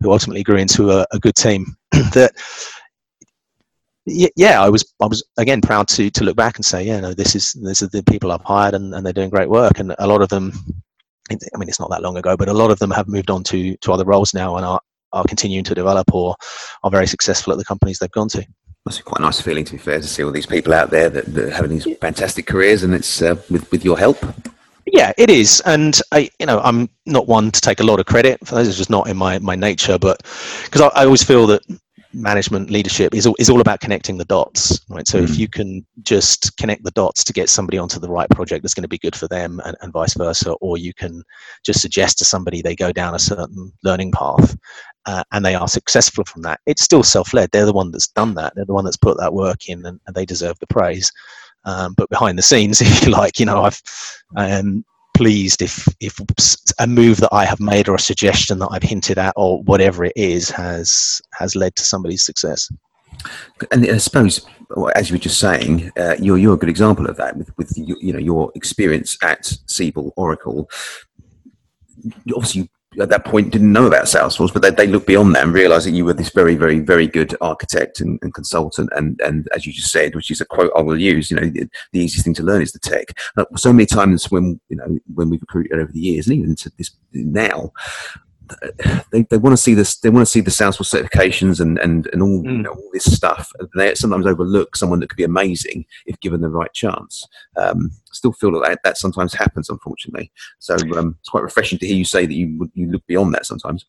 who 0.01 0.11
ultimately 0.11 0.43
grew 0.43 0.57
into 0.57 0.91
a, 0.91 1.05
a 1.11 1.19
good 1.19 1.35
team 1.35 1.75
that 1.91 2.31
yeah, 4.07 4.61
I 4.61 4.69
was 4.69 4.93
I 5.01 5.07
was 5.07 5.23
again 5.37 5.61
proud 5.61 5.87
to 5.89 6.11
to 6.11 6.23
look 6.23 6.35
back 6.35 6.57
and 6.57 6.65
say, 6.65 6.83
yeah, 6.83 6.99
no, 6.99 7.13
this 7.13 7.35
is 7.35 7.53
this 7.53 7.81
are 7.81 7.87
the 7.87 8.03
people 8.03 8.31
I've 8.31 8.43
hired 8.43 8.75
and, 8.75 8.93
and 8.93 9.05
they're 9.05 9.13
doing 9.13 9.31
great 9.31 9.49
work, 9.49 9.79
and 9.79 9.95
a 9.97 10.07
lot 10.07 10.21
of 10.21 10.29
them 10.29 10.53
I 11.31 11.57
mean, 11.57 11.67
it's 11.67 11.79
not 11.79 11.89
that 11.89 12.01
long 12.01 12.17
ago, 12.17 12.37
but 12.37 12.49
a 12.49 12.53
lot 12.53 12.71
of 12.71 12.79
them 12.79 12.91
have 12.91 13.07
moved 13.07 13.29
on 13.29 13.43
to 13.45 13.75
to 13.77 13.93
other 13.93 14.05
roles 14.05 14.33
now 14.33 14.57
and 14.57 14.65
are 14.65 14.79
are 15.13 15.23
continuing 15.23 15.63
to 15.63 15.73
develop 15.73 16.13
or 16.13 16.35
are 16.83 16.91
very 16.91 17.07
successful 17.07 17.53
at 17.53 17.57
the 17.57 17.65
companies 17.65 17.99
they've 17.99 18.11
gone 18.11 18.29
to. 18.29 18.45
That's 18.85 19.01
quite 19.01 19.19
a 19.19 19.23
nice 19.23 19.41
feeling, 19.41 19.65
to 19.65 19.71
be 19.71 19.77
fair, 19.79 19.99
to 19.99 20.07
see 20.07 20.23
all 20.23 20.31
these 20.31 20.45
people 20.45 20.73
out 20.73 20.91
there 20.91 21.09
that, 21.09 21.33
that 21.33 21.45
are 21.45 21.51
having 21.51 21.71
these 21.71 21.87
fantastic 21.99 22.45
careers, 22.45 22.83
and 22.83 22.93
it's 22.93 23.21
uh, 23.21 23.35
with 23.49 23.69
with 23.71 23.83
your 23.83 23.97
help. 23.97 24.23
Yeah, 24.85 25.11
it 25.17 25.31
is, 25.31 25.61
and 25.65 25.99
I, 26.11 26.29
you 26.39 26.45
know, 26.45 26.59
I'm 26.59 26.89
not 27.07 27.27
one 27.27 27.49
to 27.49 27.59
take 27.59 27.79
a 27.79 27.83
lot 27.83 27.99
of 27.99 28.05
credit 28.05 28.45
for 28.45 28.53
this. 28.53 28.67
It's 28.67 28.77
just 28.77 28.91
not 28.91 29.07
in 29.07 29.17
my 29.17 29.39
my 29.39 29.55
nature, 29.55 29.97
but 29.97 30.21
because 30.65 30.81
I, 30.81 30.87
I 30.89 31.05
always 31.05 31.23
feel 31.23 31.47
that 31.47 31.63
management 32.15 32.69
leadership 32.69 33.13
is 33.13 33.27
all, 33.27 33.35
is 33.39 33.49
all 33.49 33.61
about 33.61 33.81
connecting 33.81 34.17
the 34.17 34.25
dots 34.25 34.79
right? 34.89 35.07
So 35.07 35.19
mm. 35.19 35.23
if 35.23 35.37
you 35.37 35.47
can 35.47 35.85
just 36.01 36.55
connect 36.57 36.83
the 36.83 36.91
dots 36.91 37.23
to 37.25 37.33
get 37.33 37.49
somebody 37.49 37.77
onto 37.77 37.99
the 37.99 38.09
right 38.09 38.29
project 38.29 38.63
that's 38.63 38.73
going 38.73 38.83
to 38.83 38.89
be 38.89 38.97
good 38.97 39.15
for 39.15 39.27
them 39.27 39.61
and, 39.65 39.75
and 39.81 39.91
vice 39.91 40.13
versa 40.15 40.53
or 40.53 40.77
you 40.77 40.93
can 40.93 41.23
just 41.65 41.81
suggest 41.81 42.17
to 42.19 42.25
somebody 42.25 42.61
they 42.61 42.75
go 42.75 42.91
down 42.91 43.15
a 43.15 43.19
certain 43.19 43.71
learning 43.83 44.11
path 44.11 44.57
uh, 45.05 45.23
and 45.31 45.45
they 45.45 45.55
are 45.55 45.67
successful 45.67 46.23
from 46.25 46.41
that 46.41 46.59
it's 46.65 46.83
still 46.83 47.03
self-led. 47.03 47.51
They're 47.51 47.65
the 47.65 47.73
one 47.73 47.91
that's 47.91 48.07
done 48.07 48.33
that. 48.35 48.53
They're 48.55 48.65
the 48.65 48.73
one 48.73 48.85
that's 48.85 48.97
put 48.97 49.17
that 49.19 49.33
work 49.33 49.67
in 49.67 49.85
and, 49.85 49.99
and 50.07 50.15
they 50.15 50.25
deserve 50.25 50.57
the 50.59 50.67
praise. 50.67 51.11
Um, 51.65 51.95
but 51.97 52.09
behind 52.09 52.37
the 52.37 52.43
scenes 52.43 52.79
if 52.81 53.03
you 53.03 53.11
like 53.11 53.39
you 53.39 53.45
know 53.47 53.63
i've 53.63 53.81
um, 54.35 54.85
pleased 55.15 55.61
if 55.61 55.87
if 55.99 56.19
a 56.79 56.87
move 56.87 57.17
that 57.21 57.33
I 57.33 57.45
have 57.45 57.59
made 57.59 57.87
or 57.89 57.95
a 57.95 57.99
suggestion 57.99 58.59
that 58.59 58.69
I've 58.71 58.83
hinted 58.83 59.17
at 59.17 59.33
or 59.35 59.63
whatever 59.63 60.05
it 60.05 60.13
is 60.15 60.49
has 60.51 61.21
has 61.33 61.55
led 61.55 61.75
to 61.77 61.83
somebody's 61.83 62.23
success. 62.23 62.69
And 63.71 63.89
I 63.89 63.97
suppose, 63.97 64.45
as 64.95 65.09
you 65.09 65.15
were 65.15 65.19
just 65.19 65.39
saying, 65.39 65.91
uh, 65.97 66.15
you're 66.19 66.37
you're 66.37 66.55
a 66.55 66.57
good 66.57 66.69
example 66.69 67.07
of 67.07 67.17
that 67.17 67.37
with 67.37 67.55
with 67.57 67.71
you 67.75 68.13
know 68.13 68.19
your 68.19 68.51
experience 68.55 69.17
at 69.23 69.45
Siebel 69.67 70.13
Oracle. 70.17 70.69
Obviously, 72.35 72.69
at 72.99 73.09
that 73.09 73.25
point 73.25 73.51
didn't 73.51 73.71
know 73.71 73.85
about 73.85 74.05
Salesforce, 74.05 74.53
but 74.53 74.61
they, 74.61 74.71
they 74.71 74.87
looked 74.87 75.07
beyond 75.07 75.35
that 75.35 75.43
and 75.43 75.53
realized 75.53 75.85
that 75.87 75.91
you 75.91 76.05
were 76.05 76.13
this 76.13 76.29
very, 76.29 76.55
very, 76.55 76.79
very 76.79 77.07
good 77.07 77.35
architect 77.41 77.99
and, 77.99 78.19
and, 78.21 78.33
consultant. 78.33 78.89
And, 78.95 79.19
and 79.21 79.47
as 79.55 79.65
you 79.65 79.73
just 79.73 79.91
said, 79.91 80.15
which 80.15 80.31
is 80.31 80.41
a 80.41 80.45
quote 80.45 80.71
I 80.75 80.81
will 80.81 80.99
use, 80.99 81.31
you 81.31 81.37
know, 81.37 81.47
the, 81.47 81.67
the 81.91 81.99
easiest 81.99 82.25
thing 82.25 82.33
to 82.35 82.43
learn 82.43 82.61
is 82.61 82.71
the 82.71 82.79
tech. 82.79 83.17
so 83.55 83.73
many 83.73 83.85
times 83.85 84.31
when, 84.31 84.59
you 84.69 84.77
know, 84.77 84.99
when 85.13 85.29
we've 85.29 85.41
recruited 85.41 85.79
over 85.79 85.91
the 85.91 85.99
years 85.99 86.27
and 86.27 86.37
even 86.37 86.55
to 86.55 86.71
this 86.77 86.91
now, 87.13 87.71
they, 89.11 89.23
they 89.23 89.37
want 89.37 89.53
to 89.53 89.61
see 89.61 89.73
this 89.73 89.97
they 89.97 90.09
want 90.09 90.25
to 90.25 90.31
see 90.31 90.41
the 90.41 90.51
Salesforce 90.51 90.93
certifications 90.93 91.59
and 91.59 91.77
and, 91.79 92.07
and 92.13 92.21
all, 92.21 92.43
mm. 92.43 92.51
you 92.51 92.61
know, 92.63 92.71
all 92.71 92.89
this 92.93 93.05
stuff. 93.05 93.51
They 93.75 93.95
sometimes 93.95 94.25
overlook 94.25 94.75
someone 94.75 94.99
that 94.99 95.09
could 95.09 95.17
be 95.17 95.23
amazing 95.23 95.85
if 96.05 96.19
given 96.19 96.41
the 96.41 96.49
right 96.49 96.73
chance. 96.73 97.27
Um, 97.57 97.91
still 98.11 98.33
feel 98.33 98.51
that 98.59 98.79
that 98.83 98.97
sometimes 98.97 99.33
happens 99.33 99.69
unfortunately. 99.69 100.31
So 100.59 100.75
um, 100.97 101.17
it's 101.19 101.29
quite 101.29 101.43
refreshing 101.43 101.79
to 101.79 101.87
hear 101.87 101.97
you 101.97 102.05
say 102.05 102.25
that 102.25 102.33
you 102.33 102.69
you 102.73 102.87
look 102.91 103.05
beyond 103.07 103.33
that 103.33 103.45
sometimes. 103.45 103.85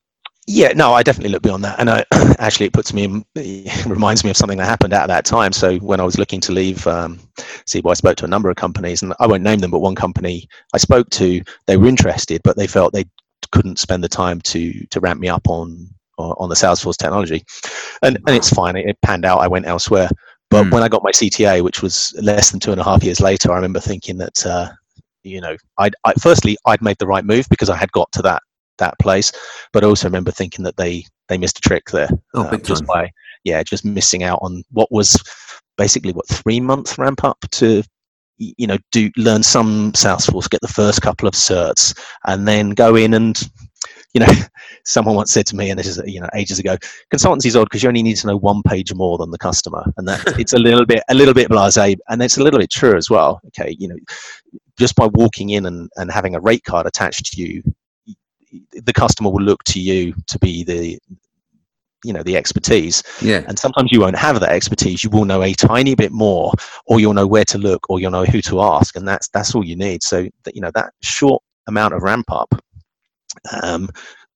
Yeah, 0.49 0.73
no, 0.77 0.93
I 0.93 1.03
definitely 1.03 1.33
look 1.33 1.43
beyond 1.43 1.65
that, 1.65 1.81
and 1.81 1.91
I, 1.91 2.05
actually 2.39 2.67
it 2.67 2.73
puts 2.73 2.93
me, 2.93 3.03
in, 3.03 3.25
it 3.35 3.85
reminds 3.87 4.23
me 4.23 4.31
of 4.31 4.37
something 4.37 4.59
that 4.59 4.67
happened 4.67 4.93
at 4.93 5.09
that 5.09 5.25
time. 5.25 5.53
So 5.53 5.79
when 5.79 5.99
I 5.99 6.05
was 6.05 6.19
looking 6.19 6.41
to 6.43 6.53
leave 6.53 6.87
um, 6.87 7.19
I 7.39 7.95
spoke 7.95 8.17
to 8.19 8.25
a 8.25 8.29
number 8.29 8.49
of 8.49 8.55
companies, 8.55 9.03
and 9.03 9.13
I 9.19 9.27
won't 9.27 9.43
name 9.43 9.59
them, 9.59 9.73
but 9.73 9.81
one 9.81 9.97
company 9.97 10.49
I 10.73 10.79
spoke 10.79 11.11
to, 11.11 11.43
they 11.67 11.77
were 11.77 11.89
interested, 11.89 12.43
but 12.45 12.57
they 12.57 12.69
felt 12.69 12.93
they 12.93 13.07
couldn't 13.57 13.79
spend 13.79 14.05
the 14.05 14.09
time 14.09 14.41
to 14.43 14.87
to 14.91 15.01
ramp 15.01 15.21
me 15.21 15.29
up 15.29 15.49
on 15.49 15.89
on 16.19 16.49
the 16.49 16.55
Salesforce 16.55 16.97
technology, 16.97 17.45
and 18.03 18.19
and 18.27 18.37
it's 18.37 18.51
fine. 18.51 18.77
It, 18.77 18.99
panned 19.03 19.25
out. 19.25 19.41
I 19.41 19.49
went 19.49 19.67
elsewhere. 19.67 20.11
But 20.49 20.67
mm. 20.67 20.73
when 20.73 20.83
I 20.85 20.89
got 20.89 21.03
my 21.03 21.11
CTA, 21.11 21.63
which 21.63 21.83
was 21.83 22.15
less 22.23 22.51
than 22.51 22.61
two 22.61 22.71
and 22.71 22.81
a 22.81 22.85
half 22.85 23.03
years 23.03 23.21
later, 23.21 23.51
I 23.51 23.57
remember 23.57 23.81
thinking 23.81 24.19
that 24.19 24.47
uh, 24.47 24.69
you 25.23 25.41
know, 25.41 25.57
I'd 25.79 25.95
I, 26.05 26.13
firstly 26.15 26.57
I'd 26.67 26.83
made 26.83 26.99
the 26.99 27.07
right 27.07 27.25
move 27.25 27.47
because 27.51 27.71
I 27.71 27.77
had 27.77 27.91
got 27.93 28.11
to 28.13 28.23
that 28.23 28.43
that 28.79 28.99
place, 28.99 29.33
but 29.73 29.83
I 29.83 29.87
also 29.87 30.07
remember 30.07 30.31
thinking 30.31 30.65
that 30.65 30.77
they 30.77 31.05
they 31.29 31.39
missed 31.39 31.59
a 31.59 31.63
trick 31.63 31.87
there. 31.91 32.11
Oh, 32.35 32.45
uh, 32.45 32.57
just 32.59 32.87
by 32.87 33.11
yeah, 33.45 33.63
just 33.63 33.85
missing 33.85 34.23
out 34.23 34.39
on 34.43 34.63
what 34.71 34.91
was 34.93 35.23
basically 35.77 36.13
what 36.13 36.29
three 36.29 36.61
month 36.61 36.99
ramp 36.99 37.25
up 37.25 37.39
to 37.53 37.83
you 38.39 38.67
know 38.67 38.77
do 38.93 39.11
learn 39.17 39.43
some 39.43 39.93
salesforce 39.93 40.49
get 40.49 40.61
the 40.61 40.69
first 40.69 41.03
couple 41.03 41.29
of 41.29 41.35
certs 41.35 41.97
and 42.27 42.47
then 42.47 42.71
go 42.71 42.97
in 42.97 43.15
and 43.15 43.51
you 44.15 44.21
know 44.21 44.33
someone 44.85 45.15
once 45.15 45.33
said 45.33 45.47
to 45.47 45.57
me 45.57 45.71
and 45.71 45.79
this 45.79 45.87
is 45.87 46.01
you 46.07 46.21
know 46.21 46.29
ages 46.35 46.59
ago 46.59 46.77
consultancy 47.13 47.47
is 47.47 47.57
odd 47.57 47.65
because 47.65 47.83
you 47.83 47.89
only 47.89 48.03
need 48.03 48.17
to 48.17 48.27
know 48.27 48.37
one 48.37 48.63
page 48.63 48.93
more 48.95 49.19
than 49.19 49.31
the 49.31 49.39
customer 49.39 49.85
and 49.97 50.07
that 50.07 50.23
it's 50.39 50.53
a 50.53 50.59
little 50.59 50.87
bit 50.87 51.03
a 51.09 51.15
little 51.15 51.35
bit 51.35 51.49
blasé 51.49 51.97
and 52.09 52.23
it's 52.23 52.39
a 52.39 52.43
little 52.43 52.61
bit 52.61 52.71
true 52.71 52.97
as 52.97 53.11
well. 53.11 53.41
Okay 53.49 53.77
you 53.79 53.89
know 53.89 53.97
just 54.79 54.95
by 54.95 55.07
walking 55.15 55.51
in 55.51 55.67
and, 55.67 55.89
and 55.97 56.13
having 56.13 56.35
a 56.35 56.41
rate 56.41 56.65
card 56.65 56.87
attached 56.87 57.27
to 57.27 57.41
you 57.41 57.63
the 58.73 58.93
customer 58.93 59.31
will 59.31 59.43
look 59.43 59.63
to 59.65 59.81
you 59.81 60.15
to 60.27 60.39
be 60.39 60.65
the 60.65 60.99
you 62.07 62.13
know 62.13 62.23
the 62.23 62.37
expertise 62.37 63.03
yeah 63.21 63.43
and 63.49 63.59
sometimes 63.59 63.91
you 63.93 64.01
won't 64.01 64.17
have 64.17 64.39
that 64.41 64.51
expertise 64.51 65.03
you 65.03 65.11
will 65.11 65.25
know 65.25 65.43
a 65.43 65.53
tiny 65.55 65.95
bit 65.95 66.13
more 66.13 66.53
or 66.87 67.01
you'll 67.01 67.15
know 67.15 67.27
where 67.27 67.45
to 67.45 67.59
look 67.59 67.89
or 67.91 68.01
you'll 68.01 68.11
know 68.11 68.25
who 68.25 68.41
to 68.41 68.61
ask 68.61 68.97
and 68.97 69.07
that's 69.07 69.29
that's 69.29 69.55
all 69.55 69.65
you 69.65 69.77
need 69.77 70.03
so 70.03 70.27
that 70.45 70.55
you 70.55 70.61
know 70.61 70.71
that 70.75 70.93
short 71.03 71.43
amount 71.67 71.95
of 71.95 72.03
ramp 72.03 72.27
up 72.31 72.55
um, 73.63 73.89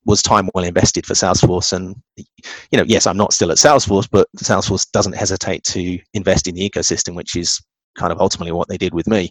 was 0.05 0.23
time 0.23 0.49
well 0.55 0.65
invested 0.65 1.07
for 1.07 1.15
Salesforce. 1.15 1.73
And 1.73 1.97
you 2.17 2.79
know, 2.79 2.85
yes, 2.87 3.07
I'm 3.07 3.17
not 3.17 3.33
still 3.33 3.51
at 3.51 3.59
Salesforce, 3.59 4.09
but 4.11 4.29
Salesforce 4.37 4.91
doesn't 4.91 5.15
hesitate 5.15 5.65
to 5.65 5.99
invest 6.15 6.47
in 6.47 6.55
the 6.55 6.69
ecosystem, 6.69 7.15
which 7.15 7.37
is 7.37 7.61
kind 7.97 8.13
of 8.13 8.21
ultimately 8.21 8.53
what 8.53 8.69
they 8.69 8.79
did 8.79 8.95
with 8.95 9.07
me. 9.07 9.31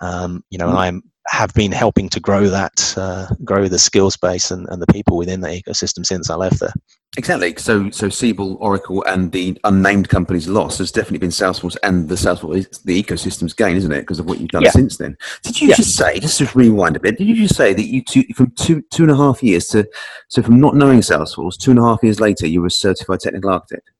Um, 0.00 0.42
you 0.50 0.58
know, 0.58 0.68
mm-hmm. 0.68 0.76
I'm 0.76 1.02
have 1.28 1.52
been 1.54 1.72
helping 1.72 2.08
to 2.08 2.20
grow 2.20 2.48
that, 2.48 2.94
uh, 2.96 3.26
grow 3.44 3.68
the 3.68 3.78
skills 3.78 4.16
base 4.16 4.50
and, 4.50 4.66
and 4.70 4.80
the 4.80 4.86
people 4.86 5.16
within 5.16 5.40
the 5.40 5.48
ecosystem 5.48 6.04
since 6.04 6.30
I 6.30 6.34
left 6.34 6.60
there. 6.60 6.72
Exactly. 7.16 7.54
So, 7.56 7.90
so 7.90 8.08
Siebel, 8.08 8.56
Oracle, 8.60 9.02
and 9.04 9.32
the 9.32 9.58
unnamed 9.64 10.08
company's 10.08 10.46
loss 10.46 10.78
has 10.78 10.92
definitely 10.92 11.18
been 11.18 11.30
Salesforce 11.30 11.76
and 11.82 12.08
the 12.08 12.14
Salesforce 12.14 12.82
the 12.82 13.02
ecosystem's 13.02 13.54
gain, 13.54 13.76
isn't 13.76 13.90
it? 13.90 14.00
Because 14.00 14.18
of 14.18 14.26
what 14.26 14.40
you've 14.40 14.50
done 14.50 14.62
yeah. 14.62 14.70
since 14.70 14.98
then. 14.98 15.16
Did 15.42 15.60
you 15.60 15.68
yeah. 15.68 15.76
just 15.76 15.96
say, 15.96 16.20
just 16.20 16.38
to 16.38 16.48
rewind 16.54 16.96
a 16.96 17.00
bit, 17.00 17.18
did 17.18 17.26
you 17.26 17.34
just 17.34 17.56
say 17.56 17.72
that 17.72 17.86
you 17.86 18.02
two, 18.02 18.24
from 18.34 18.50
two 18.52 18.82
two 18.92 19.02
and 19.04 19.12
a 19.12 19.16
half 19.16 19.42
years 19.42 19.66
to 19.68 19.88
so 20.28 20.42
from 20.42 20.60
not 20.60 20.76
knowing 20.76 21.00
Salesforce, 21.00 21.58
two 21.58 21.70
and 21.70 21.80
a 21.80 21.82
half 21.82 22.02
years 22.02 22.20
later, 22.20 22.46
you 22.46 22.60
were 22.60 22.68
a 22.68 22.70
certified 22.70 23.20
technical 23.20 23.50
architect? 23.50 23.90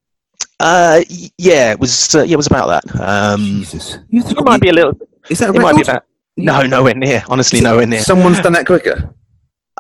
Uh, 0.61 1.03
yeah, 1.39 1.73
it 1.73 1.81
was. 1.81 2.15
Uh, 2.15 2.23
yeah, 2.23 2.35
it 2.35 2.37
was 2.37 2.47
about 2.47 2.67
that. 2.67 3.01
Um, 3.01 3.41
Jesus, 3.41 3.99
you 4.11 4.23
it 4.23 4.45
might 4.45 4.61
be 4.61 4.69
a 4.69 4.73
little. 4.73 4.99
Is 5.31 5.39
that 5.39 5.55
it? 5.55 5.61
Might 5.61 5.77
be 5.77 5.83
about. 5.83 6.05
No, 6.39 6.63
nowhere 6.63 6.95
near. 6.95 7.23
Honestly, 7.29 7.61
nowhere 7.61 7.87
near. 7.87 8.01
Someone's 8.01 8.41
done 8.41 8.53
that 8.53 8.67
quicker. 8.67 9.15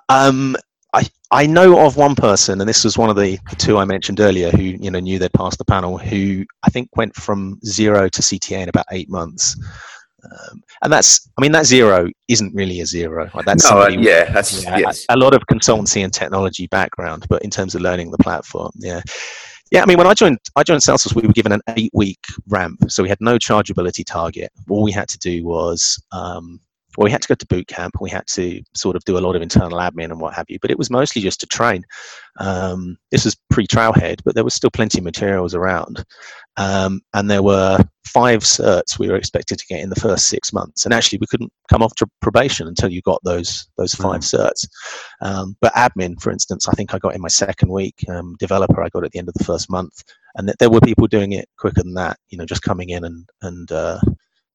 Um, 0.09 0.57
I, 0.95 1.07
I 1.31 1.47
know 1.47 1.87
of 1.87 1.97
one 1.97 2.15
person, 2.15 2.61
and 2.61 2.69
this 2.69 2.85
was 2.85 2.97
one 2.97 3.11
of 3.11 3.17
the, 3.17 3.39
the 3.51 3.57
two 3.57 3.79
I 3.79 3.85
mentioned 3.85 4.21
earlier, 4.21 4.51
who 4.51 4.63
you 4.63 4.91
know 4.91 4.99
knew 4.99 5.19
they'd 5.19 5.33
passed 5.33 5.59
the 5.59 5.65
panel, 5.65 5.99
who 5.99 6.45
I 6.65 6.71
think 6.71 6.89
went 6.97 7.15
from 7.15 7.59
zero 7.65 8.09
to 8.09 8.23
CTA 8.23 8.63
in 8.63 8.69
about 8.69 8.87
eight 8.91 9.09
months. 9.09 9.57
Um, 10.25 10.63
and 10.83 10.93
that's, 10.93 11.31
I 11.39 11.43
mean, 11.43 11.53
that 11.53 11.65
zero 11.65 12.09
isn't 12.27 12.55
really 12.55 12.81
a 12.81 12.87
zero. 12.87 13.31
Like 13.35 13.47
that's 13.47 13.71
no, 13.71 13.83
uh, 13.83 13.89
yeah, 13.89 14.31
that's 14.33 14.65
yeah, 14.65 14.79
yes. 14.79 15.07
a, 15.09 15.15
a, 15.15 15.17
lot 15.17 15.33
of 15.33 15.43
consultancy 15.47 16.03
and 16.03 16.13
technology 16.13 16.67
background, 16.67 17.27
but 17.29 17.43
in 17.43 17.51
terms 17.51 17.77
of 17.77 17.83
learning 17.83 18.11
the 18.11 18.19
platform, 18.19 18.73
yeah, 18.75 19.01
yeah. 19.71 19.83
I 19.83 19.87
mean, 19.87 19.99
when 19.99 20.07
I 20.07 20.15
joined, 20.15 20.39
I 20.57 20.63
joined 20.63 20.83
Salesforce, 20.83 21.15
we 21.15 21.27
were 21.27 21.33
given 21.33 21.53
an 21.53 21.61
eight-week 21.77 22.25
ramp, 22.49 22.91
so 22.91 23.03
we 23.03 23.09
had 23.09 23.19
no 23.21 23.39
chargeability 23.39 24.05
target. 24.05 24.51
All 24.69 24.83
we 24.83 24.93
had 24.93 25.09
to 25.09 25.19
do 25.19 25.45
was 25.45 26.03
um, 26.13 26.61
well, 26.97 27.05
we 27.05 27.11
had 27.11 27.23
to 27.23 27.29
go 27.29 27.35
to 27.35 27.47
boot 27.47 27.69
camp. 27.69 27.95
We 28.01 28.11
had 28.11 28.27
to 28.29 28.63
sort 28.75 28.97
of 28.97 29.05
do 29.05 29.19
a 29.19 29.21
lot 29.21 29.37
of 29.37 29.43
internal 29.43 29.79
admin 29.79 30.07
and 30.07 30.21
what 30.21 30.35
have 30.35 30.47
you, 30.49 30.59
but 30.61 30.71
it 30.71 30.79
was 30.79 30.91
mostly 30.91 31.23
just 31.23 31.41
to 31.41 31.47
train. 31.47 31.85
Um, 32.41 32.97
this 33.11 33.25
was 33.25 33.37
pre-Trailhead, 33.51 34.23
but 34.25 34.35
there 34.35 34.45
was 34.45 34.55
still 34.55 34.71
plenty 34.71 34.99
of 34.99 35.05
materials 35.05 35.55
around. 35.55 36.05
Um, 36.57 37.03
and 37.15 37.31
there 37.31 37.43
were 37.43 37.79
five 38.05 38.43
certs 38.43 38.99
we 38.99 39.09
were 39.09 39.17
expected 39.17 39.59
to 39.59 39.67
get 39.67 39.81
in 39.81 39.91
the 39.91 40.01
first 40.01 40.27
six 40.29 40.53
months. 40.53 40.85
And 40.85 40.95
actually, 40.95 41.19
we 41.19 41.27
couldn't 41.27 41.53
come 41.71 41.83
off 41.83 41.95
to 41.97 42.07
probation 42.21 42.67
until 42.67 42.91
you 42.91 43.03
got 43.03 43.21
those 43.23 43.69
those 43.77 43.95
five 43.95 44.23
mm. 44.23 44.37
certs. 44.37 44.67
Um, 45.21 45.57
but 45.61 45.75
admin, 45.75 46.21
for 46.21 46.33
instance, 46.33 46.69
I 46.69 46.73
think 46.73 46.95
I 46.95 46.99
got 46.99 47.15
in 47.15 47.21
my 47.21 47.29
second 47.29 47.69
week. 47.69 47.95
Um, 48.09 48.35
developer, 48.39 48.83
I 48.83 48.89
got 48.89 49.05
at 49.05 49.13
the 49.13 49.19
end 49.19 49.29
of 49.29 49.35
the 49.35 49.45
first 49.45 49.71
month. 49.71 50.03
And 50.35 50.53
there 50.59 50.71
were 50.71 50.81
people 50.81 51.07
doing 51.07 51.33
it 51.33 51.49
quicker 51.59 51.83
than 51.83 51.95
that. 51.95 52.19
You 52.31 52.39
know, 52.39 52.47
just 52.47 52.63
coming 52.63 52.91
in 52.91 53.05
and 53.05 53.29
and 53.43 53.71
uh, 53.71 54.01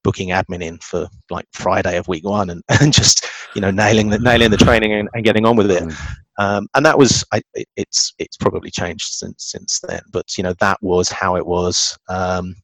booking 0.04 0.30
admin 0.30 0.64
in 0.64 0.78
for 0.80 1.08
like 1.30 1.46
Friday 1.54 1.98
of 1.98 2.08
week 2.08 2.26
one 2.26 2.50
and, 2.50 2.64
and 2.82 2.94
just 2.94 3.26
you 3.56 3.62
know 3.62 3.72
nailing 3.72 4.10
the 4.10 4.20
nailing 4.20 4.52
the 4.52 4.58
training 4.58 4.94
and, 4.94 5.10
and 5.14 5.24
getting 5.24 5.46
on 5.46 5.56
with 5.56 5.72
it. 5.72 5.84
Mm. 5.84 6.16
Um, 6.40 6.68
and 6.74 6.86
that 6.86 6.98
was 6.98 7.24
I, 7.32 7.42
it, 7.54 7.68
it's 7.76 8.14
it's 8.20 8.38
probably 8.38 8.72
changed 8.72 9.14
since 9.14 9.52
since 9.52 9.80
then. 9.88 10.02
But 10.12 10.38
you 10.38 10.44
know 10.44 10.54
that 10.60 10.82
was 10.82 11.10
how 11.10 11.36
it 11.36 11.46
was 11.46 11.98
um, 12.10 12.56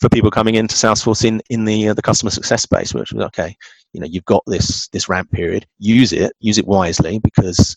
for 0.00 0.08
people 0.08 0.30
coming 0.30 0.54
into 0.54 0.74
Salesforce 0.74 1.24
in 1.24 1.42
in 1.50 1.64
the 1.64 1.88
uh, 1.88 1.94
the 1.94 2.02
customer 2.02 2.30
success 2.30 2.62
space, 2.62 2.94
which 2.94 3.12
was 3.12 3.24
okay. 3.26 3.54
You 3.92 4.00
know 4.00 4.06
you've 4.06 4.24
got 4.24 4.42
this 4.46 4.88
this 4.88 5.08
ramp 5.08 5.30
period. 5.32 5.66
Use 5.78 6.12
it 6.12 6.32
use 6.40 6.58
it 6.58 6.66
wisely 6.66 7.18
because 7.18 7.76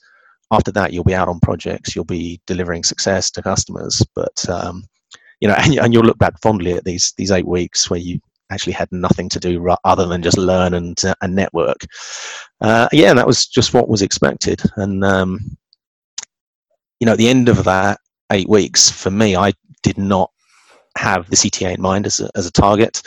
after 0.52 0.72
that 0.72 0.94
you'll 0.94 1.04
be 1.04 1.16
out 1.16 1.30
on 1.30 1.40
projects. 1.40 1.96
You'll 1.96 2.06
be 2.06 2.40
delivering 2.46 2.84
success 2.84 3.32
to 3.32 3.42
customers. 3.42 4.02
But 4.16 4.50
um, 4.50 4.84
you 5.40 5.48
know, 5.48 5.56
and, 5.60 5.78
and 5.80 5.94
you'll 5.94 6.06
look 6.06 6.20
back 6.20 6.40
fondly 6.42 6.74
at 6.74 6.86
these 6.86 7.14
these 7.18 7.32
eight 7.32 7.48
weeks 7.48 7.90
where 7.90 8.00
you 8.00 8.20
actually 8.54 8.74
had 8.74 8.92
nothing 8.92 9.30
to 9.30 9.40
do 9.40 9.68
other 9.84 10.06
than 10.06 10.22
just 10.22 10.38
learn 10.38 10.74
and, 10.74 11.04
uh, 11.04 11.16
and 11.22 11.36
network. 11.36 11.86
Uh, 12.62 12.88
yeah, 12.92 13.14
that 13.14 13.28
was 13.28 13.48
just 13.48 13.74
what 13.74 13.90
was 13.90 14.02
expected. 14.02 14.62
And, 14.76 15.04
um, 15.04 15.40
you 17.00 17.06
know, 17.06 17.14
at 17.14 17.18
the 17.18 17.30
end 17.30 17.50
of 17.50 17.64
that 17.66 18.00
eight 18.32 18.50
weeks, 18.50 18.90
for 18.90 19.12
me, 19.12 19.36
I 19.36 19.54
did 19.82 19.98
not 19.98 20.32
have 20.98 21.30
the 21.30 21.36
CTA 21.36 21.76
in 21.76 21.82
mind 21.82 22.06
as 22.06 22.20
a, 22.20 22.30
as 22.36 22.46
a 22.46 22.52
target. 22.52 23.02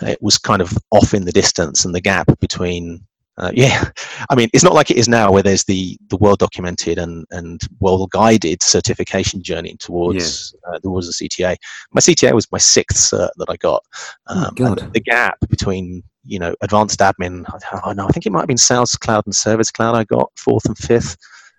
It 0.00 0.18
was 0.22 0.38
kind 0.38 0.62
of 0.62 0.72
off 0.90 1.14
in 1.14 1.24
the 1.24 1.32
distance, 1.32 1.84
and 1.84 1.94
the 1.94 2.00
gap 2.00 2.28
between 2.40 3.06
uh, 3.36 3.50
yeah, 3.54 3.90
I 4.30 4.34
mean, 4.34 4.48
it's 4.52 4.64
not 4.64 4.74
like 4.74 4.90
it 4.90 4.96
is 4.96 5.08
now, 5.08 5.32
where 5.32 5.42
there's 5.42 5.64
the 5.64 5.96
the 6.08 6.16
well 6.16 6.36
documented 6.36 6.98
and 6.98 7.26
and 7.30 7.60
well 7.80 8.06
guided 8.06 8.62
certification 8.62 9.42
journey 9.42 9.76
towards 9.78 10.54
yeah. 10.54 10.74
uh, 10.74 10.78
towards 10.80 11.06
the 11.06 11.28
CTA. 11.28 11.56
My 11.92 12.00
CTA 12.00 12.32
was 12.32 12.50
my 12.52 12.58
sixth 12.58 13.10
cert 13.12 13.30
that 13.36 13.50
I 13.50 13.56
got. 13.56 13.84
Oh, 14.28 14.44
um, 14.44 14.54
oh, 14.60 14.74
the 14.74 15.00
gap 15.00 15.38
between 15.48 16.02
you 16.24 16.38
know 16.38 16.54
advanced 16.60 17.00
admin, 17.00 17.44
I, 17.84 17.92
know, 17.94 18.06
I 18.06 18.12
think 18.12 18.26
it 18.26 18.32
might 18.32 18.40
have 18.40 18.48
been 18.48 18.56
Sales 18.56 18.96
Cloud 18.96 19.26
and 19.26 19.34
Service 19.34 19.70
Cloud. 19.70 19.94
I 19.94 20.04
got 20.04 20.30
fourth 20.36 20.64
and 20.66 20.78
fifth, 20.78 21.16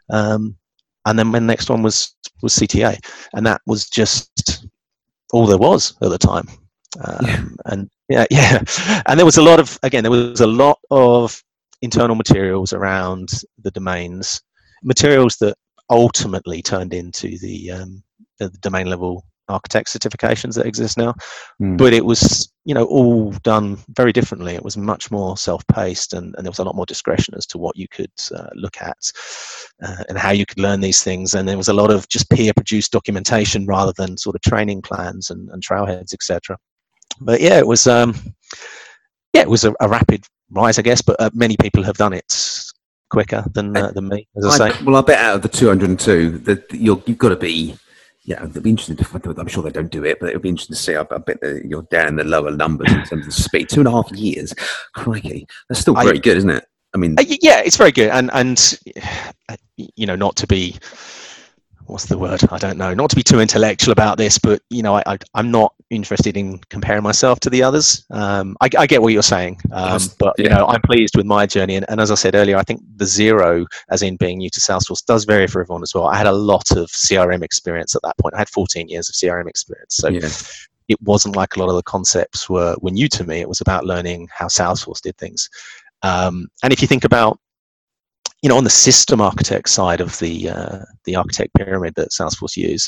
um, 0.09 0.55
and 1.05 1.19
then 1.19 1.27
my 1.27 1.39
next 1.39 1.69
one 1.69 1.83
was 1.83 2.15
was 2.41 2.55
CTA, 2.55 2.97
and 3.33 3.45
that 3.45 3.61
was 3.65 3.89
just 3.89 4.65
all 5.33 5.45
there 5.45 5.57
was 5.57 5.95
at 6.01 6.09
the 6.09 6.17
time. 6.17 6.47
Um, 7.03 7.25
yeah. 7.25 7.45
And 7.65 7.89
yeah, 8.07 8.25
yeah, 8.31 8.63
and 9.07 9.19
there 9.19 9.25
was 9.25 9.37
a 9.37 9.41
lot 9.41 9.59
of 9.59 9.77
again, 9.83 10.03
there 10.03 10.11
was 10.11 10.39
a 10.39 10.47
lot 10.47 10.79
of 10.89 11.43
internal 11.81 12.15
materials 12.15 12.73
around 12.73 13.29
the 13.61 13.71
domains, 13.71 14.41
materials 14.83 15.37
that 15.37 15.55
ultimately 15.89 16.61
turned 16.61 16.93
into 16.93 17.37
the, 17.39 17.71
um, 17.71 18.03
the 18.39 18.49
domain 18.61 18.87
level 18.87 19.23
architect 19.47 19.87
certifications 19.89 20.55
that 20.55 20.65
exist 20.65 20.97
now. 20.97 21.13
Mm. 21.61 21.77
But 21.77 21.93
it 21.93 22.03
was, 22.03 22.51
you 22.65 22.73
know, 22.73 22.85
all 22.85 23.31
done 23.43 23.77
very 23.89 24.11
differently. 24.11 24.55
It 24.55 24.63
was 24.63 24.77
much 24.77 25.11
more 25.11 25.37
self-paced, 25.37 26.13
and, 26.13 26.33
and 26.35 26.45
there 26.45 26.51
was 26.51 26.59
a 26.59 26.63
lot 26.63 26.75
more 26.75 26.85
discretion 26.85 27.35
as 27.37 27.45
to 27.47 27.57
what 27.57 27.77
you 27.77 27.87
could 27.87 28.11
uh, 28.35 28.49
look 28.55 28.77
at 28.81 28.97
uh, 29.83 30.03
and 30.09 30.17
how 30.17 30.31
you 30.31 30.45
could 30.45 30.59
learn 30.59 30.81
these 30.81 31.03
things. 31.03 31.35
And 31.35 31.47
there 31.47 31.57
was 31.57 31.67
a 31.67 31.73
lot 31.73 31.91
of 31.91 32.07
just 32.09 32.29
peer-produced 32.29 32.91
documentation 32.91 33.65
rather 33.65 33.93
than 33.97 34.17
sort 34.17 34.35
of 34.35 34.41
training 34.41 34.81
plans 34.81 35.29
and, 35.29 35.49
and 35.49 35.63
trailheads, 35.63 36.13
etc. 36.13 36.57
But 37.21 37.41
yeah, 37.41 37.57
it 37.57 37.67
was. 37.67 37.87
Um, 37.87 38.15
yeah, 39.33 39.41
it 39.41 39.49
was 39.49 39.65
a, 39.65 39.73
a 39.81 39.89
rapid 39.89 40.25
rise, 40.55 40.79
I 40.79 40.81
guess, 40.81 41.01
but 41.01 41.19
uh, 41.19 41.29
many 41.33 41.57
people 41.57 41.83
have 41.83 41.97
done 41.97 42.13
it 42.13 42.71
quicker 43.09 43.43
than 43.53 43.75
uh, 43.77 43.91
than 43.91 44.07
me, 44.07 44.27
as 44.37 44.45
I, 44.45 44.49
I, 44.49 44.71
say. 44.71 44.83
Well, 44.83 44.95
I 44.95 45.01
bet 45.01 45.19
out 45.19 45.35
of 45.35 45.41
the 45.41 45.49
202 45.49 46.39
that 46.39 46.71
you 46.73 46.95
have 46.95 47.17
got 47.17 47.29
to 47.29 47.35
be. 47.35 47.75
Yeah, 48.23 48.43
it'd 48.43 48.63
be 48.63 48.71
interesting 48.71 48.95
to. 48.97 49.35
I'm 49.37 49.47
sure 49.47 49.61
they 49.61 49.69
don't 49.69 49.91
do 49.91 50.03
it, 50.03 50.19
but 50.19 50.29
it'll 50.29 50.41
be 50.41 50.49
interesting 50.49 50.75
to 50.75 50.81
see. 50.81 50.95
I, 50.95 51.01
I 51.01 51.17
bet 51.19 51.37
you're 51.63 51.83
down 51.83 52.15
the 52.15 52.23
lower 52.23 52.51
numbers 52.51 52.91
in 52.91 53.03
terms 53.03 53.27
of 53.27 53.33
speed. 53.33 53.69
Two 53.69 53.81
and 53.81 53.87
a 53.87 53.91
half 53.91 54.11
years, 54.11 54.53
crikey, 54.95 55.47
that's 55.69 55.81
still 55.81 55.93
very 55.93 56.17
I, 56.17 56.21
good, 56.21 56.37
isn't 56.37 56.49
it? 56.49 56.65
I 56.95 56.97
mean, 56.97 57.15
uh, 57.19 57.23
yeah, 57.41 57.61
it's 57.63 57.77
very 57.77 57.91
good, 57.91 58.09
and 58.09 58.31
and 58.33 58.79
you 59.77 60.07
know, 60.07 60.15
not 60.15 60.35
to 60.37 60.47
be 60.47 60.75
what's 61.87 62.05
the 62.05 62.17
word? 62.17 62.41
I 62.51 62.57
don't 62.57 62.77
know. 62.77 62.93
Not 62.93 63.09
to 63.11 63.15
be 63.15 63.23
too 63.23 63.39
intellectual 63.39 63.91
about 63.91 64.17
this, 64.17 64.37
but 64.37 64.61
you 64.69 64.81
know, 64.81 64.95
I, 65.05 65.17
am 65.35 65.51
not 65.51 65.73
interested 65.89 66.35
in 66.35 66.59
comparing 66.69 67.03
myself 67.03 67.39
to 67.41 67.49
the 67.49 67.63
others. 67.63 68.05
Um, 68.11 68.57
I, 68.61 68.69
I, 68.77 68.87
get 68.87 69.01
what 69.01 69.13
you're 69.13 69.23
saying, 69.23 69.59
um, 69.71 70.01
but 70.19 70.35
yeah. 70.37 70.43
you 70.43 70.49
know, 70.49 70.67
I'm 70.67 70.81
pleased 70.81 71.15
with 71.15 71.25
my 71.25 71.45
journey. 71.45 71.75
And, 71.75 71.85
and, 71.89 72.01
as 72.01 72.11
I 72.11 72.15
said 72.15 72.35
earlier, 72.35 72.57
I 72.57 72.63
think 72.63 72.81
the 72.95 73.05
zero, 73.05 73.65
as 73.89 74.01
in 74.01 74.17
being 74.17 74.39
new 74.39 74.49
to 74.49 74.59
Salesforce, 74.59 75.05
does 75.05 75.25
vary 75.25 75.47
for 75.47 75.61
everyone 75.61 75.83
as 75.83 75.93
well. 75.93 76.07
I 76.07 76.17
had 76.17 76.27
a 76.27 76.31
lot 76.31 76.71
of 76.71 76.87
CRM 76.87 77.43
experience 77.43 77.95
at 77.95 78.01
that 78.03 78.17
point. 78.17 78.35
I 78.35 78.39
had 78.39 78.49
14 78.49 78.87
years 78.87 79.09
of 79.09 79.15
CRM 79.15 79.47
experience, 79.47 79.95
so. 79.95 80.09
Yeah. 80.09 80.29
It 80.87 81.01
wasn't 81.01 81.35
like 81.35 81.55
a 81.55 81.59
lot 81.59 81.69
of 81.69 81.75
the 81.75 81.81
concepts 81.81 82.47
were, 82.47 82.75
were 82.79 82.91
new 82.91 83.07
to 83.07 83.23
me. 83.23 83.39
It 83.39 83.49
was 83.49 83.59
about 83.59 83.87
learning 83.87 84.29
how 84.31 84.45
Salesforce 84.45 85.01
did 85.01 85.17
things. 85.17 85.49
Um, 86.03 86.47
and 86.61 86.71
if 86.71 86.79
you 86.79 86.87
think 86.87 87.03
about 87.03 87.39
you 88.45 88.49
know, 88.49 88.57
on 88.57 88.63
the 88.63 88.69
system 88.69 89.21
architect 89.21 89.67
side 89.69 89.99
of 89.99 90.19
the 90.19 90.51
uh, 90.51 90.77
the 91.05 91.15
architect 91.15 91.51
pyramid 91.55 91.95
that 91.95 92.11
Salesforce 92.11 92.55
use, 92.55 92.87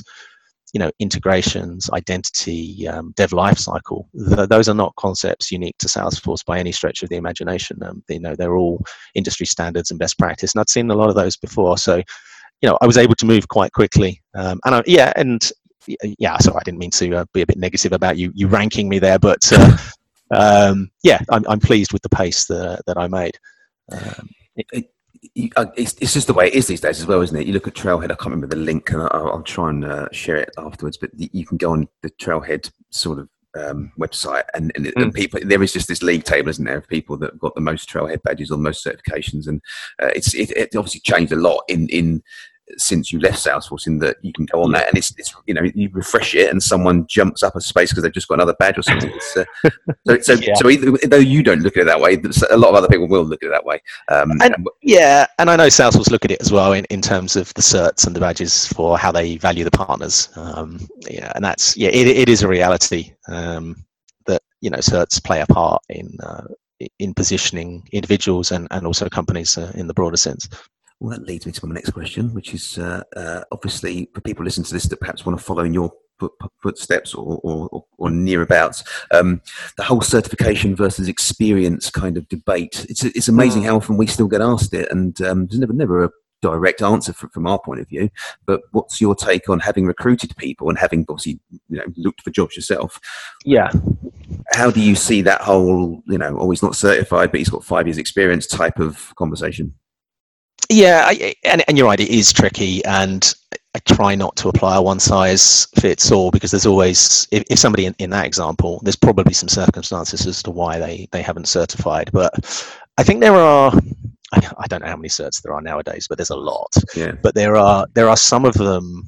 you 0.71 0.77
know, 0.79 0.91
integrations, 0.99 1.89
identity, 1.93 2.87
um, 2.87 3.11
dev 3.15 3.31
lifecycle, 3.31 4.05
th- 4.35 4.49
those 4.49 4.69
are 4.69 4.75
not 4.75 4.93
concepts 4.97 5.51
unique 5.51 5.75
to 5.79 5.87
Salesforce 5.87 6.45
by 6.45 6.59
any 6.59 6.71
stretch 6.71 7.01
of 7.01 7.09
the 7.09 7.15
imagination. 7.15 7.81
Um, 7.81 8.03
you 8.07 8.19
know, 8.19 8.35
they're 8.35 8.55
all 8.55 8.85
industry 9.15 9.47
standards 9.47 9.89
and 9.89 9.99
best 9.99 10.19
practice, 10.19 10.53
and 10.53 10.61
I'd 10.61 10.69
seen 10.69 10.91
a 10.91 10.95
lot 10.95 11.09
of 11.09 11.15
those 11.15 11.35
before. 11.35 11.79
So, 11.79 12.03
you 12.61 12.69
know, 12.69 12.77
I 12.79 12.85
was 12.85 12.99
able 12.99 13.15
to 13.15 13.25
move 13.25 13.47
quite 13.47 13.71
quickly. 13.71 14.21
Um, 14.35 14.59
and 14.63 14.75
I, 14.75 14.83
yeah, 14.85 15.11
and 15.15 15.41
yeah, 15.87 16.37
so 16.37 16.53
I 16.53 16.61
didn't 16.65 16.81
mean 16.81 16.91
to 16.91 17.15
uh, 17.15 17.25
be 17.33 17.41
a 17.41 17.47
bit 17.47 17.57
negative 17.57 17.93
about 17.93 18.15
you 18.19 18.31
you 18.35 18.47
ranking 18.47 18.89
me 18.89 18.99
there, 18.99 19.17
but 19.17 19.51
uh, 19.51 19.75
um, 20.31 20.91
yeah, 21.01 21.21
I'm, 21.31 21.43
I'm 21.49 21.59
pleased 21.59 21.93
with 21.93 22.03
the 22.03 22.09
pace 22.09 22.45
that, 22.45 22.83
that 22.85 22.99
I 22.99 23.07
made. 23.07 23.39
Um, 23.91 24.29
it, 24.55 24.91
you, 25.33 25.49
uh, 25.55 25.67
it's, 25.75 25.95
it's, 25.99 26.13
just 26.13 26.27
the 26.27 26.33
way 26.33 26.47
it 26.47 26.53
is 26.53 26.67
these 26.67 26.81
days 26.81 26.99
as 26.99 27.07
well, 27.07 27.21
isn't 27.21 27.35
it? 27.35 27.47
You 27.47 27.53
look 27.53 27.67
at 27.67 27.73
Trailhead. 27.73 28.05
I 28.05 28.15
can't 28.15 28.25
remember 28.27 28.47
the 28.47 28.55
link, 28.55 28.91
and 28.91 29.01
I'll, 29.01 29.31
I'll 29.31 29.43
try 29.43 29.69
and 29.69 29.85
uh, 29.85 30.07
share 30.11 30.37
it 30.37 30.49
afterwards. 30.57 30.97
But 30.97 31.11
you 31.15 31.45
can 31.45 31.57
go 31.57 31.71
on 31.71 31.87
the 32.01 32.09
Trailhead 32.11 32.71
sort 32.89 33.19
of 33.19 33.29
um, 33.57 33.91
website, 33.99 34.43
and, 34.53 34.71
and, 34.75 34.87
mm. 34.87 35.01
and, 35.01 35.13
people 35.13 35.39
there 35.43 35.63
is 35.63 35.73
just 35.73 35.87
this 35.87 36.03
league 36.03 36.23
table, 36.23 36.49
isn't 36.49 36.65
there, 36.65 36.77
of 36.77 36.87
people 36.87 37.17
that 37.17 37.31
have 37.31 37.39
got 37.39 37.55
the 37.55 37.61
most 37.61 37.89
Trailhead 37.89 38.23
badges 38.23 38.51
or 38.51 38.57
most 38.57 38.85
certifications, 38.85 39.47
and 39.47 39.61
uh, 40.01 40.11
it's 40.15 40.33
it, 40.33 40.51
it, 40.51 40.75
obviously 40.75 41.01
changed 41.01 41.31
a 41.31 41.37
lot 41.37 41.63
in 41.67 41.87
in 41.89 42.23
since 42.75 43.11
you 43.11 43.19
left 43.19 43.43
Salesforce 43.43 43.87
in 43.87 43.99
that 43.99 44.17
you 44.21 44.33
can 44.33 44.45
go 44.45 44.61
on 44.61 44.71
that 44.73 44.87
and 44.87 44.97
it's, 44.97 45.13
it's 45.17 45.33
you 45.45 45.53
know 45.53 45.61
you 45.73 45.89
refresh 45.93 46.35
it 46.35 46.49
and 46.49 46.61
someone 46.61 47.07
jumps 47.07 47.43
up 47.43 47.55
a 47.55 47.61
space 47.61 47.89
because 47.91 48.03
they've 48.03 48.13
just 48.13 48.27
got 48.27 48.35
another 48.35 48.55
badge 48.59 48.77
or 48.77 48.81
something. 48.81 49.11
Uh, 49.35 49.45
so 50.07 50.19
so, 50.19 50.33
yeah. 50.33 50.53
so 50.55 50.69
either, 50.69 50.91
though 51.07 51.17
you 51.17 51.43
don't 51.43 51.61
look 51.61 51.77
at 51.77 51.81
it 51.81 51.85
that 51.85 51.99
way, 51.99 52.21
a 52.49 52.57
lot 52.57 52.69
of 52.69 52.75
other 52.75 52.87
people 52.87 53.07
will 53.07 53.23
look 53.23 53.41
at 53.43 53.47
it 53.47 53.51
that 53.51 53.65
way. 53.65 53.81
Um, 54.09 54.31
and, 54.31 54.55
and, 54.55 54.67
yeah, 54.81 55.27
and 55.39 55.49
I 55.49 55.55
know 55.55 55.67
Salesforce 55.67 56.11
look 56.11 56.25
at 56.25 56.31
it 56.31 56.41
as 56.41 56.51
well 56.51 56.73
in, 56.73 56.85
in 56.85 57.01
terms 57.01 57.35
of 57.35 57.53
the 57.53 57.61
certs 57.61 58.05
and 58.05 58.15
the 58.15 58.19
badges 58.19 58.67
for 58.67 58.97
how 58.97 59.11
they 59.11 59.37
value 59.37 59.63
the 59.63 59.71
partners. 59.71 60.29
Um, 60.35 60.79
yeah, 61.09 61.31
and 61.35 61.43
that's 61.43 61.77
yeah, 61.77 61.89
it, 61.89 62.07
it 62.07 62.29
is 62.29 62.43
a 62.43 62.47
reality 62.47 63.13
um, 63.27 63.85
that 64.25 64.41
you 64.61 64.69
know 64.69 64.79
certs 64.79 65.23
play 65.23 65.41
a 65.41 65.47
part 65.47 65.81
in. 65.89 66.15
Uh, 66.21 66.47
in 66.99 67.11
positioning 67.11 67.81
individuals 67.91 68.51
and, 68.51 68.67
and 68.69 68.85
also 68.85 69.09
companies 69.09 69.57
uh, 69.57 69.71
in 69.73 69.87
the 69.87 69.95
broader 69.95 70.15
sense. 70.15 70.47
Well, 70.99 71.17
that 71.17 71.27
leads 71.27 71.45
me 71.45 71.51
to 71.51 71.65
my 71.65 71.75
next 71.75 71.91
question, 71.91 72.33
which 72.33 72.53
is 72.53 72.77
uh, 72.77 73.03
uh, 73.15 73.43
obviously 73.51 74.09
for 74.13 74.21
people 74.21 74.43
listening 74.43 74.65
to 74.65 74.73
this 74.73 74.85
that 74.85 74.99
perhaps 74.99 75.25
want 75.25 75.37
to 75.37 75.45
follow 75.45 75.63
in 75.63 75.73
your 75.73 75.91
footsteps 76.61 77.13
or, 77.13 77.39
or, 77.43 77.85
or 77.97 78.09
nearabouts. 78.09 78.83
Um, 79.11 79.41
the 79.77 79.83
whole 79.83 80.01
certification 80.01 80.75
versus 80.75 81.07
experience 81.07 81.89
kind 81.91 82.17
of 82.17 82.27
debate. 82.29 82.85
It's 82.89 83.03
it's 83.03 83.27
amazing 83.27 83.63
mm. 83.63 83.65
how 83.65 83.75
often 83.75 83.97
we 83.97 84.07
still 84.07 84.27
get 84.27 84.41
asked 84.41 84.73
it, 84.73 84.91
and 84.91 85.19
um, 85.21 85.47
there's 85.47 85.59
never 85.59 85.73
never 85.73 86.05
a 86.05 86.11
direct 86.41 86.83
answer 86.83 87.13
from, 87.13 87.29
from 87.29 87.47
our 87.47 87.59
point 87.59 87.81
of 87.81 87.89
view. 87.89 88.09
But 88.45 88.61
what's 88.71 89.01
your 89.01 89.15
take 89.15 89.49
on 89.49 89.59
having 89.59 89.85
recruited 89.85 90.35
people 90.37 90.69
and 90.69 90.77
having 90.77 91.05
obviously 91.09 91.39
you 91.69 91.77
know 91.77 91.85
looked 91.95 92.21
for 92.21 92.31
jobs 92.31 92.55
yourself? 92.55 92.99
Yeah. 93.45 93.71
How 94.51 94.71
do 94.71 94.81
you 94.81 94.95
see 94.95 95.21
that 95.21 95.41
whole 95.41 96.01
you 96.07 96.17
know, 96.17 96.37
oh, 96.39 96.49
he's 96.49 96.63
not 96.63 96.75
certified, 96.75 97.31
but 97.31 97.39
he's 97.39 97.49
got 97.49 97.63
five 97.63 97.87
years 97.87 97.97
experience 97.97 98.47
type 98.47 98.79
of 98.79 99.13
conversation? 99.15 99.75
Yeah, 100.69 101.03
I, 101.05 101.35
and, 101.43 101.63
and 101.67 101.77
you're 101.77 101.87
right, 101.87 101.99
it 101.99 102.09
is 102.09 102.33
tricky, 102.33 102.83
and 102.85 103.33
I 103.75 103.79
try 103.93 104.15
not 104.15 104.35
to 104.37 104.49
apply 104.49 104.75
a 104.77 104.81
one 104.81 104.99
size 104.99 105.67
fits 105.79 106.11
all 106.11 106.31
because 106.31 106.51
there's 106.51 106.65
always, 106.65 107.27
if, 107.31 107.43
if 107.49 107.59
somebody 107.59 107.85
in, 107.85 107.95
in 107.99 108.09
that 108.09 108.25
example, 108.25 108.81
there's 108.83 108.95
probably 108.95 109.33
some 109.33 109.49
circumstances 109.49 110.25
as 110.25 110.41
to 110.43 110.51
why 110.51 110.79
they, 110.79 111.07
they 111.11 111.21
haven't 111.21 111.47
certified. 111.47 112.09
But 112.11 112.33
I 112.97 113.03
think 113.03 113.21
there 113.21 113.35
are, 113.35 113.71
I 114.33 114.67
don't 114.67 114.81
know 114.81 114.89
how 114.89 114.95
many 114.95 115.09
certs 115.09 115.41
there 115.41 115.53
are 115.53 115.61
nowadays, 115.61 116.07
but 116.07 116.17
there's 116.17 116.31
a 116.31 116.35
lot. 116.35 116.73
Yeah. 116.95 117.13
But 117.21 117.35
there 117.35 117.55
are 117.55 117.85
there 117.93 118.09
are 118.09 118.17
some 118.17 118.45
of 118.45 118.55
them 118.55 119.03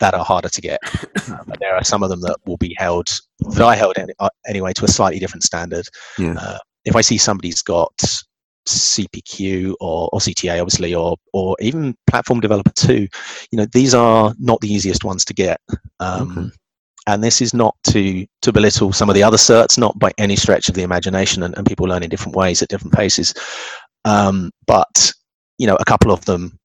that 0.00 0.14
are 0.14 0.24
harder 0.24 0.48
to 0.48 0.60
get. 0.60 0.80
Um, 1.26 1.54
there 1.58 1.74
are 1.74 1.82
some 1.82 2.02
of 2.02 2.10
them 2.10 2.20
that 2.20 2.36
will 2.44 2.58
be 2.58 2.74
held 2.76 3.08
that 3.54 3.62
I 3.62 3.74
held 3.76 3.96
any, 3.96 4.12
uh, 4.18 4.28
anyway 4.46 4.74
to 4.74 4.84
a 4.84 4.88
slightly 4.88 5.18
different 5.18 5.42
standard. 5.42 5.86
Yeah. 6.18 6.34
Uh, 6.38 6.58
if 6.84 6.94
I 6.94 7.00
see 7.00 7.16
somebody's 7.16 7.62
got 7.62 7.98
CPQ 8.66 9.74
or, 9.80 10.08
or 10.12 10.18
CTA, 10.18 10.60
obviously, 10.60 10.94
or 10.94 11.16
or 11.32 11.56
even 11.60 11.96
platform 12.06 12.40
developer 12.40 12.72
two, 12.74 13.08
you 13.50 13.58
know, 13.58 13.66
these 13.72 13.94
are 13.94 14.34
not 14.38 14.60
the 14.60 14.72
easiest 14.72 15.04
ones 15.04 15.24
to 15.26 15.34
get. 15.34 15.60
Um, 16.00 16.38
Okay. 16.38 16.50
And 17.06 17.22
this 17.22 17.42
is 17.42 17.52
not 17.52 17.76
to 17.88 18.26
to 18.40 18.50
belittle 18.50 18.90
some 18.94 19.10
of 19.10 19.14
the 19.14 19.22
other 19.22 19.36
certs, 19.36 19.76
not 19.76 19.98
by 19.98 20.10
any 20.16 20.36
stretch 20.36 20.70
of 20.70 20.74
the 20.74 20.82
imagination, 20.82 21.42
and, 21.42 21.54
and 21.54 21.66
people 21.66 21.86
learn 21.86 22.02
in 22.02 22.08
different 22.08 22.34
ways 22.34 22.62
at 22.62 22.70
different 22.70 22.94
paces. 22.94 23.34
Um, 24.06 24.50
but 24.66 25.12
you 25.58 25.66
know, 25.66 25.76
a 25.76 25.84
couple 25.84 26.10
of 26.10 26.24
them 26.24 26.58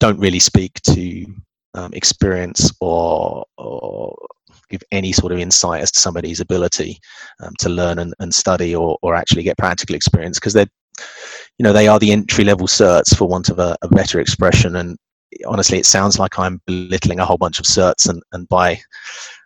don't 0.00 0.18
really 0.18 0.38
speak 0.40 0.74
to 0.82 1.26
um, 1.74 1.92
experience 1.92 2.72
or, 2.80 3.44
or 3.56 4.16
give 4.70 4.82
any 4.92 5.12
sort 5.12 5.32
of 5.32 5.38
insight 5.38 5.82
as 5.82 5.90
to 5.92 6.00
somebody's 6.00 6.40
ability 6.40 6.98
um, 7.40 7.52
to 7.58 7.68
learn 7.68 7.98
and, 7.98 8.14
and 8.18 8.34
study 8.34 8.74
or, 8.74 8.98
or 9.02 9.14
actually 9.14 9.42
get 9.42 9.58
practical 9.58 9.94
experience 9.94 10.38
because 10.38 10.52
they're 10.52 10.66
you 11.58 11.64
know 11.64 11.72
they 11.72 11.88
are 11.88 11.98
the 11.98 12.12
entry 12.12 12.44
level 12.44 12.66
certs 12.66 13.16
for 13.16 13.28
want 13.28 13.48
of 13.48 13.58
a, 13.58 13.76
a 13.82 13.88
better 13.88 14.20
expression 14.20 14.76
and 14.76 14.96
honestly 15.46 15.78
it 15.78 15.86
sounds 15.86 16.18
like 16.18 16.38
i'm 16.38 16.60
belittling 16.66 17.20
a 17.20 17.24
whole 17.24 17.38
bunch 17.38 17.58
of 17.58 17.64
certs 17.64 18.08
and, 18.08 18.22
and 18.32 18.48
by 18.48 18.78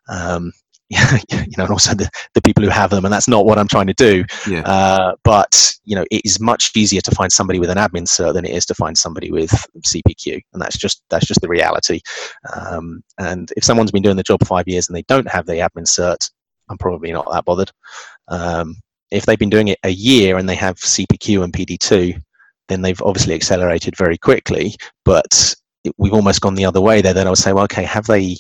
um, 0.09 0.53
you 1.31 1.57
know, 1.57 1.65
and 1.65 1.71
also 1.71 1.95
the, 1.95 2.11
the 2.35 2.43
people 2.43 2.63
who 2.63 2.69
have 2.69 2.91
them, 2.91 3.05
and 3.05 3.13
that's 3.13 3.29
not 3.29 3.47
what 3.47 3.59
I'm 3.59 3.69
trying 3.69 3.87
to 3.87 3.95
do. 3.95 4.25
Yeah. 4.49 4.61
Uh, 4.61 5.15
but 5.25 5.73
you 5.85 5.97
know, 5.97 6.05
it 6.11 6.21
is 6.25 6.39
much 6.39 6.71
easier 6.77 7.01
to 7.01 7.11
find 7.13 7.33
somebody 7.33 7.59
with 7.59 7.71
an 7.71 7.79
admin 7.79 8.07
cert 8.07 8.35
than 8.35 8.45
it 8.45 8.51
is 8.51 8.67
to 8.67 8.75
find 8.75 8.97
somebody 8.97 9.31
with 9.31 9.51
CPQ, 9.87 10.41
and 10.53 10.61
that's 10.61 10.77
just 10.77 11.03
that's 11.09 11.27
just 11.27 11.41
the 11.41 11.49
reality. 11.49 12.01
Um, 12.55 13.03
and 13.19 13.51
if 13.57 13.65
someone's 13.65 13.91
been 13.91 14.03
doing 14.03 14.17
the 14.17 14.23
job 14.23 14.45
five 14.47 14.69
years 14.69 14.89
and 14.89 14.97
they 14.97 15.05
don't 15.09 15.29
have 15.29 15.47
the 15.47 15.55
admin 15.55 15.87
cert, 15.87 16.31
I'm 16.69 16.79
probably 16.79 17.11
not 17.11 17.31
that 17.33 17.47
bothered. 17.47 17.73
Um, 18.29 18.77
if 19.13 19.27
they've 19.27 19.39
been 19.39 19.51
doing 19.51 19.69
it 19.69 19.79
a 19.85 19.91
year 19.91 20.39
and 20.39 20.49
they 20.49 20.55
have 20.55 20.77
CPQ 20.77 21.45
and 21.45 21.53
PD2, 21.53 22.21
then 22.69 22.83
they've 22.83 23.03
obviously 23.03 23.35
accelerated 23.35 23.97
very 23.97 24.19
quickly. 24.19 24.75
But 25.05 25.55
it, 25.85 25.95
we've 25.99 26.15
almost 26.15 26.41
gone 26.41 26.55
the 26.55 26.65
other 26.65 26.81
way 26.81 27.03
there. 27.03 27.15
Then 27.15 27.27
I 27.27 27.31
would 27.31 27.39
say, 27.39 27.53
well, 27.53 27.65
okay, 27.65 27.85
have 27.85 28.07
they 28.07 28.37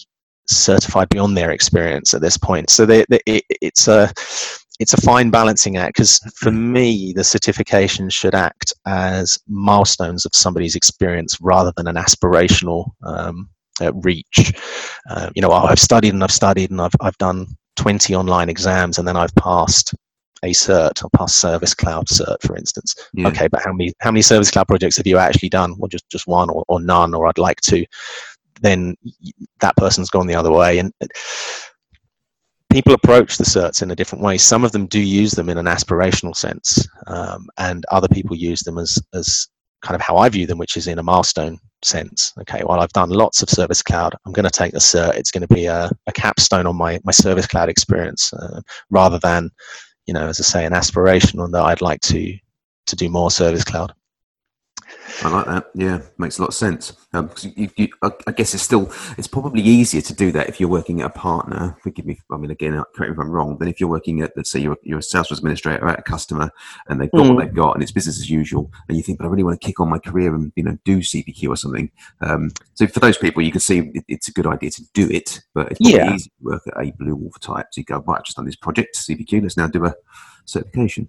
certified 0.48 1.08
beyond 1.10 1.36
their 1.36 1.50
experience 1.50 2.14
at 2.14 2.22
this 2.22 2.36
point? 2.36 2.70
So 2.70 2.86
they, 2.86 3.04
they, 3.08 3.20
it, 3.26 3.44
it's 3.60 3.88
a 3.88 4.12
it's 4.80 4.94
a 4.94 5.00
fine 5.00 5.30
balancing 5.30 5.76
act 5.76 5.96
because 5.96 6.18
for 6.34 6.50
me, 6.50 7.12
the 7.14 7.22
certification 7.22 8.08
should 8.08 8.34
act 8.34 8.72
as 8.86 9.38
milestones 9.46 10.24
of 10.24 10.34
somebody's 10.34 10.74
experience 10.74 11.38
rather 11.40 11.72
than 11.76 11.86
an 11.86 11.96
aspirational 11.96 12.90
um, 13.04 13.48
uh, 13.80 13.92
reach. 13.92 14.52
Uh, 15.08 15.30
you 15.34 15.42
know, 15.42 15.50
I've 15.50 15.78
studied 15.78 16.14
and 16.14 16.24
I've 16.24 16.32
studied 16.32 16.70
and 16.70 16.80
I've 16.80 16.94
I've 17.00 17.18
done 17.18 17.46
20 17.76 18.14
online 18.14 18.48
exams 18.48 18.98
and 18.98 19.06
then 19.06 19.16
I've 19.16 19.34
passed 19.34 19.94
a 20.44 20.50
cert 20.50 21.04
or 21.04 21.10
passed 21.10 21.38
Service 21.38 21.74
Cloud 21.74 22.06
cert, 22.06 22.40
for 22.42 22.56
instance. 22.56 22.94
Yeah. 23.12 23.28
Okay, 23.28 23.48
but 23.48 23.62
how 23.62 23.72
many 23.72 23.92
how 24.00 24.10
many 24.10 24.22
Service 24.22 24.50
Cloud 24.50 24.68
projects 24.68 24.96
have 24.96 25.06
you 25.06 25.18
actually 25.18 25.48
done? 25.48 25.76
Well, 25.78 25.88
just 25.88 26.08
just 26.10 26.26
one 26.26 26.50
or, 26.50 26.64
or 26.68 26.80
none, 26.80 27.14
or 27.14 27.26
I'd 27.26 27.38
like 27.38 27.60
to. 27.62 27.84
Then 28.60 28.96
that 29.60 29.76
person's 29.76 30.10
gone 30.10 30.26
the 30.26 30.34
other 30.34 30.52
way, 30.52 30.78
and 30.78 30.92
people 32.70 32.94
approach 32.94 33.36
the 33.36 33.44
certs 33.44 33.82
in 33.82 33.90
a 33.90 33.96
different 33.96 34.24
way. 34.24 34.38
Some 34.38 34.64
of 34.64 34.72
them 34.72 34.86
do 34.86 35.00
use 35.00 35.32
them 35.32 35.48
in 35.48 35.58
an 35.58 35.66
aspirational 35.66 36.34
sense, 36.34 36.86
um, 37.06 37.48
and 37.58 37.84
other 37.90 38.08
people 38.08 38.36
use 38.36 38.60
them 38.60 38.78
as 38.78 38.98
as 39.14 39.48
kind 39.82 39.96
of 39.96 40.00
how 40.00 40.16
I 40.16 40.28
view 40.28 40.46
them, 40.46 40.58
which 40.58 40.76
is 40.76 40.86
in 40.86 41.00
a 41.00 41.02
milestone 41.02 41.58
sense. 41.82 42.32
Okay, 42.40 42.62
well, 42.64 42.78
I've 42.80 42.92
done 42.92 43.10
lots 43.10 43.42
of 43.42 43.50
Service 43.50 43.82
Cloud. 43.82 44.14
I'm 44.24 44.32
going 44.32 44.44
to 44.44 44.50
take 44.50 44.72
the 44.72 44.78
cert. 44.78 45.16
It's 45.16 45.32
going 45.32 45.46
to 45.46 45.52
be 45.52 45.66
a, 45.66 45.90
a 46.06 46.12
capstone 46.12 46.66
on 46.66 46.76
my 46.76 47.00
my 47.04 47.12
Service 47.12 47.48
Cloud 47.48 47.68
experience, 47.68 48.32
uh, 48.32 48.60
rather 48.90 49.18
than, 49.18 49.50
you 50.06 50.14
know, 50.14 50.28
as 50.28 50.40
I 50.40 50.44
say, 50.44 50.66
an 50.66 50.72
aspiration 50.72 51.40
on 51.40 51.52
that 51.52 51.62
I'd 51.62 51.80
like 51.80 52.00
to 52.02 52.36
to 52.86 52.96
do 52.96 53.08
more 53.08 53.30
Service 53.30 53.64
Cloud. 53.64 53.94
I 55.22 55.28
like 55.28 55.46
that. 55.46 55.66
Yeah, 55.74 56.00
makes 56.18 56.38
a 56.38 56.42
lot 56.42 56.48
of 56.48 56.54
sense. 56.54 56.92
Um, 57.12 57.28
'cause 57.28 57.44
you, 57.56 57.68
you, 57.76 57.88
I, 58.02 58.10
I 58.26 58.32
guess 58.32 58.54
it's 58.54 58.62
still 58.62 58.90
it's 59.18 59.26
probably 59.26 59.60
easier 59.62 60.00
to 60.00 60.14
do 60.14 60.32
that 60.32 60.48
if 60.48 60.58
you're 60.60 60.68
working 60.68 61.00
at 61.00 61.06
a 61.06 61.10
partner. 61.10 61.76
Forgive 61.82 62.06
me. 62.06 62.18
I 62.30 62.36
mean, 62.36 62.50
again, 62.50 62.74
uh, 62.74 62.84
correct 62.94 63.10
me 63.10 63.14
if 63.14 63.20
I'm 63.20 63.30
wrong. 63.30 63.58
Than 63.58 63.68
if 63.68 63.80
you're 63.80 63.88
working 63.90 64.20
at, 64.22 64.32
let's 64.36 64.50
say, 64.50 64.60
you're, 64.60 64.76
you're 64.82 64.98
a 65.00 65.02
sales 65.02 65.30
administrator 65.30 65.86
at 65.88 65.98
a 65.98 66.02
customer 66.02 66.50
and 66.88 67.00
they've 67.00 67.10
got 67.10 67.22
Mm. 67.26 67.34
what 67.34 67.44
they've 67.44 67.54
got 67.54 67.74
and 67.74 67.82
it's 67.82 67.92
business 67.92 68.18
as 68.18 68.30
usual, 68.30 68.72
and 68.88 68.96
you 68.96 69.02
think, 69.02 69.18
but 69.18 69.26
I 69.26 69.30
really 69.30 69.42
want 69.44 69.60
to 69.60 69.66
kick 69.66 69.80
on 69.80 69.88
my 69.90 69.98
career 69.98 70.34
and 70.34 70.52
you 70.56 70.62
know 70.64 70.76
do 70.84 70.98
CPQ 70.98 71.48
or 71.50 71.56
something. 71.56 71.90
Um, 72.20 72.50
so 72.74 72.86
for 72.86 73.00
those 73.00 73.18
people, 73.18 73.42
you 73.42 73.52
can 73.52 73.60
see 73.60 73.78
it, 73.94 74.04
it's 74.08 74.28
a 74.28 74.32
good 74.32 74.46
idea 74.46 74.70
to 74.70 74.82
do 74.94 75.08
it, 75.10 75.40
but 75.54 75.70
it's 75.70 75.78
probably 75.80 75.98
Yeah. 75.98 76.14
easy 76.14 76.30
to 76.30 76.36
work 76.42 76.62
at 76.66 76.82
a 76.86 76.92
Bluewolf 76.92 77.38
type. 77.40 77.66
So 77.72 77.80
you 77.80 77.84
go, 77.84 77.98
right, 78.06 78.18
I've 78.18 78.24
just 78.24 78.36
done 78.36 78.46
this 78.46 78.56
project 78.56 78.96
CPQ. 78.96 79.42
Let's 79.42 79.56
now 79.56 79.66
do 79.68 79.84
a 79.84 79.94
certification. 80.46 81.08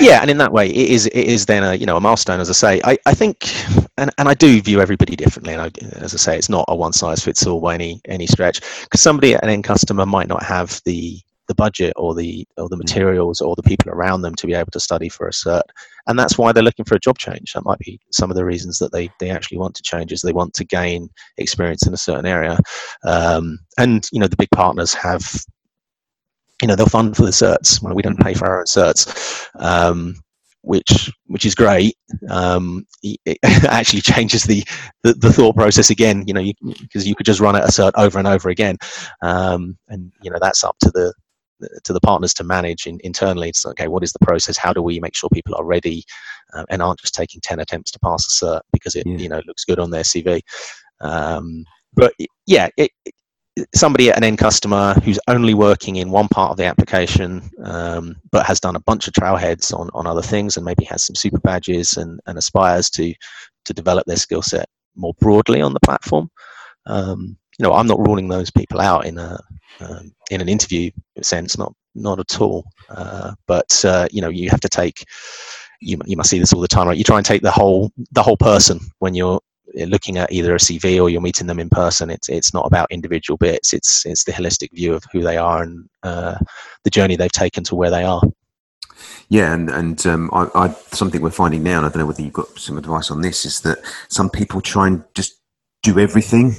Yeah 0.00 0.20
and 0.20 0.30
in 0.30 0.38
that 0.38 0.52
way 0.52 0.68
it 0.68 0.90
is 0.90 1.06
it 1.06 1.14
is 1.14 1.46
then 1.46 1.64
a 1.64 1.74
you 1.74 1.86
know 1.86 1.96
a 1.96 2.00
milestone 2.00 2.40
as 2.40 2.48
i 2.48 2.52
say. 2.52 2.80
I, 2.84 2.98
I 3.06 3.14
think 3.14 3.50
and, 3.98 4.10
and 4.18 4.28
i 4.28 4.34
do 4.34 4.60
view 4.60 4.80
everybody 4.80 5.16
differently 5.16 5.54
and 5.54 5.62
I, 5.62 5.70
as 5.96 6.14
i 6.14 6.18
say 6.18 6.36
it's 6.36 6.48
not 6.48 6.64
a 6.68 6.76
one 6.76 6.92
size 6.92 7.24
fits 7.24 7.46
all 7.46 7.60
by 7.60 7.74
any 7.74 8.00
any 8.06 8.26
stretch 8.26 8.60
because 8.82 9.00
somebody 9.00 9.34
an 9.34 9.48
end 9.48 9.64
customer 9.64 10.06
might 10.06 10.28
not 10.28 10.42
have 10.42 10.80
the 10.84 11.20
the 11.48 11.54
budget 11.54 11.92
or 11.96 12.14
the 12.14 12.46
or 12.56 12.68
the 12.68 12.76
materials 12.76 13.40
or 13.40 13.56
the 13.56 13.62
people 13.62 13.90
around 13.90 14.22
them 14.22 14.34
to 14.36 14.46
be 14.46 14.54
able 14.54 14.70
to 14.70 14.80
study 14.80 15.08
for 15.08 15.26
a 15.26 15.32
cert 15.32 15.62
and 16.06 16.18
that's 16.18 16.36
why 16.36 16.52
they're 16.52 16.62
looking 16.62 16.84
for 16.84 16.94
a 16.96 17.00
job 17.00 17.18
change. 17.18 17.52
That 17.52 17.64
might 17.64 17.78
be 17.78 18.00
some 18.10 18.30
of 18.30 18.36
the 18.36 18.44
reasons 18.44 18.78
that 18.78 18.92
they 18.92 19.10
they 19.20 19.30
actually 19.30 19.58
want 19.58 19.74
to 19.76 19.82
change 19.82 20.12
is 20.12 20.20
they 20.20 20.32
want 20.32 20.54
to 20.54 20.64
gain 20.64 21.08
experience 21.38 21.86
in 21.86 21.94
a 21.94 21.98
certain 21.98 22.26
area. 22.26 22.58
Um, 23.06 23.58
and 23.78 24.08
you 24.12 24.18
know 24.18 24.26
the 24.26 24.36
big 24.36 24.50
partners 24.50 24.94
have 24.94 25.22
you 26.62 26.68
know 26.68 26.76
they'll 26.76 26.86
fund 26.86 27.16
for 27.16 27.22
the 27.24 27.30
certs. 27.30 27.82
Well, 27.82 27.94
we 27.94 28.02
don't 28.02 28.18
pay 28.20 28.34
for 28.34 28.46
our 28.46 28.60
own 28.60 28.66
certs, 28.66 29.46
um, 29.56 30.14
which 30.62 31.10
which 31.26 31.44
is 31.44 31.54
great. 31.54 31.96
Um, 32.30 32.86
it 33.02 33.38
actually 33.64 34.00
changes 34.00 34.44
the, 34.44 34.64
the 35.02 35.14
the 35.14 35.32
thought 35.32 35.56
process 35.56 35.90
again. 35.90 36.24
You 36.26 36.34
know, 36.34 36.52
because 36.80 37.06
you, 37.06 37.14
could 37.14 37.26
just 37.26 37.40
run 37.40 37.56
it 37.56 37.64
a 37.64 37.68
cert 37.68 37.92
over 37.96 38.18
and 38.18 38.28
over 38.28 38.48
again, 38.48 38.76
um, 39.22 39.76
and 39.88 40.12
you 40.22 40.30
know 40.30 40.38
that's 40.40 40.64
up 40.64 40.76
to 40.80 40.90
the 40.90 41.12
to 41.84 41.92
the 41.92 42.00
partners 42.00 42.34
to 42.34 42.44
manage 42.44 42.86
in, 42.86 42.98
internally. 43.04 43.48
It's 43.48 43.66
okay. 43.66 43.88
What 43.88 44.02
is 44.02 44.12
the 44.12 44.24
process? 44.24 44.56
How 44.56 44.72
do 44.72 44.82
we 44.82 44.98
make 45.00 45.14
sure 45.14 45.28
people 45.32 45.54
are 45.54 45.64
ready 45.64 46.04
um, 46.54 46.64
and 46.70 46.82
aren't 46.82 47.00
just 47.00 47.14
taking 47.14 47.40
ten 47.40 47.60
attempts 47.60 47.90
to 47.92 47.98
pass 48.00 48.26
a 48.26 48.44
cert 48.44 48.60
because 48.72 48.94
it 48.94 49.06
Yeah. 49.06 49.16
you 49.18 49.28
know 49.28 49.42
looks 49.46 49.64
good 49.64 49.78
on 49.78 49.90
their 49.90 50.02
CV? 50.02 50.40
Um, 51.00 51.64
but 51.94 52.14
yeah, 52.46 52.68
it, 52.76 52.90
it- 53.04 53.14
somebody 53.74 54.10
at 54.10 54.16
an 54.16 54.24
end 54.24 54.38
customer 54.38 54.94
who's 55.04 55.18
only 55.28 55.54
working 55.54 55.96
in 55.96 56.10
one 56.10 56.28
part 56.28 56.50
of 56.50 56.56
the 56.56 56.64
application 56.64 57.50
um, 57.64 58.16
but 58.30 58.46
has 58.46 58.60
done 58.60 58.76
a 58.76 58.80
bunch 58.80 59.06
of 59.06 59.14
trailheads 59.14 59.78
on, 59.78 59.90
on 59.92 60.06
other 60.06 60.22
things 60.22 60.56
and 60.56 60.64
maybe 60.64 60.84
has 60.84 61.04
some 61.04 61.14
super 61.14 61.38
badges 61.40 61.96
and, 61.96 62.18
and 62.26 62.38
aspires 62.38 62.88
to 62.88 63.14
to 63.64 63.74
develop 63.74 64.06
their 64.06 64.16
skill 64.16 64.42
set 64.42 64.68
more 64.96 65.14
broadly 65.20 65.60
on 65.60 65.74
the 65.74 65.80
platform 65.80 66.30
um, 66.86 67.36
you 67.58 67.62
know 67.62 67.72
i'm 67.74 67.86
not 67.86 68.00
ruling 68.06 68.28
those 68.28 68.50
people 68.50 68.80
out 68.80 69.04
in 69.04 69.18
a 69.18 69.38
um, 69.80 70.12
in 70.30 70.40
an 70.40 70.48
interview 70.48 70.90
sense 71.20 71.58
not 71.58 71.74
not 71.94 72.18
at 72.18 72.40
all. 72.40 72.64
Uh, 72.88 73.32
but 73.46 73.84
uh, 73.84 74.08
you 74.10 74.20
know 74.20 74.28
you 74.28 74.50
have 74.50 74.60
to 74.60 74.68
take 74.68 75.04
you, 75.80 75.98
you 76.06 76.16
must 76.16 76.30
see 76.30 76.38
this 76.38 76.52
all 76.52 76.60
the 76.60 76.68
time 76.68 76.88
right? 76.88 76.96
You 76.98 77.04
try 77.04 77.16
and 77.16 77.26
take 77.26 77.42
the 77.42 77.50
whole 77.50 77.90
the 78.12 78.22
whole 78.22 78.36
person 78.36 78.80
when 78.98 79.14
you're 79.14 79.40
looking 79.74 80.18
at 80.18 80.32
either 80.32 80.54
a 80.54 80.58
CV 80.58 81.00
or 81.00 81.08
you're 81.08 81.20
meeting 81.20 81.46
them 81.46 81.58
in 81.58 81.68
person, 81.68 82.10
it's 82.10 82.28
it's 82.28 82.54
not 82.54 82.66
about 82.66 82.90
individual 82.90 83.36
bits. 83.36 83.72
It's 83.72 84.06
it's 84.06 84.24
the 84.24 84.32
holistic 84.32 84.72
view 84.72 84.94
of 84.94 85.04
who 85.12 85.22
they 85.22 85.36
are 85.36 85.62
and 85.62 85.88
uh, 86.02 86.36
the 86.84 86.90
journey 86.90 87.16
they've 87.16 87.30
taken 87.30 87.64
to 87.64 87.74
where 87.74 87.90
they 87.90 88.04
are. 88.04 88.22
Yeah, 89.28 89.52
and 89.52 89.70
and 89.70 90.06
um, 90.06 90.30
I, 90.32 90.48
I 90.54 90.68
something 90.92 91.20
we're 91.20 91.30
finding 91.30 91.62
now, 91.62 91.78
and 91.78 91.86
I 91.86 91.88
don't 91.88 91.98
know 91.98 92.06
whether 92.06 92.22
you've 92.22 92.32
got 92.32 92.58
some 92.58 92.78
advice 92.78 93.10
on 93.10 93.22
this, 93.22 93.44
is 93.44 93.60
that 93.62 93.78
some 94.08 94.30
people 94.30 94.60
try 94.60 94.86
and 94.86 95.04
just 95.14 95.38
do 95.82 95.98
everything. 95.98 96.54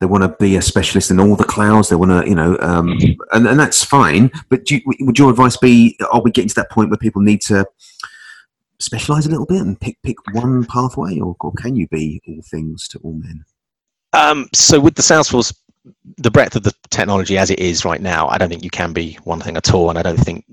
They 0.00 0.06
want 0.06 0.22
to 0.22 0.28
be 0.28 0.56
a 0.56 0.62
specialist 0.62 1.10
in 1.10 1.18
all 1.18 1.34
the 1.36 1.44
clouds. 1.44 1.88
They 1.88 1.96
want 1.96 2.10
to, 2.10 2.28
you 2.28 2.34
know, 2.34 2.56
um, 2.60 2.98
and 3.32 3.46
and 3.46 3.58
that's 3.58 3.84
fine. 3.84 4.30
But 4.48 4.66
do 4.66 4.76
you, 4.76 4.82
would 5.00 5.18
your 5.18 5.30
advice 5.30 5.56
be? 5.56 5.98
Are 6.12 6.22
we 6.22 6.30
getting 6.30 6.48
to 6.50 6.54
that 6.56 6.70
point 6.70 6.90
where 6.90 6.98
people 6.98 7.22
need 7.22 7.40
to 7.42 7.66
specialize 8.80 9.26
a 9.26 9.30
little 9.30 9.46
bit 9.46 9.60
and 9.60 9.80
pick 9.80 9.96
pick 10.02 10.16
one 10.32 10.64
pathway, 10.64 11.18
or, 11.18 11.36
or 11.40 11.52
can 11.52 11.76
you 11.76 11.86
be 11.88 12.20
all 12.28 12.42
things 12.50 12.88
to 12.88 12.98
all 12.98 13.14
men? 13.14 13.44
Um, 14.12 14.48
so 14.54 14.80
with 14.80 14.94
the 14.94 15.02
Salesforce, 15.02 15.54
the 16.16 16.30
breadth 16.30 16.56
of 16.56 16.62
the 16.62 16.74
technology 16.90 17.36
as 17.36 17.50
it 17.50 17.58
is 17.58 17.84
right 17.84 18.00
now, 18.00 18.28
I 18.28 18.38
don't 18.38 18.48
think 18.48 18.64
you 18.64 18.70
can 18.70 18.92
be 18.92 19.18
one 19.24 19.40
thing 19.40 19.56
at 19.56 19.72
all, 19.74 19.90
and 19.90 19.98
I 19.98 20.02
don't 20.02 20.18
think 20.18 20.44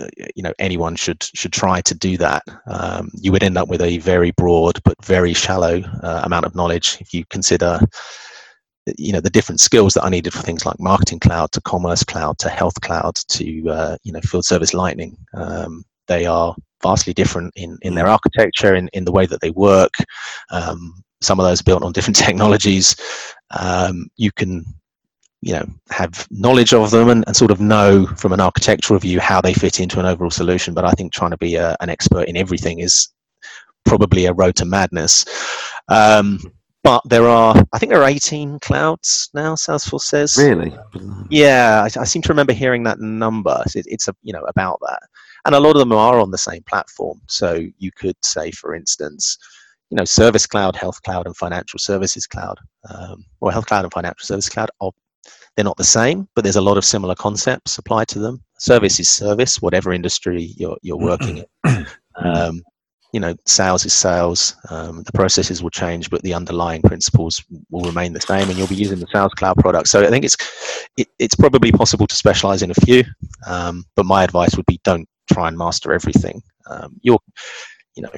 uh, 0.00 0.06
you 0.34 0.42
know 0.42 0.54
anyone 0.58 0.96
should 0.96 1.22
should 1.22 1.52
try 1.52 1.80
to 1.82 1.94
do 1.94 2.16
that. 2.18 2.42
Um, 2.66 3.10
you 3.14 3.32
would 3.32 3.42
end 3.42 3.58
up 3.58 3.68
with 3.68 3.82
a 3.82 3.98
very 3.98 4.30
broad 4.32 4.80
but 4.84 5.02
very 5.04 5.34
shallow 5.34 5.82
uh, 6.02 6.22
amount 6.24 6.46
of 6.46 6.54
knowledge 6.54 6.98
if 7.00 7.12
you 7.12 7.24
consider 7.30 7.80
you 8.96 9.12
know 9.12 9.20
the 9.20 9.30
different 9.30 9.60
skills 9.60 9.94
that 9.94 10.02
are 10.02 10.10
needed 10.10 10.32
for 10.32 10.42
things 10.42 10.64
like 10.64 10.80
marketing 10.80 11.20
cloud 11.20 11.52
to 11.52 11.60
commerce 11.60 12.02
cloud 12.02 12.38
to 12.38 12.48
health 12.48 12.80
cloud 12.80 13.14
to 13.28 13.68
uh, 13.68 13.96
you 14.04 14.12
know 14.12 14.20
field 14.20 14.44
service 14.44 14.74
lightning 14.74 15.16
um, 15.34 15.84
they 16.06 16.26
are 16.26 16.54
vastly 16.82 17.12
different 17.12 17.52
in, 17.56 17.78
in 17.82 17.94
their 17.94 18.06
architecture 18.06 18.74
in, 18.74 18.88
in 18.92 19.04
the 19.04 19.12
way 19.12 19.26
that 19.26 19.40
they 19.40 19.50
work. 19.50 19.94
Um, 20.50 21.02
some 21.20 21.38
of 21.38 21.46
those 21.46 21.60
are 21.60 21.64
built 21.64 21.82
on 21.82 21.92
different 21.96 22.16
technologies. 22.16 22.96
Um, 23.58 24.08
you 24.16 24.30
can 24.32 24.64
you 25.42 25.54
know 25.54 25.64
have 25.90 26.26
knowledge 26.30 26.74
of 26.74 26.90
them 26.90 27.08
and, 27.08 27.24
and, 27.26 27.34
sort 27.34 27.50
of 27.50 27.60
know 27.60 28.04
from 28.16 28.32
an 28.32 28.40
architectural 28.40 29.00
view 29.00 29.18
how 29.18 29.40
they 29.40 29.54
fit 29.54 29.80
into 29.80 29.98
an 29.98 30.04
overall 30.04 30.30
solution 30.30 30.74
but 30.74 30.84
i 30.84 30.90
think 30.90 31.14
trying 31.14 31.30
to 31.30 31.38
be 31.38 31.54
a, 31.54 31.74
an 31.80 31.88
expert 31.88 32.28
in 32.28 32.36
everything 32.36 32.80
is 32.80 33.08
probably 33.84 34.26
a 34.26 34.32
road 34.32 34.54
to 34.56 34.64
madness. 34.64 35.24
Um, 35.88 36.40
but 36.82 37.02
there 37.04 37.28
are 37.28 37.62
i 37.74 37.78
think 37.78 37.92
there 37.92 38.02
are 38.02 38.08
18 38.08 38.58
clouds 38.60 39.28
now 39.34 39.54
salesforce 39.54 40.02
says. 40.02 40.38
Really? 40.38 40.74
Yeah 41.28 41.82
i, 41.82 42.00
I 42.00 42.04
seem 42.04 42.22
to 42.22 42.30
remember 42.30 42.54
hearing 42.54 42.84
that 42.84 43.00
number. 43.00 43.62
It, 43.74 43.84
it's 43.86 44.08
a 44.08 44.14
you 44.22 44.32
know 44.32 44.44
about 44.44 44.78
that 44.80 45.02
and 45.44 45.54
a 45.54 45.60
lot 45.60 45.76
of 45.76 45.78
them 45.78 45.92
are 45.92 46.20
on 46.20 46.30
the 46.30 46.38
same 46.38 46.62
platform. 46.64 47.20
So 47.28 47.66
you 47.78 47.90
could 47.92 48.16
say 48.24 48.50
for 48.50 48.74
instance 48.74 49.38
you 49.90 49.96
know 49.96 50.04
service 50.04 50.46
cloud 50.46 50.76
health 50.76 51.02
cloud 51.02 51.26
and 51.26 51.36
financial 51.36 51.78
services 51.78 52.26
cloud. 52.26 52.58
Um, 52.88 53.24
or 53.40 53.52
health 53.52 53.66
cloud 53.66 53.84
and 53.84 53.92
financial 53.92 54.24
service 54.24 54.48
cloud 54.48 54.70
are 54.80 54.92
they're 55.56 55.64
not 55.64 55.76
the 55.76 55.84
same 55.84 56.28
but 56.34 56.44
there's 56.44 56.56
a 56.56 56.60
lot 56.60 56.78
of 56.78 56.84
similar 56.84 57.14
concepts 57.14 57.78
applied 57.78 58.08
to 58.08 58.18
them. 58.18 58.42
Service 58.58 59.00
is 59.00 59.10
service 59.10 59.60
whatever 59.60 59.92
industry 59.92 60.54
you're, 60.56 60.76
you're 60.82 60.96
working 60.96 61.44
in. 61.64 61.86
Um, 62.22 62.60
you 63.12 63.20
know, 63.20 63.34
sales 63.46 63.84
is 63.84 63.92
sales. 63.92 64.54
Um, 64.68 65.02
the 65.02 65.12
processes 65.12 65.62
will 65.62 65.70
change, 65.70 66.10
but 66.10 66.22
the 66.22 66.34
underlying 66.34 66.82
principles 66.82 67.42
will 67.70 67.84
remain 67.84 68.12
the 68.12 68.20
same, 68.20 68.48
and 68.48 68.56
you'll 68.56 68.68
be 68.68 68.76
using 68.76 69.00
the 69.00 69.06
Sales 69.12 69.32
Cloud 69.34 69.56
product. 69.58 69.88
So 69.88 70.02
I 70.02 70.08
think 70.08 70.24
it's 70.24 70.36
it, 70.96 71.08
it's 71.18 71.34
probably 71.34 71.72
possible 71.72 72.06
to 72.06 72.14
specialize 72.14 72.62
in 72.62 72.70
a 72.70 72.74
few, 72.74 73.04
um, 73.46 73.84
but 73.96 74.06
my 74.06 74.22
advice 74.22 74.56
would 74.56 74.66
be 74.66 74.80
don't 74.84 75.08
try 75.32 75.48
and 75.48 75.56
master 75.56 75.92
everything. 75.92 76.42
Um, 76.66 76.98
you're, 77.02 77.18
you 77.96 78.02
know, 78.02 78.10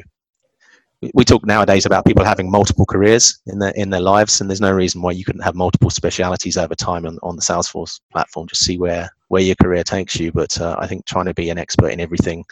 we 1.14 1.24
talk 1.24 1.44
nowadays 1.44 1.84
about 1.84 2.04
people 2.04 2.24
having 2.24 2.50
multiple 2.50 2.86
careers 2.86 3.40
in 3.46 3.58
their 3.58 3.72
in 3.72 3.90
their 3.90 4.00
lives, 4.00 4.40
and 4.40 4.48
there's 4.48 4.60
no 4.60 4.70
reason 4.70 5.02
why 5.02 5.10
you 5.10 5.24
couldn't 5.24 5.42
have 5.42 5.54
multiple 5.54 5.90
specialities 5.90 6.56
over 6.56 6.74
time 6.74 7.06
on, 7.06 7.18
on 7.22 7.34
the 7.34 7.42
Salesforce 7.42 8.00
platform. 8.12 8.46
Just 8.46 8.64
see 8.64 8.78
where 8.78 9.10
where 9.28 9.42
your 9.42 9.56
career 9.56 9.82
takes 9.82 10.18
you. 10.20 10.30
But 10.30 10.60
uh, 10.60 10.76
I 10.78 10.86
think 10.86 11.06
trying 11.06 11.26
to 11.26 11.34
be 11.34 11.50
an 11.50 11.58
expert 11.58 11.88
in 11.88 12.00
everything 12.00 12.44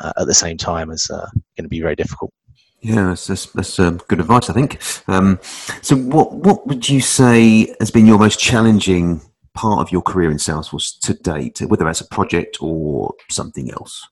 uh, 0.00 0.12
at 0.18 0.26
the 0.26 0.34
same 0.34 0.56
time 0.56 0.90
is 0.90 1.10
uh, 1.10 1.28
going 1.56 1.64
to 1.64 1.68
be 1.68 1.80
very 1.80 1.96
difficult. 1.96 2.32
Yeah, 2.80 3.08
that's 3.08 3.26
that's, 3.26 3.46
that's 3.46 3.78
uh, 3.78 3.90
good 4.08 4.20
advice. 4.20 4.48
I 4.48 4.54
think. 4.54 4.80
Um, 5.06 5.38
so, 5.82 5.96
what 5.96 6.32
what 6.32 6.66
would 6.66 6.88
you 6.88 7.02
say 7.02 7.74
has 7.80 7.90
been 7.90 8.06
your 8.06 8.18
most 8.18 8.40
challenging 8.40 9.20
part 9.54 9.80
of 9.80 9.92
your 9.92 10.02
career 10.02 10.30
in 10.30 10.36
Salesforce 10.36 10.98
to 11.00 11.14
date, 11.14 11.60
whether 11.60 11.84
that's 11.84 12.00
a 12.00 12.08
project 12.08 12.58
or 12.60 13.14
something 13.30 13.70
else? 13.70 14.06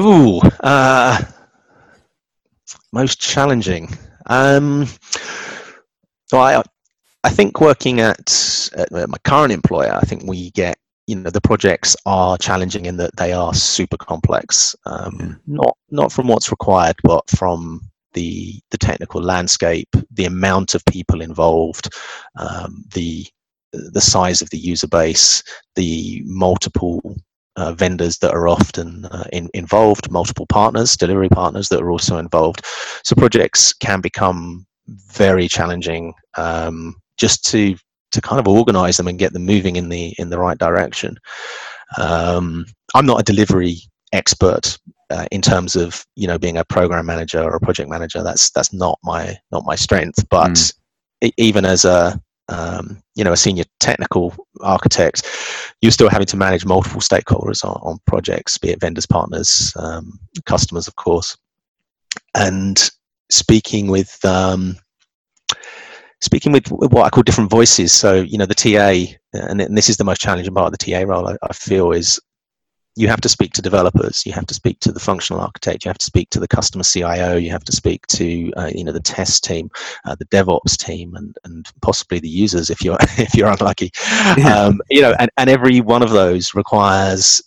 Ooh, 0.00 0.40
uh, 0.60 1.22
most 2.92 3.20
challenging. 3.20 3.88
Um, 4.26 4.86
so 6.26 6.38
I, 6.38 6.62
I 7.24 7.30
think 7.30 7.60
working 7.60 8.00
at, 8.00 8.70
at 8.74 9.08
my 9.08 9.18
current 9.24 9.52
employer, 9.52 9.92
I 9.92 10.00
think 10.00 10.24
we 10.24 10.50
get 10.52 10.76
you 11.06 11.16
know 11.16 11.30
the 11.30 11.40
projects 11.40 11.96
are 12.06 12.38
challenging 12.38 12.86
in 12.86 12.96
that 12.96 13.16
they 13.16 13.32
are 13.32 13.52
super 13.52 13.96
complex 13.96 14.76
um, 14.86 15.16
yeah. 15.18 15.34
not 15.46 15.76
not 15.90 16.12
from 16.12 16.28
what's 16.28 16.50
required 16.50 16.96
but 17.02 17.28
from 17.28 17.80
the 18.12 18.60
the 18.70 18.78
technical 18.78 19.20
landscape 19.20 19.88
the 20.12 20.26
amount 20.26 20.74
of 20.74 20.84
people 20.84 21.20
involved 21.20 21.92
um, 22.36 22.84
the 22.94 23.26
the 23.72 24.00
size 24.00 24.42
of 24.42 24.50
the 24.50 24.58
user 24.58 24.86
base 24.86 25.42
the 25.76 26.22
multiple 26.24 27.16
uh, 27.56 27.72
vendors 27.72 28.18
that 28.18 28.32
are 28.32 28.48
often 28.48 29.04
uh, 29.06 29.24
in, 29.32 29.48
involved 29.54 30.10
multiple 30.10 30.46
partners 30.46 30.96
delivery 30.96 31.28
partners 31.28 31.68
that 31.68 31.80
are 31.80 31.90
also 31.90 32.18
involved 32.18 32.64
so 33.04 33.14
projects 33.14 33.72
can 33.74 34.00
become 34.00 34.66
very 35.12 35.48
challenging 35.48 36.12
um, 36.36 36.94
just 37.18 37.44
to 37.44 37.76
to 38.12 38.20
kind 38.20 38.38
of 38.38 38.46
organize 38.46 38.96
them 38.96 39.08
and 39.08 39.18
get 39.18 39.32
them 39.32 39.44
moving 39.44 39.76
in 39.76 39.88
the 39.88 40.14
in 40.18 40.30
the 40.30 40.38
right 40.38 40.58
direction. 40.58 41.16
Um, 41.98 42.66
I'm 42.94 43.06
not 43.06 43.20
a 43.20 43.24
delivery 43.24 43.78
expert 44.12 44.78
uh, 45.10 45.26
in 45.32 45.40
terms 45.40 45.74
of 45.76 46.04
you 46.14 46.26
know 46.26 46.38
being 46.38 46.58
a 46.58 46.64
program 46.64 47.06
manager 47.06 47.42
or 47.42 47.56
a 47.56 47.60
project 47.60 47.88
manager. 47.88 48.22
That's 48.22 48.50
that's 48.50 48.72
not 48.72 48.98
my 49.02 49.36
not 49.50 49.64
my 49.64 49.74
strength. 49.74 50.24
But 50.28 50.52
mm. 50.52 51.32
even 51.38 51.64
as 51.64 51.84
a 51.84 52.20
um, 52.48 53.02
you 53.14 53.24
know 53.24 53.32
a 53.32 53.36
senior 53.36 53.64
technical 53.80 54.34
architect, 54.60 55.26
you're 55.80 55.92
still 55.92 56.08
having 56.08 56.26
to 56.26 56.36
manage 56.36 56.64
multiple 56.64 57.00
stakeholders 57.00 57.64
on, 57.64 57.80
on 57.82 57.98
projects, 58.06 58.58
be 58.58 58.70
it 58.70 58.80
vendors, 58.80 59.06
partners, 59.06 59.72
um, 59.76 60.18
customers, 60.46 60.88
of 60.88 60.96
course, 60.96 61.36
and 62.34 62.90
speaking 63.30 63.88
with 63.88 64.22
um, 64.24 64.76
speaking 66.22 66.52
with 66.52 66.70
what 66.70 67.04
I 67.04 67.10
call 67.10 67.24
different 67.24 67.50
voices. 67.50 67.92
So, 67.92 68.14
you 68.14 68.38
know, 68.38 68.46
the 68.46 68.54
TA, 68.54 69.12
and, 69.32 69.76
this 69.76 69.90
is 69.90 69.96
the 69.96 70.04
most 70.04 70.20
challenging 70.20 70.54
part 70.54 70.72
of 70.72 70.78
the 70.78 70.92
TA 70.92 71.00
role, 71.00 71.28
I, 71.28 71.36
I, 71.42 71.52
feel, 71.52 71.90
is 71.90 72.20
you 72.94 73.08
have 73.08 73.20
to 73.22 73.28
speak 73.28 73.52
to 73.54 73.62
developers, 73.62 74.24
you 74.26 74.32
have 74.32 74.46
to 74.46 74.54
speak 74.54 74.78
to 74.80 74.92
the 74.92 75.00
functional 75.00 75.40
architect, 75.40 75.84
you 75.84 75.88
have 75.88 75.98
to 75.98 76.04
speak 76.04 76.28
to 76.30 76.40
the 76.40 76.48
customer 76.48 76.84
CIO, 76.84 77.36
you 77.36 77.50
have 77.50 77.64
to 77.64 77.72
speak 77.72 78.06
to, 78.08 78.52
uh, 78.56 78.70
you 78.74 78.84
know, 78.84 78.92
the 78.92 79.00
test 79.00 79.44
team, 79.44 79.70
uh, 80.04 80.14
the 80.14 80.26
DevOps 80.26 80.76
team, 80.76 81.14
and, 81.14 81.36
and 81.44 81.66
possibly 81.80 82.18
the 82.18 82.28
users 82.28 82.68
if 82.68 82.82
you're 82.82 82.98
if 83.18 83.34
you're 83.34 83.48
unlucky. 83.48 83.90
Yeah. 84.36 84.56
Um, 84.56 84.80
you 84.90 85.00
know, 85.00 85.14
and, 85.18 85.30
and 85.36 85.48
every 85.48 85.80
one 85.80 86.02
of 86.02 86.10
those 86.10 86.54
requires 86.54 87.40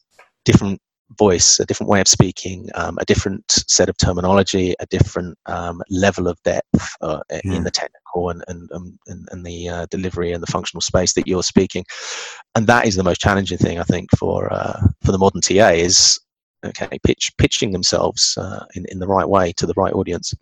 different 0.45 0.81
voice, 1.17 1.59
a 1.59 1.65
different 1.65 1.89
way 1.89 2.01
of 2.01 2.07
speaking, 2.07 2.69
um, 2.75 2.97
a 2.99 3.05
different 3.05 3.43
set 3.49 3.89
of 3.89 3.97
terminology, 3.97 4.75
a 4.79 4.85
different 4.87 5.37
um, 5.45 5.81
level 5.89 6.27
of 6.27 6.41
depth 6.43 6.95
uh, 7.01 7.19
yeah. 7.31 7.53
in 7.53 7.63
the 7.63 7.71
technical 7.71 8.04
and 8.15 8.43
and 8.47 8.71
um, 8.71 8.97
and, 9.07 9.27
and, 9.31 9.45
the 9.45 9.69
uh, 9.69 9.85
delivery 9.87 10.31
and 10.31 10.41
the 10.41 10.51
functional 10.51 10.81
space 10.81 11.13
that 11.13 11.27
you're 11.27 11.43
speaking, 11.43 11.85
and 12.55 12.67
that 12.67 12.85
is 12.85 12.95
the 12.95 13.03
most 13.03 13.21
challenging 13.21 13.57
thing 13.57 13.79
I 13.79 13.83
think 13.83 14.09
for 14.17 14.51
uh, 14.51 14.81
for 15.03 15.11
the 15.11 15.17
modern 15.17 15.41
TA 15.41 15.69
is 15.69 16.19
okay 16.65 16.99
pitch 17.03 17.31
pitching 17.37 17.71
themselves 17.71 18.37
uh, 18.37 18.65
in 18.75 18.85
in 18.89 18.99
the 18.99 19.07
right 19.07 19.27
way 19.27 19.53
to 19.53 19.65
the 19.65 19.73
right 19.77 19.93
audience. 19.93 20.33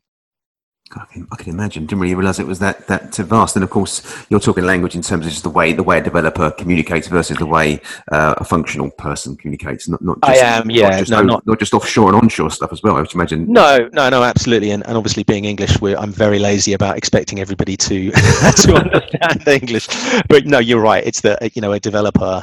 I 0.95 1.05
can, 1.05 1.27
I 1.31 1.35
can 1.35 1.53
imagine. 1.53 1.85
Didn't 1.85 2.01
really 2.01 2.15
realize 2.15 2.39
it 2.39 2.47
was 2.47 2.59
that 2.59 2.87
that 2.87 3.15
vast. 3.15 3.55
And 3.55 3.63
of 3.63 3.69
course, 3.69 4.25
you're 4.29 4.39
talking 4.39 4.63
language 4.63 4.95
in 4.95 5.01
terms 5.01 5.25
of 5.25 5.31
just 5.31 5.43
the 5.43 5.49
way 5.49 5.73
the 5.73 5.83
way 5.83 5.99
a 5.99 6.03
developer 6.03 6.51
communicates 6.51 7.07
versus 7.07 7.37
the 7.37 7.45
way 7.45 7.79
uh, 8.11 8.35
a 8.37 8.43
functional 8.43 8.89
person 8.91 9.35
communicates. 9.35 9.87
Not, 9.87 10.01
not 10.01 10.21
just, 10.23 10.43
I 10.43 10.45
am, 10.45 10.69
yeah, 10.69 10.89
not 10.89 10.99
just, 10.99 11.11
no, 11.11 11.21
not, 11.21 11.47
not 11.47 11.59
just 11.59 11.73
offshore 11.73 12.09
and 12.09 12.15
onshore 12.15 12.51
stuff 12.51 12.71
as 12.71 12.83
well. 12.83 12.95
I 12.95 13.01
would 13.01 13.13
imagine. 13.13 13.51
No, 13.51 13.89
no, 13.93 14.09
no, 14.09 14.23
absolutely. 14.23 14.71
And, 14.71 14.85
and 14.87 14.97
obviously, 14.97 15.23
being 15.23 15.45
English, 15.45 15.81
I'm 15.81 16.11
very 16.11 16.39
lazy 16.39 16.73
about 16.73 16.97
expecting 16.97 17.39
everybody 17.39 17.77
to 17.77 18.11
to 18.11 18.75
understand 18.75 19.47
English. 19.47 19.87
But 20.29 20.45
no, 20.45 20.59
you're 20.59 20.81
right. 20.81 21.05
It's 21.05 21.21
the 21.21 21.37
you 21.53 21.61
know 21.61 21.71
a 21.71 21.79
developer 21.79 22.41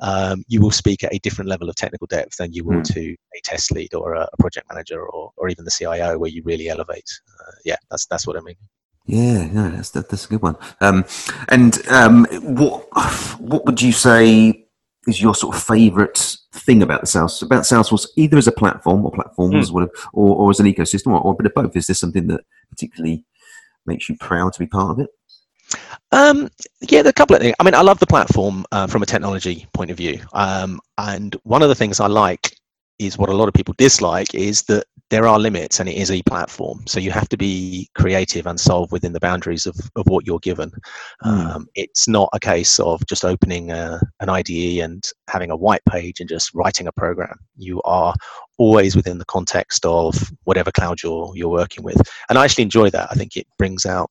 um, 0.00 0.44
you 0.48 0.60
will 0.60 0.70
speak 0.70 1.04
at 1.04 1.14
a 1.14 1.18
different 1.18 1.48
level 1.48 1.68
of 1.68 1.76
technical 1.76 2.06
depth 2.06 2.36
than 2.36 2.52
you 2.52 2.64
will 2.64 2.80
mm. 2.80 2.94
to 2.94 3.12
a 3.12 3.40
test 3.44 3.70
lead 3.70 3.94
or 3.94 4.14
a, 4.14 4.28
project 4.38 4.66
manager 4.70 5.00
or, 5.00 5.30
or 5.36 5.48
even 5.48 5.64
the 5.64 5.70
CIO, 5.70 6.18
where 6.18 6.30
you 6.30 6.42
really 6.44 6.68
elevate. 6.68 7.08
Uh, 7.40 7.52
yeah, 7.64 7.76
that's 7.90 8.06
that's 8.06 8.26
what 8.26 8.36
I 8.36 8.40
mean. 8.40 8.56
Yeah, 9.06 9.46
no, 9.46 9.70
that's 9.70 9.90
that, 9.90 10.08
that's 10.08 10.26
a 10.26 10.28
good 10.28 10.42
one. 10.42 10.56
Um, 10.80 11.04
and 11.48 11.86
um, 11.88 12.24
what 12.42 12.86
what 13.40 13.64
would 13.66 13.82
you 13.82 13.92
say 13.92 14.66
is 15.06 15.20
your 15.20 15.34
sort 15.34 15.56
of 15.56 15.62
favourite 15.62 16.36
thing 16.52 16.82
about 16.82 17.00
the 17.00 17.06
Sales 17.06 17.42
about 17.42 17.64
Salesforce, 17.64 18.06
either 18.16 18.38
as 18.38 18.46
a 18.46 18.52
platform 18.52 19.04
or 19.04 19.12
platforms, 19.12 19.70
mm. 19.70 19.88
or, 20.12 20.36
or 20.36 20.50
as 20.50 20.60
an 20.60 20.66
ecosystem, 20.66 21.08
or, 21.08 21.20
or 21.20 21.32
a 21.32 21.36
bit 21.36 21.46
of 21.46 21.54
both? 21.54 21.76
Is 21.76 21.86
this 21.86 22.00
something 22.00 22.28
that 22.28 22.42
particularly 22.70 23.24
makes 23.86 24.08
you 24.08 24.16
proud 24.18 24.52
to 24.52 24.58
be 24.58 24.66
part 24.66 24.90
of 24.90 25.00
it? 25.00 25.10
Um, 26.12 26.48
yeah, 26.80 27.00
a 27.00 27.12
couple 27.12 27.36
of 27.36 27.42
things. 27.42 27.54
I 27.58 27.64
mean, 27.64 27.74
I 27.74 27.82
love 27.82 27.98
the 27.98 28.06
platform 28.06 28.64
uh, 28.72 28.86
from 28.86 29.02
a 29.02 29.06
technology 29.06 29.66
point 29.72 29.90
of 29.90 29.96
view. 29.96 30.20
Um, 30.32 30.80
and 30.98 31.36
one 31.44 31.62
of 31.62 31.68
the 31.68 31.74
things 31.74 32.00
I 32.00 32.06
like 32.06 32.56
is 32.98 33.18
what 33.18 33.30
a 33.30 33.34
lot 33.34 33.48
of 33.48 33.54
people 33.54 33.74
dislike 33.78 34.34
is 34.34 34.62
that 34.64 34.84
there 35.12 35.26
are 35.26 35.38
limits 35.38 35.78
and 35.78 35.90
it 35.90 35.96
is 35.96 36.10
a 36.10 36.22
platform. 36.22 36.82
So 36.86 36.98
you 36.98 37.10
have 37.10 37.28
to 37.28 37.36
be 37.36 37.88
creative 37.94 38.46
and 38.46 38.58
solve 38.58 38.90
within 38.92 39.12
the 39.12 39.20
boundaries 39.20 39.66
of, 39.66 39.76
of 39.94 40.06
what 40.06 40.26
you're 40.26 40.38
given. 40.38 40.70
Mm. 41.22 41.54
Um, 41.54 41.66
it's 41.74 42.08
not 42.08 42.30
a 42.32 42.40
case 42.40 42.78
of 42.78 43.04
just 43.06 43.22
opening 43.22 43.70
a, 43.70 44.00
an 44.20 44.30
IDE 44.30 44.78
and 44.82 45.04
having 45.28 45.50
a 45.50 45.56
white 45.56 45.84
page 45.86 46.20
and 46.20 46.28
just 46.28 46.54
writing 46.54 46.86
a 46.86 46.92
program. 46.92 47.38
You 47.56 47.82
are 47.82 48.14
always 48.56 48.96
within 48.96 49.18
the 49.18 49.26
context 49.26 49.84
of 49.84 50.32
whatever 50.44 50.72
cloud 50.72 51.02
you're 51.02 51.30
you're 51.34 51.50
working 51.50 51.84
with. 51.84 52.00
And 52.30 52.38
I 52.38 52.44
actually 52.44 52.64
enjoy 52.64 52.88
that. 52.90 53.08
I 53.10 53.14
think 53.14 53.36
it 53.36 53.46
brings 53.58 53.84
out 53.84 54.10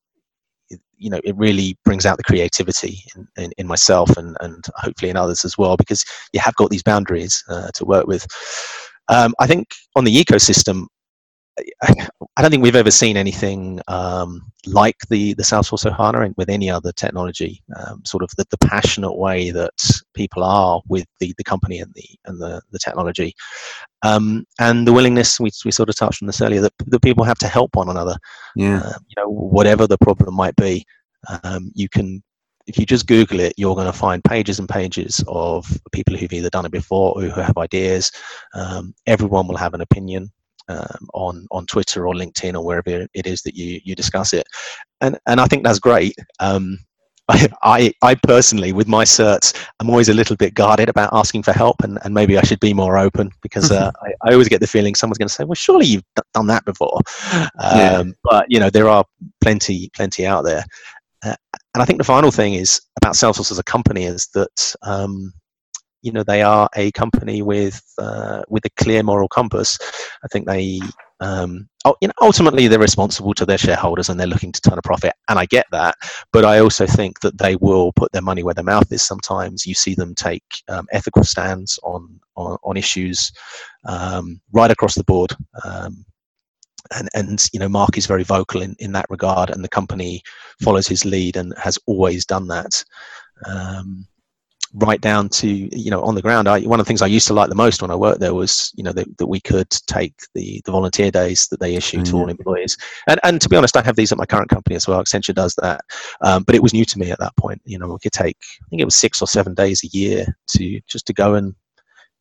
you 0.96 1.10
know 1.10 1.20
it 1.24 1.36
really 1.36 1.76
brings 1.84 2.06
out 2.06 2.16
the 2.16 2.24
creativity 2.24 3.02
in, 3.14 3.28
in, 3.36 3.52
in, 3.58 3.66
myself 3.66 4.16
and, 4.16 4.36
and 4.40 4.64
hopefully 4.76 5.10
in 5.10 5.16
others 5.16 5.44
as 5.44 5.58
well 5.58 5.76
because 5.76 6.04
you 6.32 6.40
have 6.40 6.54
got 6.56 6.70
these 6.70 6.82
boundaries 6.82 7.42
uh, 7.48 7.68
to 7.74 7.84
work 7.84 8.06
with. 8.06 8.26
Um, 9.08 9.34
i 9.40 9.46
think 9.48 9.68
on 9.96 10.04
the 10.04 10.14
ecosystem 10.14 10.86
I 11.58 12.40
don't 12.40 12.50
think 12.50 12.62
we've 12.62 12.74
ever 12.76 12.90
seen 12.90 13.16
anything 13.16 13.80
um, 13.88 14.40
like 14.66 14.96
the 15.10 15.34
the 15.34 15.42
Salesforce 15.42 15.90
Ohana 15.90 16.32
with 16.36 16.48
any 16.48 16.70
other 16.70 16.92
technology. 16.92 17.62
Um, 17.76 18.02
sort 18.04 18.22
of 18.22 18.30
the, 18.36 18.46
the 18.50 18.58
passionate 18.58 19.16
way 19.16 19.50
that 19.50 20.02
people 20.14 20.42
are 20.44 20.80
with 20.88 21.04
the, 21.20 21.34
the 21.36 21.44
company 21.44 21.80
and 21.80 21.92
the 21.94 22.08
and 22.24 22.40
the, 22.40 22.62
the 22.70 22.78
technology, 22.78 23.34
um, 24.02 24.46
and 24.60 24.86
the 24.86 24.92
willingness 24.94 25.38
we, 25.38 25.50
we 25.64 25.72
sort 25.72 25.90
of 25.90 25.96
touched 25.96 26.22
on 26.22 26.26
this 26.26 26.40
earlier 26.40 26.62
that, 26.62 26.72
that 26.86 27.02
people 27.02 27.24
have 27.24 27.38
to 27.38 27.48
help 27.48 27.76
one 27.76 27.90
another. 27.90 28.16
Yeah, 28.56 28.80
uh, 28.80 28.98
you 29.08 29.22
know 29.22 29.28
whatever 29.28 29.86
the 29.86 29.98
problem 29.98 30.34
might 30.34 30.56
be, 30.56 30.86
um, 31.44 31.70
you 31.74 31.88
can 31.88 32.22
if 32.66 32.78
you 32.78 32.86
just 32.86 33.06
Google 33.06 33.40
it, 33.40 33.54
you're 33.58 33.74
going 33.74 33.92
to 33.92 33.92
find 33.92 34.24
pages 34.24 34.58
and 34.58 34.68
pages 34.68 35.22
of 35.28 35.66
people 35.90 36.16
who've 36.16 36.32
either 36.32 36.48
done 36.48 36.64
it 36.64 36.72
before 36.72 37.12
or 37.14 37.22
who 37.22 37.40
have 37.40 37.58
ideas. 37.58 38.10
Um, 38.54 38.94
everyone 39.06 39.48
will 39.48 39.56
have 39.56 39.74
an 39.74 39.80
opinion 39.80 40.30
um, 40.68 41.08
on 41.14 41.46
on 41.50 41.66
Twitter 41.66 42.06
or 42.06 42.14
LinkedIn 42.14 42.54
or 42.54 42.64
wherever 42.64 43.06
it 43.14 43.26
is 43.26 43.42
that 43.42 43.54
you 43.54 43.80
you 43.84 43.94
discuss 43.94 44.32
it, 44.32 44.46
and 45.00 45.18
and 45.26 45.40
I 45.40 45.46
think 45.46 45.64
that's 45.64 45.78
great. 45.78 46.14
Um, 46.40 46.78
I, 47.62 47.92
I 48.02 48.14
personally, 48.14 48.72
with 48.72 48.88
my 48.88 49.04
certs, 49.04 49.56
I'm 49.80 49.88
always 49.88 50.08
a 50.08 50.14
little 50.14 50.36
bit 50.36 50.54
guarded 50.54 50.88
about 50.88 51.10
asking 51.12 51.44
for 51.44 51.52
help, 51.52 51.82
and, 51.82 51.98
and 52.04 52.12
maybe 52.12 52.36
I 52.36 52.42
should 52.42 52.60
be 52.60 52.74
more 52.74 52.98
open 52.98 53.30
because 53.42 53.70
uh, 53.70 53.92
I, 54.02 54.28
I, 54.28 54.32
always 54.32 54.48
get 54.48 54.60
the 54.60 54.66
feeling 54.66 54.94
someone's 54.94 55.18
going 55.18 55.28
to 55.28 55.34
say, 55.34 55.44
"Well, 55.44 55.54
surely 55.54 55.86
you've 55.86 56.04
done 56.34 56.48
that 56.48 56.64
before." 56.64 56.98
Um, 57.32 57.48
yeah. 57.58 58.02
But 58.24 58.46
you 58.48 58.58
know, 58.58 58.70
there 58.70 58.88
are 58.88 59.04
plenty, 59.40 59.90
plenty 59.94 60.26
out 60.26 60.44
there, 60.44 60.64
uh, 61.24 61.36
and 61.74 61.82
I 61.82 61.84
think 61.84 61.98
the 61.98 62.04
final 62.04 62.30
thing 62.30 62.54
is 62.54 62.80
about 63.00 63.14
Salesforce 63.14 63.50
as 63.50 63.58
a 63.58 63.64
company 63.64 64.04
is 64.04 64.28
that 64.34 64.74
um, 64.82 65.32
you 66.02 66.12
know 66.12 66.22
they 66.22 66.42
are 66.42 66.68
a 66.76 66.90
company 66.92 67.42
with 67.42 67.82
uh, 67.98 68.42
with 68.48 68.64
a 68.64 68.70
clear 68.70 69.02
moral 69.02 69.28
compass. 69.28 69.78
I 70.24 70.28
think 70.28 70.46
they 70.46 70.80
um, 71.20 71.68
you 72.00 72.08
know, 72.08 72.14
ultimately 72.20 72.66
they're 72.66 72.80
responsible 72.80 73.32
to 73.34 73.46
their 73.46 73.58
shareholders 73.58 74.08
and 74.08 74.18
they're 74.18 74.26
looking 74.26 74.50
to 74.50 74.60
turn 74.60 74.78
a 74.78 74.82
profit, 74.82 75.14
and 75.28 75.38
I 75.38 75.46
get 75.46 75.66
that. 75.70 75.94
But 76.32 76.44
I 76.44 76.58
also 76.58 76.86
think 76.86 77.20
that 77.20 77.38
they 77.38 77.54
will 77.56 77.92
put 77.92 78.10
their 78.12 78.22
money 78.22 78.42
where 78.42 78.54
their 78.54 78.64
mouth 78.64 78.90
is. 78.92 79.02
Sometimes 79.02 79.64
you 79.64 79.74
see 79.74 79.94
them 79.94 80.14
take 80.14 80.42
um, 80.68 80.86
ethical 80.92 81.22
stands 81.22 81.78
on 81.84 82.20
on, 82.36 82.58
on 82.64 82.76
issues 82.76 83.30
um, 83.86 84.40
right 84.52 84.70
across 84.70 84.94
the 84.94 85.04
board. 85.04 85.32
Um, 85.64 86.04
and, 86.94 87.08
and 87.14 87.48
you 87.52 87.60
know 87.60 87.68
Mark 87.68 87.96
is 87.96 88.06
very 88.06 88.24
vocal 88.24 88.60
in, 88.60 88.74
in 88.80 88.92
that 88.92 89.06
regard, 89.08 89.50
and 89.50 89.62
the 89.62 89.68
company 89.68 90.22
follows 90.60 90.88
his 90.88 91.04
lead 91.04 91.36
and 91.36 91.54
has 91.56 91.78
always 91.86 92.26
done 92.26 92.48
that. 92.48 92.84
Um, 93.46 94.06
right 94.74 95.00
down 95.00 95.28
to 95.28 95.48
you 95.48 95.90
know 95.90 96.02
on 96.02 96.14
the 96.14 96.22
ground 96.22 96.48
I, 96.48 96.60
one 96.60 96.80
of 96.80 96.86
the 96.86 96.88
things 96.88 97.02
i 97.02 97.06
used 97.06 97.26
to 97.26 97.34
like 97.34 97.50
the 97.50 97.54
most 97.54 97.82
when 97.82 97.90
i 97.90 97.94
worked 97.94 98.20
there 98.20 98.34
was 98.34 98.72
you 98.74 98.82
know 98.82 98.92
that, 98.92 99.18
that 99.18 99.26
we 99.26 99.40
could 99.40 99.68
take 99.86 100.14
the 100.34 100.62
the 100.64 100.72
volunteer 100.72 101.10
days 101.10 101.46
that 101.48 101.60
they 101.60 101.74
issue 101.74 101.98
mm-hmm. 101.98 102.04
to 102.04 102.16
all 102.16 102.26
mm. 102.26 102.30
employees 102.30 102.76
and 103.06 103.20
and 103.22 103.40
to 103.40 103.48
be 103.48 103.56
honest 103.56 103.76
i 103.76 103.82
have 103.82 103.96
these 103.96 104.12
at 104.12 104.18
my 104.18 104.24
current 104.24 104.48
company 104.48 104.74
as 104.74 104.88
well 104.88 105.02
accenture 105.02 105.34
does 105.34 105.54
that 105.56 105.82
um, 106.22 106.42
but 106.44 106.54
it 106.54 106.62
was 106.62 106.72
new 106.72 106.84
to 106.84 106.98
me 106.98 107.10
at 107.10 107.18
that 107.18 107.36
point 107.36 107.60
you 107.64 107.78
know 107.78 107.88
we 107.88 107.98
could 108.02 108.12
take 108.12 108.38
i 108.62 108.64
think 108.70 108.80
it 108.80 108.86
was 108.86 108.96
six 108.96 109.20
or 109.20 109.26
seven 109.26 109.54
days 109.54 109.82
a 109.84 109.96
year 109.96 110.26
to 110.48 110.80
just 110.88 111.06
to 111.06 111.12
go 111.12 111.34
and 111.34 111.54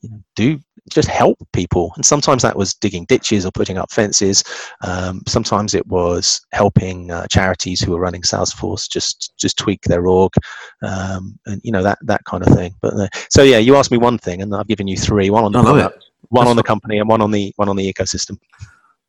you 0.02 0.10
know, 0.10 0.20
do 0.36 0.60
just 0.90 1.08
help 1.08 1.38
people. 1.54 1.92
And 1.96 2.06
sometimes 2.06 2.42
that 2.42 2.58
was 2.58 2.74
digging 2.74 3.06
ditches 3.06 3.46
or 3.46 3.52
putting 3.52 3.78
up 3.78 3.92
fences. 3.92 4.44
Um, 4.82 5.22
sometimes 5.28 5.74
it 5.74 5.86
was 5.88 6.42
helping 6.52 7.12
uh, 7.12 7.28
charities 7.28 7.82
who 7.82 7.92
were 7.92 8.00
running 8.00 8.22
Salesforce 8.22 8.90
just 8.90 9.34
just 9.38 9.58
tweak 9.58 9.82
their 9.84 10.08
org, 10.08 10.34
um, 10.82 11.38
and 11.46 11.62
you 11.64 11.72
know 11.72 11.84
that 11.84 12.00
that 12.02 12.24
kind 12.26 12.46
of 12.46 12.54
thing. 12.54 12.74
But 12.82 12.94
uh, 12.96 13.08
so 13.30 13.44
yeah, 13.44 13.58
you 13.58 13.76
asked 13.76 13.92
me 13.92 13.98
one 13.98 14.18
thing, 14.18 14.42
and 14.42 14.56
I've 14.56 14.68
given 14.68 14.88
you 14.88 14.98
three: 14.98 15.30
one 15.30 15.44
on 15.44 15.52
the 15.52 15.62
product, 15.62 16.06
one 16.30 16.46
That's 16.46 16.52
on 16.52 16.56
the 16.58 16.64
company, 16.64 17.00
and 17.00 17.08
one 17.08 17.22
on 17.22 17.32
the 17.32 17.54
one 17.58 17.70
on 17.70 17.76
the 17.76 17.92
ecosystem. 17.92 18.38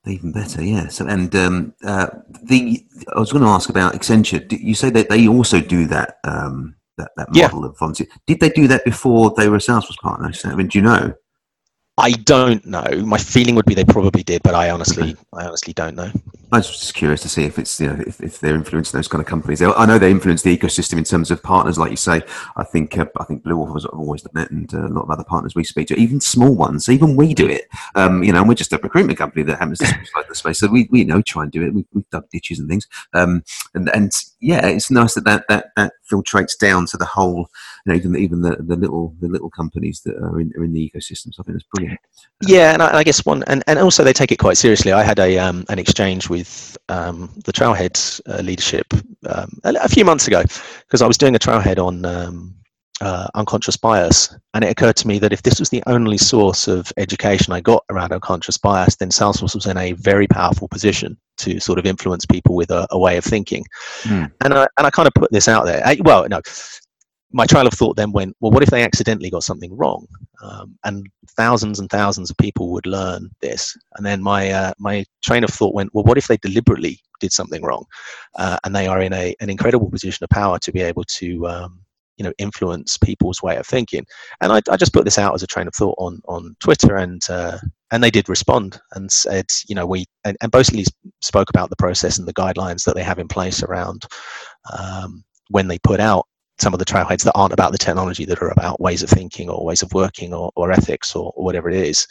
Even 0.05 0.33
better, 0.33 0.62
yeah. 0.64 0.89
So, 0.89 1.07
and 1.07 1.35
um, 1.37 1.75
uh, 1.85 2.09
the 2.43 2.85
I 3.14 3.20
was 3.20 3.31
going 3.31 3.45
to 3.45 3.51
ask 3.51 3.68
about 3.68 3.95
Accenture. 3.95 4.51
You 4.51 4.75
say 4.75 4.91
that 4.91 5.09
they 5.09 5.29
also 5.29 5.61
do 5.61 5.87
that 5.87 6.18
um, 6.25 6.75
that, 6.99 7.12
that 7.16 7.29
model 7.29 7.61
yeah. 7.62 7.68
of 7.68 7.79
volunteer. 7.79 8.09
Did 8.27 8.41
they 8.41 8.51
do 8.51 8.66
that 8.68 8.85
before 8.85 9.33
they 9.37 9.49
were 9.49 9.57
a 9.57 9.61
Salesforce 9.61 9.99
partner? 9.99 10.33
I 10.45 10.55
mean, 10.55 10.66
do 10.66 10.79
you 10.79 10.83
know? 10.83 11.14
I 12.03 12.11
don't 12.11 12.67
know. 12.67 12.85
My 13.07 13.17
feeling 13.17 13.55
would 13.55 13.65
be 13.65 13.75
they 13.75 13.85
probably 13.85 14.23
did, 14.25 14.43
but 14.43 14.55
I 14.55 14.71
honestly, 14.71 15.17
I 15.33 15.47
honestly 15.47 15.73
don't 15.73 15.95
know. 15.95 16.11
I 16.53 16.59
was 16.59 16.69
just 16.69 16.93
curious 16.93 17.23
to 17.23 17.31
see 17.31 17.45
if 17.45 17.59
it's 17.59 17.81
you 17.81 17.87
know 17.87 18.05
if, 18.07 18.21
if 18.21 18.39
they're 18.39 18.55
influencing 18.55 18.99
those 18.99 19.09
kind 19.09 19.23
of 19.23 19.27
companies. 19.27 19.63
I 19.63 19.87
know 19.87 19.99
they 19.99 20.11
influence 20.11 20.43
the 20.43 20.55
ecosystem 20.55 20.99
in 20.99 21.05
terms 21.05 21.31
of 21.31 21.43
partners, 21.43 21.79
like 21.79 21.91
you 21.91 21.97
say. 21.97 22.21
I 22.57 22.65
think 22.65 22.99
uh, 22.99 23.07
I 23.19 23.25
think 23.25 23.43
Bluewolf 23.43 23.73
has 23.73 23.87
always 23.87 24.21
done 24.21 24.45
it, 24.45 24.51
and 24.51 24.73
uh, 24.75 24.87
a 24.87 24.93
lot 24.93 25.05
of 25.05 25.11
other 25.11 25.25
partners 25.25 25.55
we 25.55 25.65
speak 25.65 25.89
to, 25.89 25.97
even 25.97 26.21
small 26.21 26.55
ones, 26.55 26.91
even 26.91 27.17
we 27.17 27.33
do 27.33 27.49
it. 27.49 27.69
Um, 27.95 28.23
you 28.23 28.35
know, 28.35 28.41
and 28.41 28.49
we're 28.49 28.55
just 28.55 28.75
a 28.75 28.79
recruitment 28.79 29.19
company 29.19 29.45
that 29.45 29.59
happens 29.61 29.79
to 29.79 29.87
specialize 29.87 30.27
the 30.29 30.35
space, 30.35 30.59
so 30.59 30.67
we, 30.67 30.89
we 30.91 30.99
you 30.99 31.05
know 31.07 31.23
try 31.23 31.43
and 31.43 31.51
do 31.51 31.63
it. 31.63 31.73
We've, 31.73 31.87
we've 31.95 32.11
dug 32.11 32.29
ditches 32.29 32.59
and 32.59 32.69
things, 32.69 32.87
um, 33.15 33.43
and 33.73 33.89
and 33.89 34.13
yeah, 34.41 34.67
it's 34.67 34.91
nice 34.91 35.15
that 35.15 35.25
that 35.25 35.45
that, 35.49 35.69
that 35.77 35.93
filtrates 36.11 36.59
down 36.59 36.85
to 36.87 36.99
the 36.99 37.07
whole, 37.07 37.49
you 37.87 37.93
know, 37.93 37.95
even 37.95 38.17
even 38.17 38.43
the, 38.43 38.57
the 38.57 38.77
little 38.77 39.15
the 39.21 39.29
little 39.29 39.49
companies 39.49 40.03
that 40.05 40.17
are 40.17 40.39
in, 40.39 40.53
are 40.59 40.65
in 40.65 40.75
the 40.75 40.93
ecosystem. 40.95 41.33
So 41.33 41.41
I 41.41 41.45
think 41.45 41.57
that's 41.57 41.69
brilliant. 41.75 42.01
Yeah, 42.47 42.75
and 42.75 42.83
I, 42.83 42.99
I, 42.99 43.05
guess 43.05 43.25
one, 43.25 43.43
and, 43.47 43.63
and 43.67 43.79
also 43.79 44.05
they 44.05 44.13
take 44.13 44.33
it 44.33 44.39
quite 44.39 44.57
seriously. 44.57 44.93
I 44.93 45.03
had 45.03 45.19
a 45.19 45.39
um, 45.39 45.65
an 45.69 45.79
exchange 45.79 46.29
with 46.29 46.41
um, 46.88 47.30
the 47.45 47.53
Trailhead 47.53 48.20
uh, 48.28 48.43
leadership 48.43 48.86
um, 49.28 49.59
a, 49.64 49.74
a, 49.82 49.88
few 49.88 50.05
months 50.05 50.26
ago 50.26 50.43
because 50.80 51.03
I 51.03 51.07
was 51.07 51.18
doing 51.18 51.34
a 51.34 51.38
Trailhead 51.38 51.78
on 51.78 52.05
um, 52.05 52.55
uh, 53.01 53.28
unconscious 53.34 53.76
bias, 53.76 54.34
and 54.55 54.64
it 54.64 54.70
occurred 54.70 54.97
to 54.97 55.09
me 55.09 55.18
that 55.18 55.32
if 55.32 55.43
this 55.43 55.59
was 55.59 55.70
the 55.70 55.82
only 55.86 56.18
source 56.18 56.68
of 56.68 56.93
education 56.97 57.53
I 57.53 57.61
got 57.61 57.84
around 57.90 58.12
unconscious 58.12 58.57
bias, 58.57 58.97
then 58.97 59.11
Salesforce 59.11 59.55
was 59.55 59.66
in 59.66 59.76
a 59.76 59.93
very 59.93 60.26
powerful 60.28 60.68
position 60.68 61.16
to 61.38 61.59
sort 61.59 61.78
of 61.78 61.86
influence 61.86 62.26
people 62.26 62.55
with 62.55 62.70
a, 62.70 62.86
a 62.90 62.99
way 62.99 63.16
of 63.16 63.24
thinking. 63.24 63.64
Mm. 64.03 64.30
And 64.45 64.55
I 64.55 64.68
and 64.78 64.86
I 64.86 64.90
kind 64.90 65.09
of 65.09 65.14
put 65.14 65.32
this 65.32 65.49
out 65.49 65.64
there. 65.64 65.82
I, 65.84 65.99
well, 66.05 66.28
no, 66.28 66.40
my 67.33 67.47
trail 67.47 67.66
of 67.66 67.72
thought 67.72 67.97
then 67.97 68.12
went, 68.12 68.37
well, 68.41 68.53
what 68.53 68.62
if 68.62 68.70
they 68.70 68.85
accidentally 68.85 69.30
got 69.30 69.45
something 69.45 69.74
wrong? 69.76 70.07
Um, 70.43 70.78
and 70.85 71.07
thousands 71.30 71.78
and 71.78 71.89
thousands 71.89 72.30
of 72.30 72.37
people 72.37 72.70
would 72.72 72.87
learn 72.87 73.30
this. 73.41 73.76
And 73.97 74.05
then 74.05 74.22
my 74.22 74.51
uh, 74.51 74.72
my 74.78 75.05
train 75.22 75.45
of 75.45 75.51
thought 75.51 75.74
went, 75.74 75.91
well, 75.95 76.05
what 76.05 76.18
if 76.18 76.28
they 76.28 76.37
deliberately 76.37 77.01
did 77.20 77.33
something 77.33 77.62
wrong, 77.62 77.85
uh, 78.37 78.59
and 78.64 78.74
they 78.74 78.87
are 78.87 79.01
in 79.01 79.12
a 79.12 79.35
an 79.41 79.51
incredible 79.51 79.91
position 79.91 80.24
of 80.24 80.30
power 80.30 80.59
to 80.59 80.72
be 80.72 80.80
able 80.80 81.05
to 81.05 81.47
um, 81.47 81.80
you 82.16 82.24
know 82.24 82.33
influence 82.39 82.99
people's 82.99 83.43
way 83.43 83.57
of 83.57 83.66
thinking. 83.66 84.05
And 84.41 84.53
I, 84.53 84.61
I, 84.70 84.76
just 84.76 84.93
put 84.93 85.05
this 85.05 85.18
out 85.18 85.35
as 85.35 85.43
a 85.43 85.47
train 85.47 85.68
of 85.68 85.74
thought 85.74 85.97
on 85.99 86.20
on 86.26 86.57
Twitter, 86.61 86.97
and 86.97 87.22
uh, 87.30 87.59
and 87.91 88.03
they 88.03 88.11
did 88.11 88.28
respond 88.28 88.80
and 88.93 89.11
said, 89.11 89.47
you 89.68 89.74
know, 89.74 89.87
we 89.87 90.07
and, 90.24 90.37
and 90.43 90.51
basically 90.53 90.85
spoke 91.20 91.49
about 91.51 91.70
the 91.70 91.76
process 91.76 92.18
and 92.18 92.28
the 92.28 92.35
guidelines 92.35 92.85
that 92.85 92.95
they 92.95 93.03
have 93.03 93.18
in 93.18 93.28
place 93.28 93.62
around. 93.62 94.05
Um, 94.78 95.24
when 95.49 95.68
they 95.68 95.78
put 95.80 96.01
out 96.01 96.26
some 96.63 96.73
of 96.73 96.79
the 96.79 96.85
trailheads 96.85 97.25
that 97.25 97.35
aren't 97.35 97.53
about 97.53 97.73
the 97.73 97.79
technology, 97.79 98.25
that 98.25 98.41
are 98.41 98.53
about 98.53 98.81
ways 98.81 99.03
of 99.03 99.11
thinking 99.11 99.51
or 99.51 99.65
ways 99.65 99.83
of 99.83 99.93
working 99.93 100.33
or, 100.33 100.51
or 100.55 100.71
ethics 100.71 101.15
or, 101.15 101.33
or, 101.37 101.45
whatever 101.45 101.69
it 101.69 101.75
is, 101.75 102.07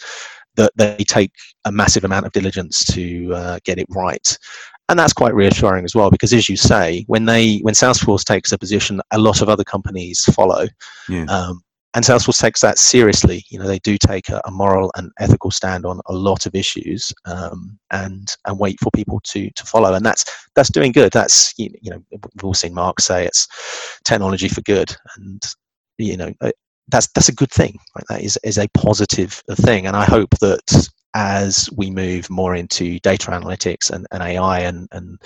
that 0.57 0.71
they 0.75 0.97
take 0.97 1.31
a 1.65 1.71
massive 1.71 2.03
amount 2.03 2.25
of 2.25 2.33
diligence 2.33 2.83
to 2.83 3.33
uh, 3.33 3.59
get 3.63 3.79
it 3.79 3.87
right. 3.89 4.37
And 4.89 4.99
that's 4.99 5.13
quite 5.13 5.33
reassuring 5.33 5.85
as 5.85 5.95
well, 5.95 6.11
because 6.11 6.33
as 6.33 6.49
you 6.49 6.57
say, 6.57 7.05
when 7.07 7.25
they 7.25 7.59
when 7.59 7.73
Salesforce 7.73 8.25
takes 8.25 8.51
a 8.51 8.57
position, 8.57 9.01
a 9.11 9.17
lot 9.17 9.41
of 9.41 9.47
other 9.47 9.63
companies 9.63 10.25
follow. 10.35 10.67
Yeah. 11.07 11.23
Um, 11.25 11.63
and 11.93 12.05
Salesforce 12.05 12.39
takes 12.39 12.61
that 12.61 12.77
seriously. 12.77 13.43
You 13.49 13.59
know, 13.59 13.67
they 13.67 13.79
do 13.79 13.97
take 13.97 14.29
a, 14.29 14.41
a 14.45 14.51
moral 14.51 14.91
and 14.95 15.11
ethical 15.19 15.51
stand 15.51 15.85
on 15.85 15.99
a 16.05 16.13
lot 16.13 16.45
of 16.45 16.55
issues, 16.55 17.11
um, 17.25 17.77
and 17.91 18.33
and 18.45 18.59
wait 18.59 18.79
for 18.79 18.89
people 18.91 19.19
to 19.25 19.49
to 19.51 19.65
follow. 19.65 19.93
And 19.93 20.05
that's 20.05 20.25
that's 20.55 20.71
doing 20.71 20.93
good. 20.93 21.11
That's 21.11 21.53
you 21.57 21.69
know, 21.83 22.01
we've 22.11 22.43
all 22.43 22.53
seen 22.53 22.73
Mark 22.73 23.01
say 23.01 23.25
it's 23.25 23.47
technology 24.05 24.47
for 24.47 24.61
good, 24.61 24.95
and 25.17 25.43
you 25.97 26.15
know, 26.15 26.33
uh, 26.41 26.51
that's 26.87 27.07
that's 27.07 27.29
a 27.29 27.35
good 27.35 27.51
thing. 27.51 27.77
Right? 27.95 28.05
That 28.09 28.21
is 28.21 28.37
is 28.43 28.57
a 28.57 28.69
positive 28.69 29.43
thing, 29.51 29.85
and 29.85 29.97
I 29.97 30.05
hope 30.05 30.31
that 30.39 30.89
as 31.13 31.69
we 31.75 31.91
move 31.91 32.29
more 32.29 32.55
into 32.55 32.97
data 32.99 33.31
analytics 33.31 33.91
and, 33.91 34.07
and 34.11 34.23
AI 34.23 34.59
and 34.59 34.87
and 34.93 35.19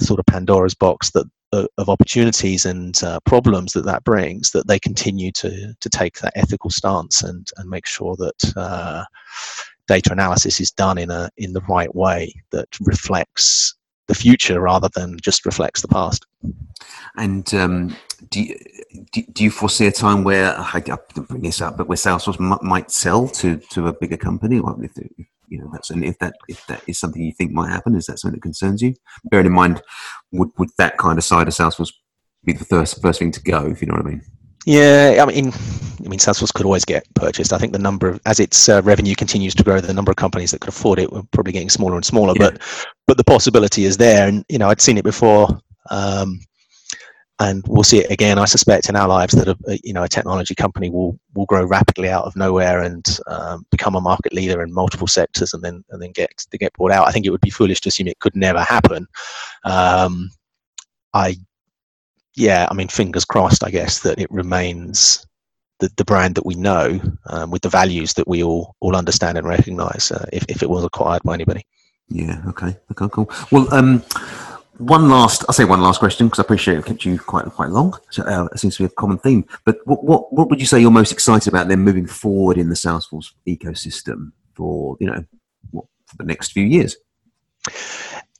sort 0.00 0.20
of 0.20 0.26
Pandora's 0.26 0.74
box 0.74 1.10
that 1.10 1.26
of 1.52 1.88
opportunities 1.88 2.66
and 2.66 3.02
uh, 3.02 3.18
problems 3.20 3.72
that 3.72 3.84
that 3.86 4.04
brings, 4.04 4.50
that 4.50 4.66
they 4.66 4.78
continue 4.78 5.32
to 5.32 5.74
to 5.80 5.88
take 5.88 6.18
that 6.18 6.32
ethical 6.36 6.70
stance 6.70 7.22
and 7.22 7.48
and 7.56 7.70
make 7.70 7.86
sure 7.86 8.16
that 8.16 8.52
uh, 8.56 9.04
data 9.86 10.12
analysis 10.12 10.60
is 10.60 10.70
done 10.70 10.98
in 10.98 11.10
a 11.10 11.30
in 11.36 11.52
the 11.52 11.62
right 11.62 11.94
way 11.94 12.32
that 12.50 12.68
reflects 12.80 13.74
the 14.08 14.14
future 14.14 14.60
rather 14.60 14.88
than 14.94 15.16
just 15.22 15.46
reflects 15.46 15.82
the 15.82 15.88
past. 15.88 16.26
And 17.16 17.52
um, 17.54 17.96
do, 18.30 18.42
you, 18.42 18.56
do 19.32 19.44
you 19.44 19.50
foresee 19.50 19.86
a 19.86 19.92
time 19.92 20.24
where 20.24 20.58
I 20.58 20.80
didn't 20.80 21.28
bring 21.28 21.42
this 21.42 21.60
up, 21.60 21.76
but 21.76 21.88
where 21.88 21.96
Salesforce 21.96 22.40
m- 22.40 22.66
might 22.66 22.90
sell 22.90 23.28
to, 23.28 23.58
to 23.70 23.88
a 23.88 23.92
bigger 23.92 24.16
company, 24.16 24.58
or 24.58 24.82
if 24.82 24.92
you 25.48 25.58
know 25.58 25.68
that's 25.72 25.90
and 25.90 26.04
if 26.04 26.18
that 26.18 26.34
if 26.48 26.66
that 26.66 26.82
is 26.86 26.98
something 26.98 27.22
you 27.22 27.32
think 27.32 27.52
might 27.52 27.70
happen, 27.70 27.94
is 27.94 28.06
that 28.06 28.18
something 28.18 28.36
that 28.36 28.42
concerns 28.42 28.82
you? 28.82 28.94
Bearing 29.24 29.46
in 29.46 29.52
mind, 29.52 29.82
would 30.32 30.50
would 30.58 30.70
that 30.78 30.98
kind 30.98 31.18
of 31.18 31.24
side 31.24 31.48
of 31.48 31.54
Salesforce 31.54 31.92
be 32.44 32.52
the 32.52 32.64
first 32.64 33.02
first 33.02 33.18
thing 33.18 33.32
to 33.32 33.42
go? 33.42 33.66
If 33.66 33.80
you 33.80 33.88
know 33.88 33.94
what 33.94 34.06
I 34.06 34.10
mean. 34.10 34.22
Yeah, 34.66 35.20
I 35.22 35.26
mean, 35.26 35.46
I 36.04 36.08
mean, 36.08 36.18
Salesforce 36.18 36.52
could 36.52 36.66
always 36.66 36.84
get 36.84 37.06
purchased. 37.14 37.54
I 37.54 37.58
think 37.58 37.72
the 37.72 37.78
number 37.78 38.08
of, 38.08 38.20
as 38.26 38.38
its 38.38 38.68
uh, 38.68 38.82
revenue 38.82 39.14
continues 39.14 39.54
to 39.54 39.64
grow, 39.64 39.80
the 39.80 39.94
number 39.94 40.10
of 40.10 40.16
companies 40.16 40.50
that 40.50 40.60
could 40.60 40.68
afford 40.68 40.98
it 40.98 41.10
were 41.10 41.22
probably 41.32 41.52
getting 41.52 41.70
smaller 41.70 41.94
and 41.94 42.04
smaller. 42.04 42.34
Yeah. 42.36 42.50
But, 42.50 42.62
but 43.06 43.16
the 43.16 43.24
possibility 43.24 43.84
is 43.84 43.96
there, 43.96 44.28
and 44.28 44.44
you 44.50 44.58
know, 44.58 44.68
I'd 44.68 44.82
seen 44.82 44.98
it 44.98 45.04
before, 45.04 45.58
um, 45.90 46.38
and 47.40 47.62
we'll 47.66 47.84
see 47.84 47.98
it 47.98 48.10
again. 48.10 48.38
I 48.38 48.44
suspect 48.44 48.88
in 48.88 48.96
our 48.96 49.08
lives 49.08 49.34
that 49.34 49.48
a, 49.48 49.78
you 49.84 49.92
know 49.92 50.02
a 50.02 50.08
technology 50.08 50.54
company 50.54 50.90
will 50.90 51.18
will 51.34 51.46
grow 51.46 51.64
rapidly 51.64 52.08
out 52.08 52.24
of 52.24 52.36
nowhere 52.36 52.82
and 52.82 53.06
um, 53.26 53.64
become 53.70 53.94
a 53.94 54.00
market 54.00 54.32
leader 54.32 54.62
in 54.62 54.72
multiple 54.72 55.06
sectors, 55.06 55.54
and 55.54 55.62
then 55.62 55.84
and 55.90 56.02
then 56.02 56.12
get 56.12 56.36
to 56.50 56.58
get 56.58 56.72
bought 56.74 56.92
out. 56.92 57.06
I 57.06 57.12
think 57.12 57.26
it 57.26 57.30
would 57.30 57.40
be 57.40 57.50
foolish 57.50 57.80
to 57.82 57.88
assume 57.88 58.08
it 58.08 58.18
could 58.20 58.36
never 58.36 58.62
happen. 58.62 59.06
Um, 59.64 60.30
I 61.14 61.36
yeah, 62.38 62.68
I 62.70 62.74
mean, 62.74 62.88
fingers 62.88 63.24
crossed, 63.24 63.64
I 63.64 63.70
guess, 63.70 64.00
that 64.00 64.20
it 64.20 64.30
remains 64.30 65.26
the, 65.80 65.90
the 65.96 66.04
brand 66.04 66.36
that 66.36 66.46
we 66.46 66.54
know 66.54 67.00
um, 67.26 67.50
with 67.50 67.62
the 67.62 67.68
values 67.68 68.14
that 68.14 68.28
we 68.28 68.42
all 68.42 68.76
all 68.80 68.96
understand 68.96 69.36
and 69.36 69.46
recognize 69.46 70.10
uh, 70.12 70.26
if, 70.32 70.44
if 70.48 70.62
it 70.62 70.70
was 70.70 70.84
acquired 70.84 71.22
by 71.24 71.34
anybody. 71.34 71.66
Yeah, 72.08 72.40
okay, 72.48 72.76
okay, 72.92 73.08
cool. 73.12 73.30
Well, 73.50 73.72
um, 73.74 74.02
one 74.78 75.08
last, 75.08 75.44
I'll 75.48 75.54
say 75.54 75.64
one 75.64 75.80
last 75.80 75.98
question 75.98 76.26
because 76.26 76.38
I 76.38 76.42
appreciate 76.42 76.78
it 76.78 76.86
kept 76.86 77.04
you 77.04 77.18
quite 77.18 77.44
quite 77.46 77.70
long. 77.70 77.98
So 78.10 78.22
uh, 78.22 78.48
it 78.52 78.58
seems 78.58 78.76
to 78.76 78.84
be 78.84 78.86
a 78.86 78.90
common 78.90 79.18
theme. 79.18 79.44
But 79.64 79.78
what, 79.84 80.04
what 80.04 80.32
what 80.32 80.48
would 80.50 80.60
you 80.60 80.66
say 80.66 80.80
you're 80.80 80.90
most 80.90 81.12
excited 81.12 81.48
about 81.52 81.68
then 81.68 81.80
moving 81.80 82.06
forward 82.06 82.58
in 82.58 82.68
the 82.68 82.74
Salesforce 82.74 83.32
ecosystem 83.46 84.32
for 84.54 84.96
you 85.00 85.06
know 85.06 85.24
what, 85.70 85.86
for 86.06 86.16
the 86.16 86.24
next 86.24 86.52
few 86.52 86.64
years? 86.64 86.96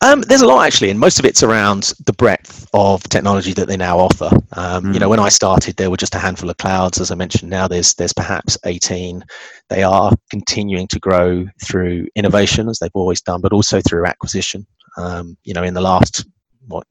Um, 0.00 0.20
there's 0.22 0.42
a 0.42 0.46
lot 0.46 0.64
actually, 0.64 0.90
and 0.90 1.00
most 1.00 1.18
of 1.18 1.24
it's 1.24 1.42
around 1.42 1.92
the 2.06 2.12
breadth 2.12 2.68
of 2.72 3.02
technology 3.08 3.52
that 3.54 3.66
they 3.66 3.76
now 3.76 3.98
offer. 3.98 4.30
Um, 4.52 4.84
mm. 4.84 4.94
You 4.94 5.00
know, 5.00 5.06
hmm. 5.06 5.10
when 5.10 5.20
I 5.20 5.28
started, 5.28 5.74
there 5.76 5.90
were 5.90 5.96
just 5.96 6.14
a 6.14 6.20
handful 6.20 6.48
of 6.50 6.56
clouds. 6.58 7.00
As 7.00 7.10
I 7.10 7.16
mentioned, 7.16 7.50
now 7.50 7.66
there's 7.66 7.94
there's 7.94 8.12
perhaps 8.12 8.56
18. 8.64 9.24
They 9.70 9.82
are 9.82 10.12
continuing 10.30 10.86
to 10.88 11.00
grow 11.00 11.46
through 11.60 12.06
innovation, 12.14 12.68
as 12.68 12.78
they've 12.78 12.90
always 12.94 13.20
done, 13.20 13.40
but 13.40 13.52
also 13.52 13.80
through 13.80 14.06
acquisition. 14.06 14.68
Um, 14.98 15.36
you 15.44 15.54
know, 15.54 15.62
in 15.62 15.74
the 15.74 15.80
last 15.80 16.26
what 16.66 16.86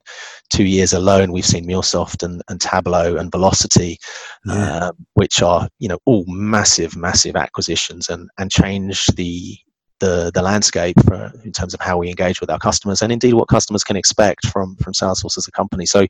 two 0.50 0.64
years 0.64 0.92
alone, 0.92 1.32
we've 1.32 1.46
seen 1.46 1.66
MuleSoft 1.66 2.22
and, 2.22 2.42
and 2.48 2.60
Tableau 2.60 3.16
and 3.16 3.30
Vlocity, 3.30 3.96
yeah. 4.44 4.86
uh, 4.86 4.92
which 5.14 5.42
are 5.42 5.68
you 5.78 5.88
know 5.88 5.98
all 6.04 6.24
massive, 6.26 6.96
massive 6.96 7.36
acquisitions 7.36 8.08
and 8.08 8.28
and 8.38 8.50
change 8.50 9.06
the 9.06 9.56
the 10.00 10.30
the 10.34 10.42
landscape 10.42 10.96
for, 11.04 11.32
in 11.44 11.52
terms 11.52 11.74
of 11.74 11.80
how 11.80 11.98
we 11.98 12.08
engage 12.08 12.40
with 12.40 12.50
our 12.50 12.58
customers 12.58 13.02
and 13.02 13.12
indeed 13.12 13.34
what 13.34 13.48
customers 13.48 13.84
can 13.84 13.96
expect 13.96 14.46
from 14.46 14.76
from 14.76 14.92
Salesforce 14.92 15.38
as 15.38 15.48
a 15.48 15.52
company. 15.52 15.86
So 15.86 16.06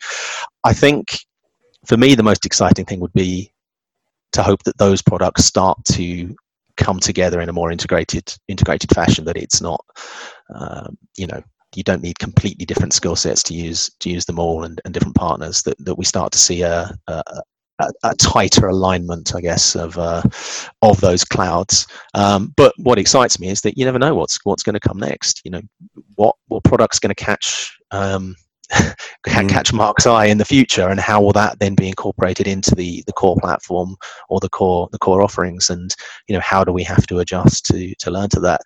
I 0.64 0.72
think 0.72 1.18
for 1.86 1.96
me 1.96 2.14
the 2.14 2.22
most 2.22 2.44
exciting 2.46 2.84
thing 2.84 3.00
would 3.00 3.12
be 3.12 3.52
to 4.32 4.42
hope 4.42 4.62
that 4.64 4.78
those 4.78 5.02
products 5.02 5.44
start 5.44 5.82
to 5.84 6.34
come 6.76 7.00
together 7.00 7.40
in 7.40 7.48
a 7.48 7.52
more 7.52 7.72
integrated 7.72 8.32
integrated 8.46 8.94
fashion 8.94 9.24
that 9.24 9.36
it's 9.36 9.60
not 9.60 9.84
um, 10.54 10.96
you 11.16 11.26
know 11.26 11.42
you 11.78 11.84
don't 11.84 12.02
need 12.02 12.18
completely 12.18 12.66
different 12.66 12.92
skill 12.92 13.14
sets 13.14 13.42
to 13.44 13.54
use 13.54 13.88
to 14.00 14.10
use 14.10 14.24
them 14.24 14.40
all 14.40 14.64
and, 14.64 14.80
and 14.84 14.92
different 14.92 15.14
partners 15.14 15.62
that, 15.62 15.78
that 15.78 15.94
we 15.94 16.04
start 16.04 16.32
to 16.32 16.38
see 16.38 16.62
a, 16.62 16.90
a, 17.06 17.22
a, 17.78 17.90
a 18.02 18.14
tighter 18.16 18.66
alignment, 18.66 19.32
I 19.36 19.40
guess, 19.40 19.76
of 19.76 19.96
uh, 19.96 20.22
of 20.82 21.00
those 21.00 21.24
clouds. 21.24 21.86
Um, 22.14 22.52
but 22.56 22.74
what 22.78 22.98
excites 22.98 23.38
me 23.38 23.48
is 23.48 23.60
that 23.60 23.78
you 23.78 23.84
never 23.84 23.98
know 24.00 24.14
what's 24.14 24.44
what's 24.44 24.64
going 24.64 24.74
to 24.74 24.80
come 24.80 24.98
next. 24.98 25.40
You 25.44 25.52
know, 25.52 25.62
what 26.16 26.34
what 26.48 26.64
product's 26.64 26.98
going 26.98 27.14
to 27.14 27.24
catch 27.24 27.78
um, 27.92 28.34
mm. 28.72 29.48
catch 29.48 29.72
Mark's 29.72 30.06
eye 30.06 30.26
in 30.26 30.38
the 30.38 30.44
future, 30.44 30.88
and 30.88 30.98
how 30.98 31.22
will 31.22 31.32
that 31.32 31.60
then 31.60 31.76
be 31.76 31.86
incorporated 31.86 32.48
into 32.48 32.74
the 32.74 33.04
the 33.06 33.12
core 33.12 33.36
platform 33.40 33.94
or 34.28 34.40
the 34.40 34.48
core 34.48 34.88
the 34.90 34.98
core 34.98 35.22
offerings? 35.22 35.70
And 35.70 35.94
you 36.26 36.34
know, 36.34 36.42
how 36.42 36.64
do 36.64 36.72
we 36.72 36.82
have 36.82 37.06
to 37.06 37.20
adjust 37.20 37.66
to 37.66 37.94
to 37.94 38.10
learn 38.10 38.30
to 38.30 38.40
that? 38.40 38.62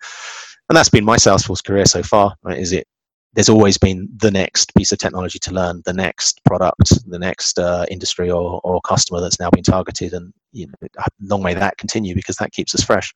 And 0.69 0.77
that's 0.77 0.89
been 0.89 1.05
my 1.05 1.17
Salesforce 1.17 1.63
career 1.63 1.85
so 1.85 2.01
far. 2.01 2.33
Right? 2.41 2.57
Is 2.57 2.73
it 2.73 2.87
there's 3.33 3.49
always 3.49 3.77
been 3.77 4.07
the 4.17 4.31
next 4.31 4.73
piece 4.75 4.91
of 4.91 4.99
technology 4.99 5.39
to 5.39 5.51
learn, 5.51 5.81
the 5.85 5.93
next 5.93 6.43
product, 6.43 7.09
the 7.09 7.19
next 7.19 7.57
uh, 7.57 7.85
industry 7.89 8.29
or, 8.29 8.61
or 8.63 8.79
customer 8.81 9.21
that's 9.21 9.39
now 9.39 9.49
been 9.49 9.63
targeted, 9.63 10.13
and 10.13 10.33
you 10.51 10.67
know, 10.67 10.87
long 11.21 11.41
may 11.41 11.53
that 11.53 11.77
continue 11.77 12.13
because 12.13 12.35
that 12.37 12.51
keeps 12.51 12.75
us 12.75 12.83
fresh. 12.83 13.13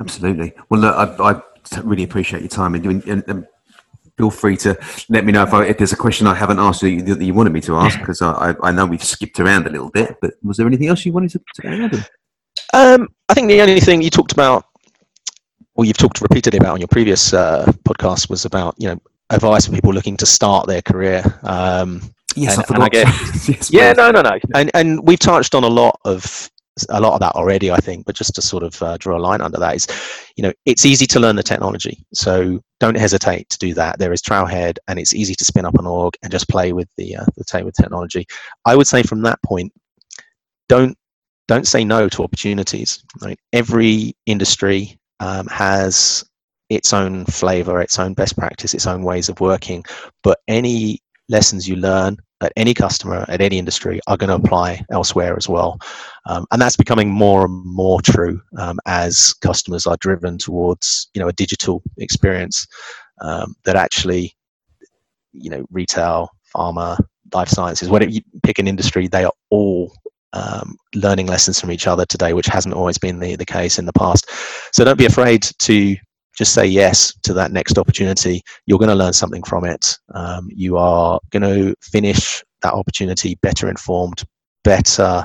Absolutely. 0.00 0.52
Well, 0.68 0.80
look, 0.80 1.20
I, 1.20 1.30
I 1.30 1.80
really 1.82 2.02
appreciate 2.02 2.40
your 2.40 2.48
time 2.48 2.74
and, 2.74 3.04
and, 3.04 3.24
and 3.28 3.46
feel 4.16 4.30
free 4.30 4.56
to 4.56 4.78
let 5.08 5.24
me 5.24 5.32
know 5.32 5.42
if, 5.42 5.52
I, 5.52 5.66
if 5.66 5.78
there's 5.78 5.92
a 5.92 5.96
question 5.96 6.26
I 6.26 6.34
haven't 6.34 6.58
asked 6.58 6.82
you 6.82 7.02
that 7.02 7.22
you 7.22 7.34
wanted 7.34 7.52
me 7.52 7.60
to 7.62 7.76
ask 7.76 7.98
because 7.98 8.22
I, 8.22 8.54
I 8.62 8.72
know 8.72 8.86
we've 8.86 9.02
skipped 9.02 9.38
around 9.38 9.66
a 9.66 9.70
little 9.70 9.90
bit. 9.90 10.16
But 10.20 10.34
was 10.42 10.56
there 10.56 10.66
anything 10.66 10.88
else 10.88 11.04
you 11.04 11.12
wanted 11.12 11.30
to, 11.32 11.40
to 11.60 11.68
add? 11.68 12.08
Um, 12.72 13.08
I 13.28 13.34
think 13.34 13.48
the 13.48 13.60
only 13.60 13.80
thing 13.80 14.02
you 14.02 14.10
talked 14.10 14.32
about, 14.32 14.64
or 15.74 15.84
you've 15.84 15.98
talked 15.98 16.20
repeatedly 16.20 16.58
about 16.58 16.74
on 16.74 16.80
your 16.80 16.88
previous 16.88 17.32
uh, 17.32 17.70
podcast, 17.86 18.30
was 18.30 18.44
about 18.44 18.74
you 18.78 18.88
know 18.88 19.00
advice 19.30 19.66
for 19.66 19.72
people 19.72 19.92
looking 19.92 20.16
to 20.18 20.26
start 20.26 20.66
their 20.66 20.82
career. 20.82 21.22
Um, 21.42 22.02
yes, 22.34 22.56
and, 22.56 22.64
I 22.64 22.66
forgot. 22.66 22.82
I 22.82 22.88
get, 22.88 23.06
yes, 23.48 23.70
yeah, 23.72 23.92
no, 23.92 24.10
no, 24.10 24.22
no, 24.22 24.38
and 24.54 24.70
and 24.74 25.06
we've 25.06 25.18
touched 25.18 25.54
on 25.54 25.64
a 25.64 25.68
lot 25.68 25.98
of 26.04 26.50
a 26.90 27.00
lot 27.00 27.14
of 27.14 27.20
that 27.20 27.32
already, 27.34 27.70
I 27.70 27.78
think. 27.78 28.06
But 28.06 28.14
just 28.14 28.34
to 28.34 28.42
sort 28.42 28.62
of 28.62 28.82
uh, 28.82 28.96
draw 28.98 29.16
a 29.16 29.20
line 29.20 29.40
under 29.40 29.58
that 29.58 29.76
is, 29.76 29.86
you 30.36 30.42
know, 30.42 30.52
it's 30.66 30.84
easy 30.84 31.06
to 31.06 31.20
learn 31.20 31.36
the 31.36 31.42
technology, 31.42 32.04
so 32.12 32.60
don't 32.80 32.96
hesitate 32.96 33.48
to 33.50 33.58
do 33.58 33.74
that. 33.74 33.98
There 33.98 34.12
is 34.12 34.22
Trailhead, 34.22 34.78
and 34.88 34.98
it's 34.98 35.14
easy 35.14 35.34
to 35.34 35.44
spin 35.44 35.64
up 35.64 35.78
an 35.78 35.86
org 35.86 36.14
and 36.22 36.30
just 36.30 36.48
play 36.48 36.72
with 36.72 36.88
the 36.96 37.16
uh, 37.16 37.24
the 37.36 37.64
with 37.64 37.74
technology. 37.74 38.26
I 38.64 38.76
would 38.76 38.86
say 38.86 39.02
from 39.02 39.22
that 39.22 39.42
point, 39.42 39.72
don't 40.68 40.96
don't 41.48 41.66
say 41.66 41.84
no 41.84 42.08
to 42.08 42.22
opportunities. 42.22 43.02
Right? 43.22 43.38
Every 43.52 44.14
industry 44.26 44.98
um, 45.20 45.46
has 45.48 46.24
its 46.68 46.92
own 46.92 47.24
flavor, 47.26 47.80
its 47.80 47.98
own 47.98 48.14
best 48.14 48.36
practice, 48.36 48.74
its 48.74 48.86
own 48.86 49.02
ways 49.02 49.28
of 49.28 49.40
working. 49.40 49.84
But 50.22 50.38
any 50.48 51.00
lessons 51.28 51.68
you 51.68 51.76
learn 51.76 52.18
at 52.40 52.52
any 52.56 52.74
customer, 52.74 53.24
at 53.28 53.40
any 53.40 53.58
industry, 53.58 54.00
are 54.06 54.16
going 54.16 54.28
to 54.28 54.36
apply 54.36 54.84
elsewhere 54.90 55.36
as 55.36 55.48
well. 55.48 55.78
Um, 56.26 56.46
and 56.50 56.60
that's 56.60 56.76
becoming 56.76 57.10
more 57.10 57.46
and 57.46 57.64
more 57.64 58.00
true 58.02 58.40
um, 58.58 58.78
as 58.86 59.32
customers 59.40 59.86
are 59.86 59.96
driven 59.98 60.38
towards, 60.38 61.08
you 61.14 61.20
know, 61.20 61.28
a 61.28 61.32
digital 61.32 61.82
experience 61.98 62.66
um, 63.22 63.54
that 63.64 63.76
actually, 63.76 64.34
you 65.32 65.50
know, 65.50 65.64
retail, 65.70 66.28
pharma, 66.54 66.98
life 67.32 67.48
sciences, 67.48 67.88
whatever 67.88 68.10
you 68.10 68.20
pick 68.42 68.58
an 68.58 68.68
industry, 68.68 69.08
they 69.08 69.24
are 69.24 69.32
all 69.50 69.92
um, 70.32 70.76
learning 70.94 71.26
lessons 71.26 71.58
from 71.58 71.70
each 71.70 71.86
other 71.86 72.04
today, 72.04 72.34
which 72.34 72.46
hasn't 72.46 72.74
always 72.74 72.98
been 72.98 73.20
the, 73.20 73.36
the 73.36 73.46
case 73.46 73.78
in 73.78 73.86
the 73.86 73.92
past. 73.92 74.28
So 74.72 74.84
don't 74.84 74.98
be 74.98 75.06
afraid 75.06 75.42
to 75.60 75.96
just 76.36 76.52
say 76.52 76.66
yes 76.66 77.14
to 77.22 77.32
that 77.34 77.52
next 77.52 77.78
opportunity. 77.78 78.42
You're 78.66 78.78
going 78.78 78.90
to 78.90 78.94
learn 78.94 79.12
something 79.12 79.42
from 79.42 79.64
it. 79.64 79.98
Um, 80.14 80.48
you 80.52 80.76
are 80.76 81.18
going 81.30 81.42
to 81.42 81.74
finish 81.80 82.44
that 82.62 82.74
opportunity 82.74 83.36
better 83.42 83.68
informed, 83.68 84.24
better 84.64 85.22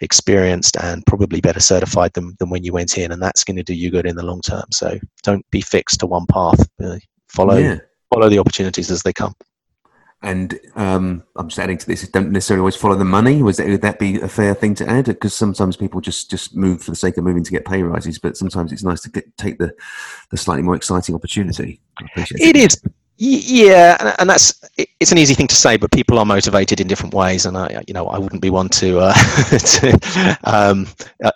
experienced, 0.00 0.76
and 0.76 1.04
probably 1.06 1.40
better 1.40 1.60
certified 1.60 2.12
than, 2.14 2.36
than 2.38 2.50
when 2.50 2.62
you 2.64 2.72
went 2.72 2.98
in. 2.98 3.12
And 3.12 3.22
that's 3.22 3.44
going 3.44 3.56
to 3.56 3.62
do 3.62 3.74
you 3.74 3.90
good 3.90 4.06
in 4.06 4.16
the 4.16 4.24
long 4.24 4.40
term. 4.42 4.64
So 4.70 4.98
don't 5.22 5.48
be 5.50 5.60
fixed 5.60 6.00
to 6.00 6.06
one 6.06 6.26
path. 6.26 6.68
Follow 7.28 7.56
yeah. 7.56 7.78
follow 8.12 8.28
the 8.28 8.38
opportunities 8.38 8.90
as 8.90 9.02
they 9.02 9.12
come. 9.12 9.34
And 10.22 10.60
um, 10.76 11.24
I'm 11.36 11.48
just 11.48 11.58
adding 11.58 11.78
to 11.78 11.86
this: 11.86 12.06
don't 12.08 12.30
necessarily 12.30 12.60
always 12.60 12.76
follow 12.76 12.94
the 12.94 13.06
money. 13.06 13.42
Was 13.42 13.56
that, 13.56 13.68
would 13.68 13.80
that 13.80 13.98
be 13.98 14.20
a 14.20 14.28
fair 14.28 14.54
thing 14.54 14.74
to 14.76 14.88
add? 14.88 15.06
Because 15.06 15.32
sometimes 15.32 15.78
people 15.78 16.02
just 16.02 16.30
just 16.30 16.54
move 16.54 16.82
for 16.82 16.90
the 16.90 16.96
sake 16.96 17.16
of 17.16 17.24
moving 17.24 17.42
to 17.42 17.50
get 17.50 17.64
pay 17.64 17.82
rises, 17.82 18.18
but 18.18 18.36
sometimes 18.36 18.70
it's 18.70 18.82
nice 18.82 19.00
to 19.02 19.10
get, 19.10 19.34
take 19.38 19.58
the 19.58 19.74
the 20.30 20.36
slightly 20.36 20.62
more 20.62 20.76
exciting 20.76 21.14
opportunity. 21.14 21.80
It, 22.16 22.32
it 22.38 22.56
is, 22.56 22.82
yeah, 23.22 24.14
and, 24.18 24.30
that's 24.30 24.58
it's 24.98 25.12
an 25.12 25.18
easy 25.18 25.34
thing 25.34 25.46
to 25.48 25.54
say, 25.54 25.76
but 25.76 25.90
people 25.90 26.18
are 26.18 26.24
motivated 26.24 26.80
in 26.80 26.88
different 26.88 27.12
ways, 27.12 27.44
and 27.44 27.54
I, 27.54 27.84
you 27.86 27.92
know, 27.92 28.06
I 28.06 28.18
wouldn't 28.18 28.40
be 28.40 28.48
one 28.48 28.70
to. 28.70 29.00
Uh, 29.00 29.12
to 29.58 30.38
um, 30.44 30.86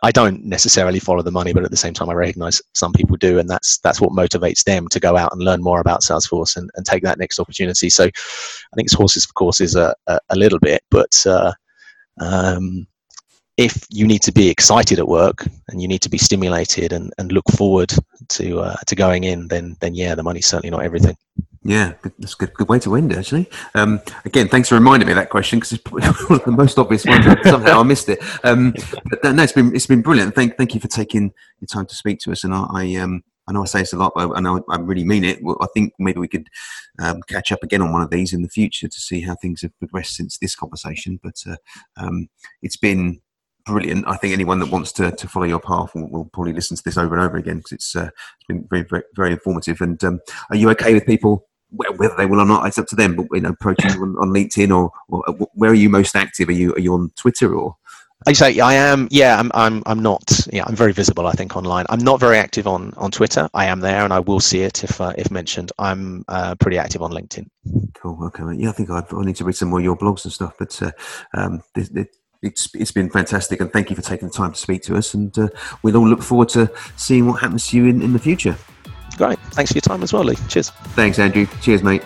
I 0.03 0.11
don't 0.11 0.47
necessarily 0.47 0.99
follow 0.99 1.21
the 1.21 1.31
money, 1.31 1.53
but 1.53 1.63
at 1.63 1.71
the 1.71 1.77
same 1.77 1.93
time, 1.93 2.09
I 2.09 2.15
recognise 2.15 2.63
some 2.73 2.95
people 2.95 3.19
do, 3.19 3.39
and 3.39 3.51
that's 3.51 3.77
that's 3.81 4.01
what 4.01 4.13
motivates 4.13 4.65
them 4.65 4.89
to 4.89 4.99
go 4.99 5.19
out 5.19 5.35
and 5.35 5.43
learn 5.43 5.63
more 5.63 5.81
about 5.81 6.01
Salesforce 6.01 6.57
and, 6.57 6.71
and 6.75 6.87
take 6.87 7.03
that 7.03 7.19
next 7.19 7.39
opportunity. 7.39 7.91
So, 7.91 8.05
I 8.05 8.77
think 8.77 8.87
it's 8.87 8.95
horses 8.95 9.27
for 9.27 9.35
courses 9.35 9.77
a, 9.77 9.95
a, 10.07 10.19
a 10.31 10.37
little 10.37 10.61
bit, 10.61 10.83
but 10.91 11.23
uh, 11.27 11.53
um, 12.19 12.87
if 13.59 13.87
you 13.91 14.07
need 14.07 14.23
to 14.23 14.33
be 14.33 14.49
excited 14.49 14.99
at 14.99 15.07
work 15.07 15.47
and 15.69 15.83
you 15.83 15.89
need 15.89 16.01
to 16.01 16.09
be 16.09 16.19
stimulated 16.19 16.95
and, 16.95 17.13
and 17.19 17.31
look 17.31 17.49
forward 17.51 17.93
to 18.31 18.61
uh, 18.61 18.77
to 18.87 18.97
going 18.97 19.25
in, 19.25 19.49
then 19.49 19.77
then 19.81 19.95
yeah, 19.95 20.15
the 20.15 20.23
money's 20.23 20.47
certainly 20.47 20.71
not 20.71 20.83
everything. 20.83 21.17
Yeah, 21.67 21.95
that's 22.19 22.35
a 22.35 22.37
good, 22.37 22.55
good 22.55 22.69
way 22.69 22.79
to 22.81 22.95
end, 22.95 23.15
actually. 23.15 23.49
Um, 23.75 24.01
again, 24.27 24.49
thanks 24.49 24.69
for 24.69 24.75
reminding 24.75 25.07
me 25.07 25.13
of 25.13 25.17
that 25.17 25.31
question 25.31 25.59
because 25.59 25.73
it's 25.73 25.91
one 26.29 26.39
of 26.39 26.45
the 26.45 26.53
most 26.53 26.79
obvious 26.79 27.07
ones. 27.07 27.25
Somehow 27.45 27.81
I 27.81 27.83
missed 27.85 28.11
it. 28.11 28.23
Um, 28.45 28.75
but 29.09 29.35
no, 29.35 29.43
it's 29.43 29.53
been 29.53 29.75
it's 29.75 29.87
been 29.87 30.03
brilliant. 30.03 30.35
Thank 30.35 30.59
thank 30.59 30.75
you 30.75 30.81
for 30.81 30.89
taking 30.89 31.33
your 31.61 31.67
time 31.67 31.87
to 31.87 31.95
speak 31.95 32.19
to 32.21 32.33
us. 32.33 32.45
And 32.45 32.53
I, 32.53 32.67
I 32.71 32.95
um, 32.97 33.25
I 33.49 33.53
know 33.53 33.63
I 33.63 33.67
say 33.67 33.79
this 33.81 33.95
a 33.95 33.97
lot, 33.97 34.13
but 34.15 34.37
I 34.37 34.41
know 34.41 34.63
I 34.69 34.77
really 34.77 35.05
mean 35.05 35.25
it. 35.25 35.41
I 35.61 35.67
think 35.73 35.95
maybe 35.99 36.21
we 36.21 36.29
could 36.29 36.49
um, 36.99 37.23
catch 37.29 37.51
up 37.51 37.63
again 37.63 37.81
on 37.81 37.93
one 37.93 38.03
of 38.03 38.11
these 38.11 38.35
in 38.35 38.43
the 38.43 38.49
future 38.51 38.87
to 38.89 39.01
see 39.01 39.23
how 39.23 39.35
things 39.35 39.63
have 39.63 39.79
progressed 39.79 40.17
since 40.17 40.37
this 40.37 40.55
conversation. 40.55 41.19
But 41.23 41.43
uh, 41.49 41.57
um, 41.97 42.29
it's 42.61 42.77
been 42.77 43.23
brilliant. 43.65 44.07
I 44.07 44.19
think 44.19 44.35
anyone 44.35 44.59
that 44.59 44.71
wants 44.71 44.93
to, 44.93 45.11
to 45.11 45.29
follow 45.29 45.47
your 45.47 45.61
path 45.61 45.95
will, 45.95 46.11
will 46.11 46.25
probably 46.27 46.53
listen 46.53 46.77
to 46.77 46.83
this 46.85 46.99
over 46.99 47.15
and 47.15 47.25
over 47.25 47.39
again 47.39 47.59
because 47.59 47.73
it's, 47.73 47.97
uh, 47.97 48.05
it's 48.05 48.47
been 48.49 48.67
very, 48.69 48.83
very, 48.83 49.03
very 49.15 49.33
informative. 49.33 49.81
And 49.81 50.03
um, 50.05 50.21
are 50.51 50.57
you 50.57 50.69
okay 50.71 50.93
with 50.93 51.07
people 51.07 51.47
whether 51.77 52.15
they 52.17 52.27
will 52.27 52.41
or 52.41 52.47
not, 52.47 52.67
it's 52.67 52.79
up 52.79 52.87
to 52.89 52.97
them. 52.97 53.17
But 53.17 53.27
you 53.33 53.41
know, 53.41 53.51
approaching 53.51 53.93
you 53.93 54.03
on, 54.03 54.17
on, 54.19 54.29
LinkedIn 54.31 54.75
or, 54.75 54.93
or, 55.09 55.49
where 55.55 55.71
are 55.71 55.75
you 55.75 55.89
most 55.89 56.17
active? 56.17 56.49
Are 56.49 56.53
you 56.53 56.73
are 56.75 56.81
you 56.81 56.95
on 56.95 57.11
Twitter 57.17 57.55
or? 57.55 57.77
I 58.27 58.33
say 58.33 58.59
I 58.59 58.75
am. 58.75 59.09
Yeah, 59.11 59.39
I'm. 59.39 59.51
I'm. 59.53 59.83
I'm 59.85 60.01
not. 60.01 60.47
Yeah, 60.51 60.65
I'm 60.67 60.77
very 60.77 60.93
visible. 60.93 61.27
I 61.27 61.33
think 61.33 61.57
online. 61.57 61.85
I'm 61.91 61.99
not 61.99 62.21
very 62.21 62.39
active 62.39 62.67
on 62.67 62.95
on 62.97 63.11
Twitter. 63.11 63.51
I 63.53 63.67
am 63.67 63.81
there, 63.81 64.03
and 64.03 64.15
I 64.15 64.21
will 64.21 64.41
see 64.41 64.61
it 64.61 64.83
if 64.83 64.99
uh, 65.01 65.13
if 65.19 65.31
mentioned. 65.31 65.73
I'm 65.79 66.25
uh, 66.29 66.55
pretty 66.55 66.79
active 66.79 67.03
on 67.03 67.11
LinkedIn. 67.11 67.49
Cool. 67.95 68.19
Okay. 68.27 68.45
Yeah, 68.57 68.71
I 68.71 68.73
think 68.73 68.89
I've, 68.89 69.13
i 69.13 69.23
need 69.23 69.37
to 69.37 69.45
read 69.45 69.57
some 69.57 69.69
more 69.69 69.81
of 69.81 69.85
your 69.85 69.97
blogs 69.97 70.25
and 70.25 70.33
stuff. 70.33 70.55
But 70.59 70.81
uh, 70.81 70.93
um, 71.35 71.63
it's 72.45 72.75
it's 72.75 72.93
been 72.93 73.11
fantastic, 73.11 73.61
and 73.61 73.73
thank 73.73 73.91
you 73.91 73.97
for 73.97 74.03
taking 74.03 74.29
the 74.29 74.35
time 74.35 74.53
to 74.53 74.59
speak 74.59 74.83
to 74.83 74.97
us. 74.97 75.13
And 75.13 75.37
uh, 75.39 75.49
we'll 75.83 75.97
all 75.97 76.09
look 76.09 76.23
forward 76.23 76.49
to 76.51 76.73
seeing 76.97 77.27
what 77.27 77.41
happens 77.41 77.69
to 77.69 77.77
you 77.77 77.87
in, 77.87 78.01
in 78.01 78.13
the 78.13 78.19
future. 78.19 78.57
Great. 79.17 79.39
Thanks 79.53 79.73
for 79.73 79.77
your 79.77 79.83
time 79.83 80.03
as 80.03 80.13
well, 80.13 80.25
Lee. 80.25 80.37
Cheers. 80.49 80.71
Thanks, 80.71 81.19
Andrew. 81.19 81.47
Cheers, 81.61 81.83
mate. 81.83 82.03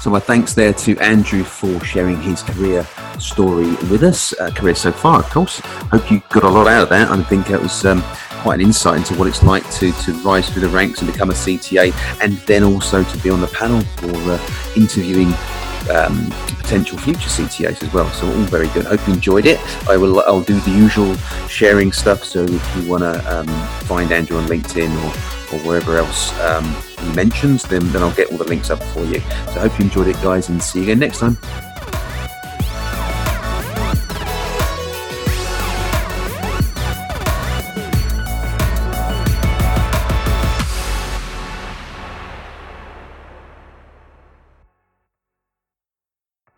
So, 0.00 0.08
my 0.08 0.18
thanks 0.18 0.54
there 0.54 0.72
to 0.72 0.98
Andrew 0.98 1.44
for 1.44 1.78
sharing 1.84 2.20
his 2.22 2.42
career 2.42 2.86
story 3.18 3.68
with 3.90 4.02
us, 4.02 4.32
uh, 4.40 4.50
career 4.50 4.74
so 4.74 4.90
far, 4.90 5.20
of 5.20 5.28
course. 5.28 5.60
Hope 5.60 6.10
you 6.10 6.22
got 6.30 6.44
a 6.44 6.48
lot 6.48 6.66
out 6.66 6.84
of 6.84 6.88
that. 6.88 7.10
I 7.10 7.22
think 7.24 7.50
it 7.50 7.60
was 7.60 7.84
um, 7.84 8.02
quite 8.40 8.60
an 8.60 8.66
insight 8.66 8.96
into 8.96 9.14
what 9.16 9.28
it's 9.28 9.42
like 9.42 9.70
to, 9.72 9.92
to 9.92 10.12
rise 10.22 10.48
through 10.48 10.62
the 10.62 10.68
ranks 10.68 11.02
and 11.02 11.12
become 11.12 11.28
a 11.28 11.34
CTA, 11.34 11.92
and 12.22 12.38
then 12.46 12.64
also 12.64 13.04
to 13.04 13.18
be 13.18 13.28
on 13.28 13.42
the 13.42 13.46
panel 13.48 13.82
for 13.98 14.08
uh, 14.08 14.72
interviewing 14.74 15.34
um, 15.90 16.30
potential 16.58 16.98
future 16.98 17.28
CTAs 17.28 17.82
as 17.82 17.92
well. 17.92 18.08
So 18.10 18.26
all 18.26 18.44
very 18.44 18.68
good. 18.68 18.86
Hope 18.86 19.06
you 19.06 19.14
enjoyed 19.14 19.46
it. 19.46 19.58
I 19.88 19.96
will. 19.96 20.20
I'll 20.20 20.42
do 20.42 20.58
the 20.60 20.70
usual 20.70 21.14
sharing 21.48 21.92
stuff. 21.92 22.24
So 22.24 22.44
if 22.44 22.76
you 22.76 22.88
want 22.88 23.02
to 23.02 23.38
um, 23.38 23.46
find 23.86 24.12
Andrew 24.12 24.38
on 24.38 24.46
LinkedIn 24.46 24.90
or, 25.04 25.56
or 25.56 25.66
wherever 25.66 25.98
else 25.98 26.38
um, 26.40 26.64
he 26.98 27.12
mentions, 27.14 27.62
then 27.64 27.90
then 27.92 28.02
I'll 28.02 28.14
get 28.14 28.30
all 28.30 28.38
the 28.38 28.44
links 28.44 28.70
up 28.70 28.82
for 28.82 29.04
you. 29.04 29.20
So 29.52 29.60
hope 29.60 29.78
you 29.78 29.84
enjoyed 29.86 30.08
it, 30.08 30.16
guys, 30.16 30.48
and 30.48 30.62
see 30.62 30.80
you 30.80 30.84
again 30.84 30.98
next 30.98 31.18
time. 31.18 31.38